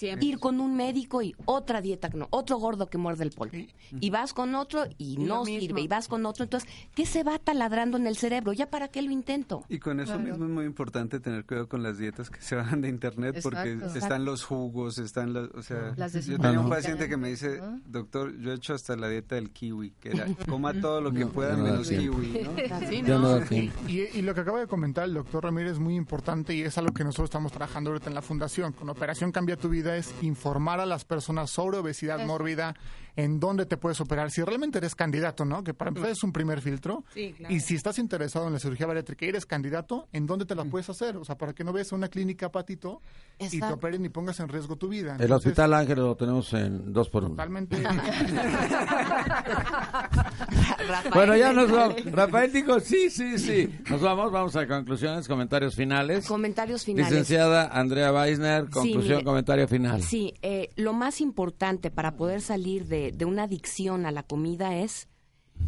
Ir 0.00 0.38
con 0.38 0.60
un 0.60 0.76
médico 0.76 1.22
y 1.22 1.34
otra 1.44 1.80
dieta, 1.80 2.08
no, 2.14 2.28
otro 2.30 2.58
gordo 2.58 2.88
que 2.88 2.98
muerde 2.98 3.24
el 3.24 3.30
polvo. 3.30 3.58
Y 4.00 4.10
vas 4.10 4.32
con 4.32 4.54
otro 4.54 4.84
y, 4.98 5.16
no 5.16 5.44
sirve. 5.44 5.80
Y 5.80 5.88
vas 5.88 6.08
con 6.08 6.26
otro. 6.26 6.44
Entonces, 6.44 6.68
¿qué 6.94 7.06
se 7.06 7.22
va 7.22 7.38
taladrando 7.38 7.96
en 7.96 8.06
el 8.06 8.16
cerebro? 8.16 8.52
¿Ya 8.52 8.70
para 8.70 8.88
qué 8.88 9.02
lo 9.02 9.10
intento? 9.10 9.64
Y 9.68 9.78
con 9.78 10.00
eso 10.00 10.18
mismo 10.18 10.44
es 10.44 10.50
muy 10.50 10.64
importante 10.64 11.20
tener 11.20 11.44
cuidado 11.44 11.68
con 11.68 11.82
las 11.82 11.98
dietas 11.98 12.30
que 12.30 12.40
se 12.40 12.56
bajan 12.56 12.80
de 12.80 12.88
internet 12.88 13.40
porque 13.42 13.72
Exacto. 13.72 13.98
están 13.98 14.24
los 14.24 14.44
jugos, 14.44 14.98
están 14.98 15.32
los, 15.32 15.50
o 15.54 15.62
sea, 15.62 15.94
Las 15.96 16.12
yo 16.26 16.38
tenía 16.38 16.60
un 16.60 16.68
paciente 16.68 17.08
que 17.08 17.16
me 17.16 17.28
dice, 17.30 17.58
¿no? 17.58 17.80
doctor, 17.86 18.38
yo 18.38 18.52
he 18.52 18.54
hecho 18.54 18.74
hasta 18.74 18.96
la 18.96 19.08
dieta 19.08 19.34
del 19.34 19.50
kiwi, 19.50 19.92
que 20.00 20.10
era 20.10 20.26
coma 20.48 20.72
todo 20.80 21.00
lo 21.00 21.12
que 21.12 21.20
No, 21.20 21.30
pueda 21.30 21.56
no 21.56 21.64
menos 21.64 21.88
kiwi, 21.88 22.42
¿no? 22.44 23.38
Y, 23.88 24.00
y 24.18 24.22
lo 24.22 24.34
que 24.34 24.40
acaba 24.40 24.60
de 24.60 24.66
comentar 24.66 25.04
el 25.04 25.14
doctor 25.14 25.44
Ramírez 25.44 25.72
es 25.72 25.78
muy 25.78 25.96
importante 25.96 26.54
y 26.54 26.62
es 26.62 26.76
algo 26.78 26.92
que 26.92 27.04
nosotros 27.04 27.26
estamos 27.26 27.52
trabajando 27.52 27.90
ahorita 27.90 28.08
en 28.08 28.14
la 28.14 28.22
fundación. 28.28 28.72
Con 28.72 28.90
Operación 28.90 29.32
Cambia 29.32 29.56
tu 29.56 29.70
Vida 29.70 29.96
es 29.96 30.14
informar 30.20 30.80
a 30.80 30.86
las 30.86 31.06
personas 31.06 31.48
sobre 31.50 31.78
obesidad 31.78 32.24
mórbida, 32.26 32.74
en 33.18 33.40
dónde 33.40 33.66
te 33.66 33.76
puedes 33.76 34.00
operar, 34.00 34.30
si 34.30 34.44
realmente 34.44 34.78
eres 34.78 34.94
candidato, 34.94 35.44
¿no? 35.44 35.64
Que 35.64 35.74
para 35.74 35.88
empezar 35.88 36.10
es 36.10 36.22
un 36.22 36.32
primer 36.32 36.60
filtro. 36.60 37.02
Sí, 37.12 37.34
claro. 37.36 37.52
Y 37.52 37.58
si 37.58 37.74
estás 37.74 37.98
interesado 37.98 38.46
en 38.46 38.52
la 38.52 38.60
cirugía 38.60 38.86
bariátrica 38.86 39.26
y 39.26 39.30
eres 39.30 39.44
candidato, 39.44 40.06
¿en 40.12 40.24
dónde 40.24 40.44
te 40.44 40.54
la 40.54 40.64
puedes 40.64 40.88
hacer? 40.88 41.16
O 41.16 41.24
sea, 41.24 41.36
para 41.36 41.52
que 41.52 41.64
no 41.64 41.72
vayas 41.72 41.92
a 41.92 41.96
una 41.96 42.06
clínica 42.06 42.52
patito 42.52 43.02
y 43.40 43.48
te 43.48 43.56
Exacto. 43.56 43.74
operen 43.74 44.04
y 44.04 44.08
pongas 44.08 44.38
en 44.38 44.48
riesgo 44.48 44.76
tu 44.76 44.86
vida. 44.86 45.16
El 45.18 45.32
Hospital 45.32 45.74
Ángel 45.74 45.98
lo 45.98 46.14
tenemos 46.14 46.52
en 46.52 46.92
dos 46.92 47.08
por 47.10 47.24
uno. 47.24 47.30
Totalmente. 47.30 47.76
Rafael, 50.88 51.12
Bueno, 51.12 51.36
ya 51.36 51.52
nos 51.52 51.72
vamos. 51.72 52.04
Rafael 52.04 52.52
dijo, 52.52 52.78
sí, 52.78 53.10
sí, 53.10 53.36
sí. 53.38 53.68
Nos 53.90 54.00
vamos, 54.00 54.30
vamos 54.30 54.54
a 54.54 54.66
conclusiones, 54.68 55.26
comentarios 55.26 55.74
finales. 55.74 56.24
Comentarios 56.26 56.84
finales. 56.84 57.10
Licenciada 57.10 57.66
Andrea 57.66 58.12
Weisner, 58.12 58.70
conclusión, 58.70 59.16
mire, 59.18 59.24
comentario 59.24 59.66
final. 59.66 60.02
Sí, 60.02 60.34
eh, 60.42 60.70
lo 60.76 60.92
más 60.92 61.20
importante 61.20 61.90
para 61.90 62.14
poder 62.14 62.40
salir 62.42 62.86
de, 62.86 63.07
de 63.12 63.24
una 63.24 63.44
adicción 63.44 64.06
a 64.06 64.12
la 64.12 64.22
comida 64.22 64.76
es 64.76 65.08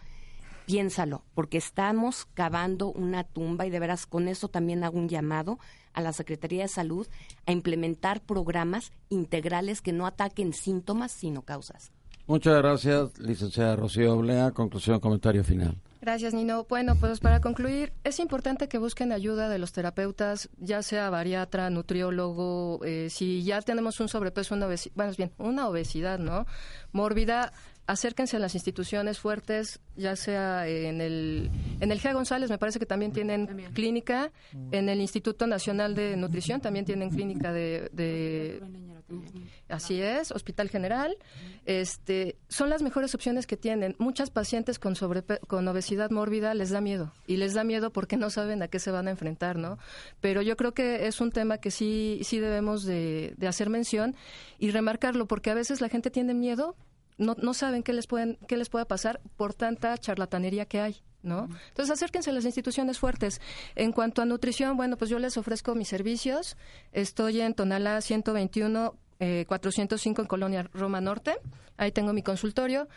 piénsalo, 0.65 1.23
porque 1.33 1.57
estamos 1.57 2.27
cavando 2.33 2.91
una 2.91 3.23
tumba 3.23 3.65
y 3.65 3.69
de 3.69 3.79
veras 3.79 4.05
con 4.05 4.27
eso 4.27 4.47
también 4.47 4.83
hago 4.83 4.97
un 4.97 5.09
llamado 5.09 5.59
a 5.93 6.01
la 6.01 6.13
Secretaría 6.13 6.63
de 6.63 6.69
Salud 6.69 7.07
a 7.45 7.51
implementar 7.51 8.21
programas 8.21 8.91
integrales 9.09 9.81
que 9.81 9.93
no 9.93 10.07
ataquen 10.07 10.53
síntomas 10.53 11.11
sino 11.11 11.43
causas. 11.43 11.91
Muchas 12.27 12.57
gracias, 12.57 13.19
licenciada 13.19 13.75
Rocío 13.75 14.13
Oblea. 14.13 14.51
Conclusión, 14.51 14.99
comentario 14.99 15.43
final. 15.43 15.75
Gracias, 16.01 16.33
Nino. 16.33 16.65
Bueno, 16.67 16.95
pues 16.95 17.19
para 17.19 17.41
concluir, 17.41 17.93
es 18.03 18.17
importante 18.17 18.67
que 18.67 18.79
busquen 18.79 19.11
ayuda 19.11 19.49
de 19.49 19.59
los 19.59 19.71
terapeutas, 19.71 20.49
ya 20.57 20.81
sea 20.81 21.11
bariatra, 21.11 21.69
nutriólogo, 21.69 22.79
eh, 22.83 23.11
si 23.11 23.43
ya 23.43 23.61
tenemos 23.61 23.99
un 23.99 24.09
sobrepeso, 24.09 24.55
una 24.55 24.65
obesidad, 24.65 24.95
bueno, 24.95 25.11
es 25.11 25.17
bien, 25.17 25.31
una 25.37 25.67
obesidad, 25.67 26.17
¿no? 26.17 26.47
Mórbida, 26.91 27.53
acérquense 27.91 28.37
a 28.37 28.39
las 28.39 28.55
instituciones 28.55 29.19
fuertes, 29.19 29.79
ya 29.95 30.15
sea 30.15 30.67
en 30.67 31.01
el, 31.01 31.49
en 31.79 31.91
el 31.91 31.99
GEA 31.99 32.13
González, 32.13 32.49
me 32.49 32.57
parece 32.57 32.79
que 32.79 32.85
también 32.85 33.11
tienen 33.11 33.47
clínica, 33.73 34.31
en 34.71 34.89
el 34.89 34.99
Instituto 35.01 35.47
Nacional 35.47 35.93
de 35.95 36.15
Nutrición 36.17 36.61
también 36.61 36.85
tienen 36.85 37.09
clínica 37.09 37.51
de, 37.53 37.89
de 37.93 38.61
Así 39.67 40.01
es, 40.01 40.31
Hospital 40.31 40.69
General. 40.69 41.15
Este, 41.65 42.37
son 42.47 42.69
las 42.69 42.81
mejores 42.81 43.13
opciones 43.13 43.45
que 43.45 43.57
tienen. 43.57 43.95
Muchas 43.99 44.29
pacientes 44.29 44.79
con 44.79 44.95
sobrepe- 44.95 45.39
con 45.47 45.67
obesidad 45.67 46.11
mórbida 46.11 46.53
les 46.53 46.69
da 46.69 46.79
miedo 46.81 47.11
y 47.27 47.37
les 47.37 47.53
da 47.53 47.63
miedo 47.63 47.91
porque 47.91 48.15
no 48.17 48.29
saben 48.29 48.63
a 48.63 48.67
qué 48.69 48.79
se 48.79 48.91
van 48.91 49.07
a 49.07 49.11
enfrentar, 49.11 49.57
¿no? 49.57 49.77
Pero 50.21 50.41
yo 50.41 50.55
creo 50.57 50.73
que 50.73 51.07
es 51.07 51.19
un 51.21 51.31
tema 51.31 51.57
que 51.57 51.71
sí 51.71 52.19
sí 52.23 52.39
debemos 52.39 52.83
de, 52.83 53.33
de 53.37 53.47
hacer 53.47 53.69
mención 53.69 54.15
y 54.59 54.71
remarcarlo 54.71 55.27
porque 55.27 55.51
a 55.51 55.55
veces 55.55 55.81
la 55.81 55.89
gente 55.89 56.09
tiene 56.09 56.33
miedo, 56.33 56.75
no, 57.21 57.35
no 57.41 57.53
saben 57.53 57.83
qué 57.83 57.93
les 57.93 58.07
pueden 58.07 58.37
qué 58.47 58.57
les 58.57 58.69
pueda 58.69 58.85
pasar 58.85 59.21
por 59.37 59.53
tanta 59.53 59.97
charlatanería 59.97 60.65
que 60.65 60.81
hay. 60.81 61.01
¿No? 61.23 61.47
Entonces 61.67 61.91
acérquense 61.91 62.31
a 62.31 62.33
las 62.33 62.45
instituciones 62.45 62.97
fuertes. 62.97 63.41
En 63.75 63.91
cuanto 63.91 64.23
a 64.23 64.25
nutrición, 64.25 64.75
bueno, 64.75 64.97
pues 64.97 65.11
yo 65.11 65.19
les 65.19 65.37
ofrezco 65.37 65.75
mis 65.75 65.87
servicios. 65.87 66.57
Estoy 66.93 67.41
en 67.41 67.53
Tonalá 67.53 68.01
121 68.01 68.95
eh, 69.19 69.45
405 69.47 70.23
en 70.23 70.27
Colonia 70.27 70.69
Roma 70.73 70.99
Norte. 70.99 71.35
Ahí 71.77 71.91
tengo 71.91 72.11
mi 72.11 72.23
consultorio. 72.23 72.87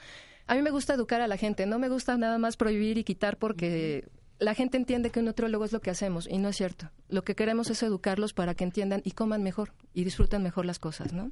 A 0.47 0.55
mí 0.55 0.63
me 0.63 0.71
gusta 0.71 0.95
educar 0.95 1.21
a 1.21 1.29
la 1.29 1.37
gente, 1.37 1.67
no 1.67 1.79
me 1.79 1.91
gusta 1.91 2.17
nada 2.17 2.39
más 2.39 2.57
prohibir 2.57 2.97
y 2.97 3.05
quitar 3.05 3.37
porque 3.37 4.09
la 4.39 4.55
gente 4.55 4.77
entiende 4.77 5.11
que 5.11 5.21
un 5.21 5.27
nutriólogo 5.27 5.65
es 5.65 5.73
lo 5.73 5.81
que 5.81 5.91
hacemos 5.91 6.27
y 6.27 6.39
no 6.39 6.49
es 6.49 6.57
cierto. 6.57 6.91
Lo 7.09 7.25
que 7.25 7.35
queremos 7.35 7.71
es 7.71 7.83
educarlos 7.83 8.33
para 8.33 8.55
que 8.55 8.65
entiendan 8.65 9.03
y 9.05 9.13
coman 9.13 9.43
mejor 9.43 9.73
y 9.93 10.05
disfruten 10.05 10.43
mejor 10.43 10.65
las 10.65 10.79
cosas, 10.79 11.13
¿no? 11.13 11.31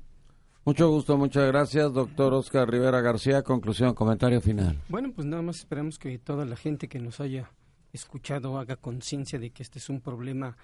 Mucho 0.64 0.88
gusto, 0.88 1.18
muchas 1.18 1.48
gracias, 1.48 1.92
doctor 1.92 2.32
Oscar 2.34 2.70
Rivera 2.70 3.00
García. 3.00 3.42
Conclusión, 3.42 3.94
comentario 3.94 4.40
final. 4.40 4.80
Bueno, 4.88 5.12
pues 5.12 5.26
nada 5.26 5.42
más 5.42 5.56
esperamos 5.58 5.98
que 5.98 6.16
toda 6.18 6.44
la 6.44 6.54
gente 6.54 6.86
que 6.86 7.00
nos 7.00 7.18
haya 7.18 7.50
escuchado 7.92 8.56
haga 8.58 8.76
conciencia 8.76 9.40
de 9.40 9.50
que 9.50 9.64
este 9.64 9.80
es 9.80 9.88
un 9.88 10.00
problema 10.00 10.56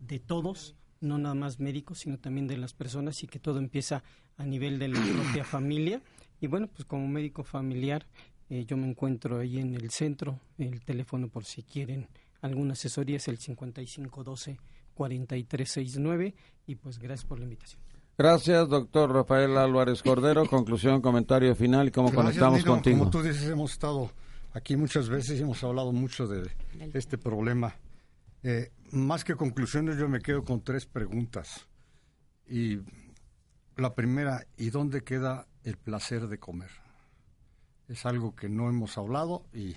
de 0.00 0.18
todos, 0.18 0.74
no 1.00 1.18
nada 1.18 1.36
más 1.36 1.60
médicos, 1.60 2.00
sino 2.00 2.18
también 2.18 2.48
de 2.48 2.56
las 2.56 2.74
personas 2.74 3.22
y 3.22 3.28
que 3.28 3.38
todo 3.38 3.60
empieza 3.60 4.02
a 4.38 4.44
nivel 4.44 4.80
de 4.80 4.88
la 4.88 5.00
propia 5.00 5.44
familia. 5.44 6.02
Y 6.40 6.48
bueno, 6.48 6.66
pues 6.66 6.84
como 6.84 7.06
médico 7.06 7.44
familiar, 7.44 8.06
eh, 8.50 8.64
yo 8.64 8.76
me 8.76 8.88
encuentro 8.88 9.38
ahí 9.38 9.60
en 9.60 9.72
el 9.74 9.90
centro, 9.90 10.40
el 10.58 10.84
teléfono 10.84 11.28
por 11.28 11.44
si 11.44 11.62
quieren 11.62 12.08
alguna 12.40 12.72
asesoría 12.72 13.18
es 13.18 13.28
el 13.28 13.38
5512 13.38 14.58
4369 14.94 16.34
y 16.66 16.74
pues 16.74 16.98
gracias 16.98 17.24
por 17.24 17.38
la 17.38 17.44
invitación. 17.44 17.87
Gracias, 18.18 18.68
doctor 18.68 19.12
Rafael 19.12 19.56
Álvarez 19.56 20.02
Cordero. 20.02 20.44
Conclusión, 20.46 21.00
comentario 21.00 21.54
final 21.54 21.86
y 21.86 21.90
cómo 21.92 22.10
Gracias, 22.10 22.24
conectamos 22.24 22.58
Nino. 22.58 22.72
contigo. 22.72 22.98
Como 22.98 23.10
tú 23.10 23.22
dices, 23.22 23.44
hemos 23.48 23.70
estado 23.70 24.10
aquí 24.52 24.76
muchas 24.76 25.08
veces 25.08 25.38
y 25.38 25.42
hemos 25.42 25.62
hablado 25.62 25.92
mucho 25.92 26.26
de 26.26 26.50
este 26.94 27.16
problema. 27.16 27.76
Eh, 28.42 28.72
más 28.90 29.22
que 29.22 29.36
conclusiones, 29.36 29.98
yo 29.98 30.08
me 30.08 30.20
quedo 30.20 30.42
con 30.42 30.64
tres 30.64 30.84
preguntas. 30.84 31.68
Y 32.48 32.80
la 33.76 33.94
primera, 33.94 34.44
¿y 34.56 34.70
dónde 34.70 35.04
queda 35.04 35.46
el 35.62 35.76
placer 35.76 36.26
de 36.26 36.38
comer? 36.38 36.70
Es 37.86 38.04
algo 38.04 38.34
que 38.34 38.48
no 38.48 38.68
hemos 38.68 38.98
hablado 38.98 39.44
y 39.54 39.76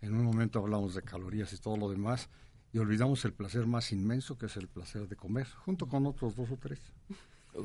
en 0.00 0.14
un 0.14 0.22
momento 0.22 0.60
hablamos 0.60 0.94
de 0.94 1.02
calorías 1.02 1.52
y 1.52 1.58
todo 1.58 1.76
lo 1.76 1.90
demás 1.90 2.30
y 2.72 2.78
olvidamos 2.78 3.24
el 3.24 3.32
placer 3.32 3.66
más 3.66 3.90
inmenso 3.90 4.38
que 4.38 4.46
es 4.46 4.56
el 4.56 4.68
placer 4.68 5.08
de 5.08 5.16
comer, 5.16 5.48
junto 5.64 5.88
con 5.88 6.06
otros 6.06 6.36
dos 6.36 6.52
o 6.52 6.56
tres. 6.56 6.78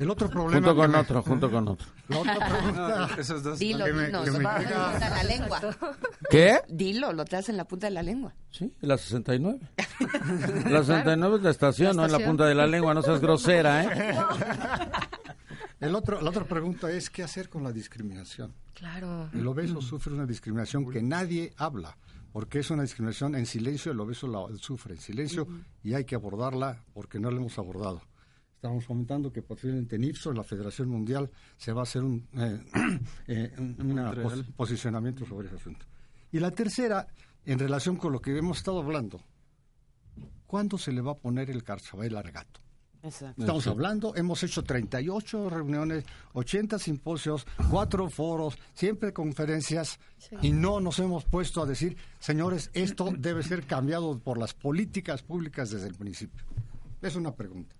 El 0.00 0.10
otro 0.10 0.28
problema... 0.28 0.54
Junto 0.66 0.76
con 0.76 0.90
me- 0.90 0.98
otro, 0.98 1.22
junto 1.22 1.50
con 1.50 1.68
otro. 1.68 1.86
La 2.08 2.18
otra 2.18 2.48
pregunta... 2.48 3.08
No, 3.08 3.14
esos 3.20 3.42
dos. 3.42 3.58
Dilo, 3.58 3.84
que 3.84 3.92
me- 3.92 4.06
dilo, 4.06 4.24
que 4.24 4.30
me 4.32 4.36
se 4.38 4.42
va 4.42 4.56
a 4.56 4.58
llega- 4.60 4.90
punta 4.90 5.10
la 5.10 5.22
lengua. 5.24 5.60
¿Qué? 6.30 6.60
Dilo, 6.68 7.12
lo 7.12 7.24
traes 7.24 7.48
en 7.48 7.56
la 7.56 7.64
punta 7.66 7.86
de 7.86 7.92
la 7.92 8.02
lengua. 8.02 8.34
Sí, 8.50 8.72
la 8.80 8.98
69. 8.98 9.60
La 10.70 10.80
69 10.84 11.36
es 11.36 11.42
la 11.42 11.50
estación, 11.50 11.88
La 11.88 11.92
no 11.94 12.04
en 12.04 12.10
la 12.12 12.16
estación. 12.18 12.28
punta 12.30 12.46
de 12.46 12.54
la 12.54 12.66
lengua, 12.66 12.92
no 12.94 13.02
seas 13.02 13.20
grosera, 13.20 13.84
¿eh? 13.84 14.18
El 15.80 15.94
otro, 15.94 16.20
la 16.20 16.30
otra 16.30 16.44
pregunta 16.44 16.90
es, 16.90 17.10
¿qué 17.10 17.22
hacer 17.22 17.48
con 17.48 17.62
la 17.62 17.72
discriminación? 17.72 18.54
Claro. 18.74 19.28
El 19.32 19.46
obeso 19.46 19.80
sufre 19.80 20.12
una 20.14 20.26
discriminación 20.26 20.88
que 20.90 21.02
nadie 21.02 21.52
habla, 21.56 21.96
porque 22.32 22.58
es 22.60 22.70
una 22.70 22.82
discriminación 22.82 23.34
en 23.34 23.46
silencio, 23.46 23.92
el 23.92 24.00
obeso 24.00 24.26
la 24.26 24.40
sufre 24.58 24.94
en 24.94 25.00
silencio 25.00 25.46
y 25.82 25.94
hay 25.94 26.04
que 26.04 26.14
abordarla 26.14 26.82
porque 26.94 27.18
no 27.20 27.30
la 27.30 27.36
hemos 27.38 27.58
abordado. 27.58 28.02
Estamos 28.56 28.86
comentando 28.86 29.30
que 29.32 29.42
posiblemente 29.42 29.96
en 29.96 30.04
IPSO, 30.04 30.30
en 30.30 30.36
la 30.38 30.42
Federación 30.44 30.88
Mundial, 30.88 31.30
se 31.56 31.72
va 31.72 31.80
a 31.80 31.82
hacer 31.84 32.02
un 32.02 32.26
eh, 32.34 32.60
eh, 33.28 33.54
un- 33.58 33.76
una 33.92 34.12
pos- 34.12 34.44
posicionamiento 34.56 35.24
sobre 35.26 35.46
ese 35.48 35.56
asunto. 35.56 35.86
Y 36.32 36.40
la 36.40 36.50
tercera, 36.50 37.06
en 37.44 37.58
relación 37.58 37.96
con 37.96 38.12
lo 38.12 38.20
que 38.20 38.36
hemos 38.36 38.58
estado 38.58 38.80
hablando, 38.80 39.20
¿cuándo 40.46 40.78
se 40.78 40.92
le 40.92 41.00
va 41.00 41.12
a 41.12 41.16
poner 41.16 41.50
el 41.50 41.62
carchabel 41.62 42.16
al 42.16 42.30
gato? 42.32 42.60
Exacto. 43.02 43.40
Estamos 43.40 43.66
hablando, 43.68 44.16
hemos 44.16 44.42
hecho 44.42 44.64
38 44.64 45.48
reuniones, 45.50 46.04
80 46.32 46.78
simposios, 46.80 47.46
cuatro 47.70 48.08
foros, 48.10 48.58
siempre 48.74 49.12
conferencias 49.12 50.00
y 50.42 50.50
no 50.50 50.80
nos 50.80 50.98
hemos 50.98 51.24
puesto 51.24 51.62
a 51.62 51.66
decir, 51.66 51.96
señores, 52.18 52.70
esto 52.72 53.10
debe 53.16 53.44
ser 53.44 53.64
cambiado 53.64 54.18
por 54.18 54.38
las 54.38 54.54
políticas 54.54 55.22
públicas 55.22 55.70
desde 55.70 55.86
el 55.86 55.94
principio. 55.94 56.42
Es 57.00 57.14
una 57.14 57.32
pregunta. 57.32 57.76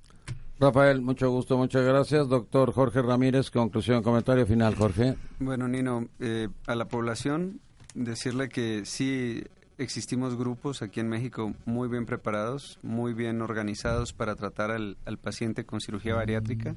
Rafael, 0.58 1.02
mucho 1.02 1.30
gusto, 1.30 1.58
muchas 1.58 1.84
gracias. 1.84 2.28
Doctor 2.28 2.72
Jorge 2.72 3.02
Ramírez, 3.02 3.50
conclusión, 3.50 4.02
comentario 4.02 4.46
final, 4.46 4.74
Jorge. 4.74 5.16
Bueno, 5.38 5.68
Nino, 5.68 6.08
eh, 6.18 6.48
a 6.66 6.74
la 6.74 6.88
población 6.88 7.60
decirle 7.94 8.48
que 8.48 8.86
sí 8.86 9.44
existimos 9.78 10.36
grupos 10.36 10.82
aquí 10.82 11.00
en 11.00 11.08
México 11.08 11.54
muy 11.64 11.88
bien 11.88 12.04
preparados, 12.06 12.78
muy 12.82 13.12
bien 13.12 13.42
organizados 13.42 14.12
para 14.12 14.36
tratar 14.36 14.70
al, 14.70 14.96
paciente 15.20 15.66
con 15.66 15.80
cirugía 15.80 16.14
bariátrica. 16.14 16.76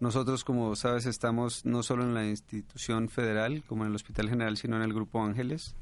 Nosotros, 0.00 0.44
como 0.44 0.76
sabes, 0.76 1.06
estamos 1.06 1.64
no 1.64 1.82
solo 1.82 2.04
en 2.04 2.14
la 2.14 2.26
institución 2.26 3.08
federal, 3.08 3.64
como 3.66 3.82
en 3.84 3.90
el 3.90 3.96
Hospital 3.96 4.28
General, 4.28 4.56
sino 4.56 4.76
en 4.76 4.82
el 4.82 4.94
Grupo 4.94 5.22
Ángeles, 5.22 5.76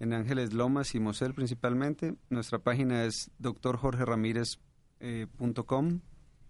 en 0.00 0.12
Ángeles 0.12 0.52
Lomas 0.54 0.94
y 0.94 1.00
Mosel 1.00 1.34
principalmente. 1.34 2.14
Nuestra 2.30 2.58
página 2.58 3.04
es 3.04 3.30
doctorjorgeramirez.com, 3.38 6.00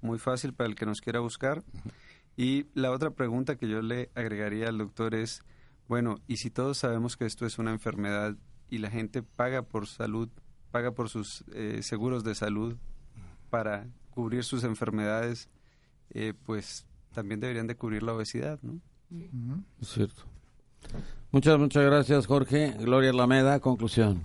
muy 0.01 0.19
fácil 0.19 0.53
para 0.53 0.69
el 0.69 0.75
que 0.75 0.87
nos 0.87 1.01
quiera 1.01 1.21
buscar. 1.21 1.63
Y 2.37 2.67
la 2.75 2.93
otra 2.93 3.11
pregunta 3.11 3.57
que 3.57 3.69
yo 3.69 3.83
le 3.83 4.11
agregaría 4.15 4.69
al 4.69 4.79
doctor 4.79 5.15
es, 5.15 5.43
bueno, 5.89 6.21
y 6.29 6.37
si 6.37 6.51
todos 6.51 6.79
sabemos 6.79 7.17
que 7.17 7.27
esto 7.27 7.47
es 7.47 7.59
una 7.59 7.73
enfermedad 7.73 8.37
y 8.71 8.79
la 8.79 8.91
gente 8.91 9.23
paga 9.23 9.63
por 9.63 9.87
salud, 9.87 10.29
paga 10.71 10.93
por 10.93 11.09
sus 11.09 11.45
eh, 11.53 11.81
seguros 11.83 12.23
de 12.25 12.35
salud 12.35 12.77
para 13.51 13.89
cubrir 14.11 14.45
sus 14.45 14.65
enfermedades, 14.65 15.49
eh, 16.11 16.35
pues 16.45 16.87
también 17.13 17.41
deberían 17.41 17.67
de 17.67 17.77
cubrir 17.77 18.03
la 18.03 18.13
obesidad, 18.15 18.61
¿no? 18.63 18.81
Es 19.81 19.89
cierto. 19.89 20.23
Muchas, 21.33 21.59
muchas 21.59 21.85
gracias, 21.85 22.27
Jorge. 22.27 22.75
Gloria 22.79 23.11
Alameda, 23.11 23.59
conclusión. 23.61 24.23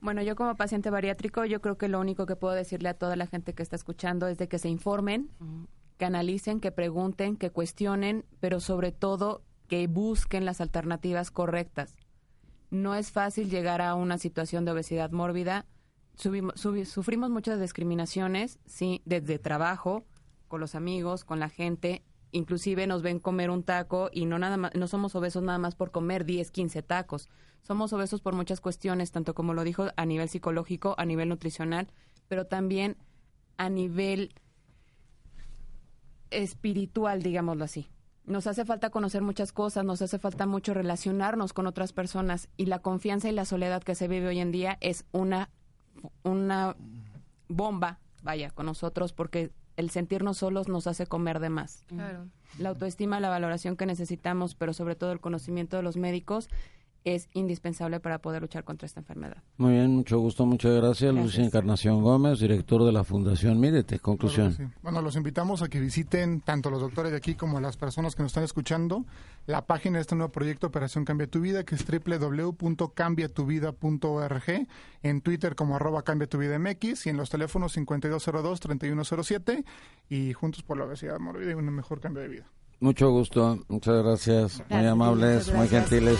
Bueno, 0.00 0.22
yo 0.22 0.36
como 0.36 0.54
paciente 0.56 0.90
bariátrico, 0.90 1.44
yo 1.44 1.60
creo 1.60 1.78
que 1.78 1.88
lo 1.88 2.00
único 2.00 2.26
que 2.26 2.36
puedo 2.36 2.54
decirle 2.54 2.88
a 2.90 2.94
toda 2.94 3.16
la 3.16 3.26
gente 3.26 3.54
que 3.54 3.62
está 3.62 3.76
escuchando 3.76 4.26
es 4.28 4.36
de 4.38 4.48
que 4.48 4.58
se 4.58 4.68
informen, 4.68 5.30
que 5.98 6.04
analicen, 6.04 6.60
que 6.60 6.72
pregunten, 6.72 7.36
que 7.36 7.50
cuestionen, 7.50 8.24
pero 8.40 8.60
sobre 8.60 8.92
todo 8.92 9.42
que 9.68 9.86
busquen 9.86 10.44
las 10.44 10.60
alternativas 10.60 11.30
correctas. 11.30 11.96
No 12.70 12.94
es 12.94 13.12
fácil 13.12 13.48
llegar 13.50 13.80
a 13.80 13.94
una 13.94 14.18
situación 14.18 14.64
de 14.64 14.72
obesidad 14.72 15.10
mórbida. 15.12 15.64
Subimos- 16.16 16.54
subi- 16.56 16.84
sufrimos 16.84 17.30
muchas 17.30 17.58
discriminaciones, 17.60 18.58
sí, 18.66 19.00
desde 19.04 19.38
trabajo, 19.38 20.04
con 20.48 20.60
los 20.60 20.74
amigos, 20.74 21.24
con 21.24 21.40
la 21.40 21.48
gente. 21.48 22.02
Inclusive 22.32 22.86
nos 22.86 23.02
ven 23.02 23.20
comer 23.20 23.48
un 23.50 23.62
taco 23.62 24.10
y 24.12 24.26
no 24.26 24.38
nada 24.38 24.56
más, 24.56 24.74
no 24.74 24.88
somos 24.88 25.14
obesos 25.14 25.42
nada 25.42 25.58
más 25.58 25.76
por 25.76 25.92
comer 25.92 26.24
10, 26.24 26.50
15 26.50 26.82
tacos. 26.82 27.28
Somos 27.64 27.94
obesos 27.94 28.20
por 28.20 28.34
muchas 28.34 28.60
cuestiones, 28.60 29.10
tanto 29.10 29.34
como 29.34 29.54
lo 29.54 29.64
dijo 29.64 29.86
a 29.96 30.04
nivel 30.04 30.28
psicológico, 30.28 30.94
a 30.98 31.06
nivel 31.06 31.30
nutricional, 31.30 31.88
pero 32.28 32.46
también 32.46 32.96
a 33.56 33.70
nivel 33.70 34.34
espiritual, 36.30 37.22
digámoslo 37.22 37.64
así. 37.64 37.88
Nos 38.26 38.46
hace 38.46 38.66
falta 38.66 38.90
conocer 38.90 39.22
muchas 39.22 39.52
cosas, 39.52 39.84
nos 39.84 40.02
hace 40.02 40.18
falta 40.18 40.46
mucho 40.46 40.74
relacionarnos 40.74 41.54
con 41.54 41.66
otras 41.66 41.92
personas 41.92 42.48
y 42.58 42.66
la 42.66 42.80
confianza 42.80 43.28
y 43.30 43.32
la 43.32 43.46
soledad 43.46 43.82
que 43.82 43.94
se 43.94 44.08
vive 44.08 44.28
hoy 44.28 44.40
en 44.40 44.52
día 44.52 44.76
es 44.80 45.06
una, 45.12 45.50
una 46.22 46.76
bomba, 47.48 47.98
vaya, 48.22 48.50
con 48.50 48.66
nosotros 48.66 49.14
porque 49.14 49.52
el 49.76 49.90
sentirnos 49.90 50.38
solos 50.38 50.68
nos 50.68 50.86
hace 50.86 51.06
comer 51.06 51.40
de 51.40 51.48
más. 51.48 51.84
Claro. 51.86 52.28
La 52.58 52.68
autoestima, 52.68 53.20
la 53.20 53.28
valoración 53.28 53.76
que 53.76 53.86
necesitamos, 53.86 54.54
pero 54.54 54.72
sobre 54.72 54.96
todo 54.96 55.12
el 55.12 55.20
conocimiento 55.20 55.76
de 55.76 55.82
los 55.82 55.96
médicos 55.96 56.48
es 57.04 57.28
indispensable 57.34 58.00
para 58.00 58.18
poder 58.18 58.42
luchar 58.42 58.64
contra 58.64 58.86
esta 58.86 58.98
enfermedad. 59.00 59.36
Muy 59.58 59.72
bien, 59.72 59.94
mucho 59.94 60.18
gusto, 60.18 60.46
muchas 60.46 60.72
gracias. 60.72 61.12
Gracias. 61.12 61.14
Luis 61.14 61.38
Encarnación 61.38 62.02
Gómez, 62.02 62.40
director 62.40 62.82
de 62.84 62.92
la 62.92 63.04
Fundación 63.04 63.60
Mírete. 63.60 63.98
Conclusión. 63.98 64.54
Claro 64.54 64.70
que 64.70 64.74
sí. 64.74 64.80
Bueno, 64.82 65.02
los 65.02 65.16
invitamos 65.16 65.60
a 65.62 65.68
que 65.68 65.80
visiten 65.80 66.40
tanto 66.40 66.70
los 66.70 66.80
doctores 66.80 67.12
de 67.12 67.18
aquí 67.18 67.34
como 67.34 67.60
las 67.60 67.76
personas 67.76 68.14
que 68.14 68.22
nos 68.22 68.30
están 68.30 68.44
escuchando 68.44 69.04
la 69.46 69.66
página 69.66 69.98
de 69.98 70.02
este 70.02 70.14
nuevo 70.14 70.32
proyecto 70.32 70.68
Operación 70.68 71.04
Cambia 71.04 71.26
Tu 71.26 71.40
Vida, 71.40 71.64
que 71.64 71.74
es 71.74 71.84
www.cambiatuvida.org, 71.86 74.66
en 75.02 75.20
Twitter 75.20 75.54
como 75.54 75.76
arroba 75.76 76.00
Cambia 76.02 76.26
Tu 76.26 76.38
Vida 76.38 76.58
MX 76.58 77.04
y 77.06 77.10
en 77.10 77.18
los 77.18 77.28
teléfonos 77.30 77.76
5202-3107 77.76 79.64
y 80.08 80.32
Juntos 80.32 80.62
por 80.62 80.78
la 80.78 80.84
Obesidad 80.84 81.18
Mórbida 81.18 81.50
y 81.50 81.54
un 81.54 81.66
mejor 81.74 82.00
cambio 82.00 82.22
de 82.22 82.28
vida. 82.28 82.46
Mucho 82.80 83.10
gusto, 83.10 83.58
muchas 83.68 84.02
gracias. 84.02 84.62
Muy 84.68 84.84
amables, 84.86 85.48
muy 85.48 85.68
gracias. 85.68 85.88
gentiles. 85.88 86.18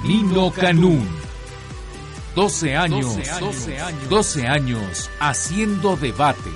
Nino 0.04 0.50
Canún. 0.52 1.29
12 2.34 2.76
años, 2.76 3.16
12 3.40 3.78
años, 3.80 4.08
12 4.08 4.46
años 4.46 5.10
haciendo 5.18 5.96
debate 5.96 6.50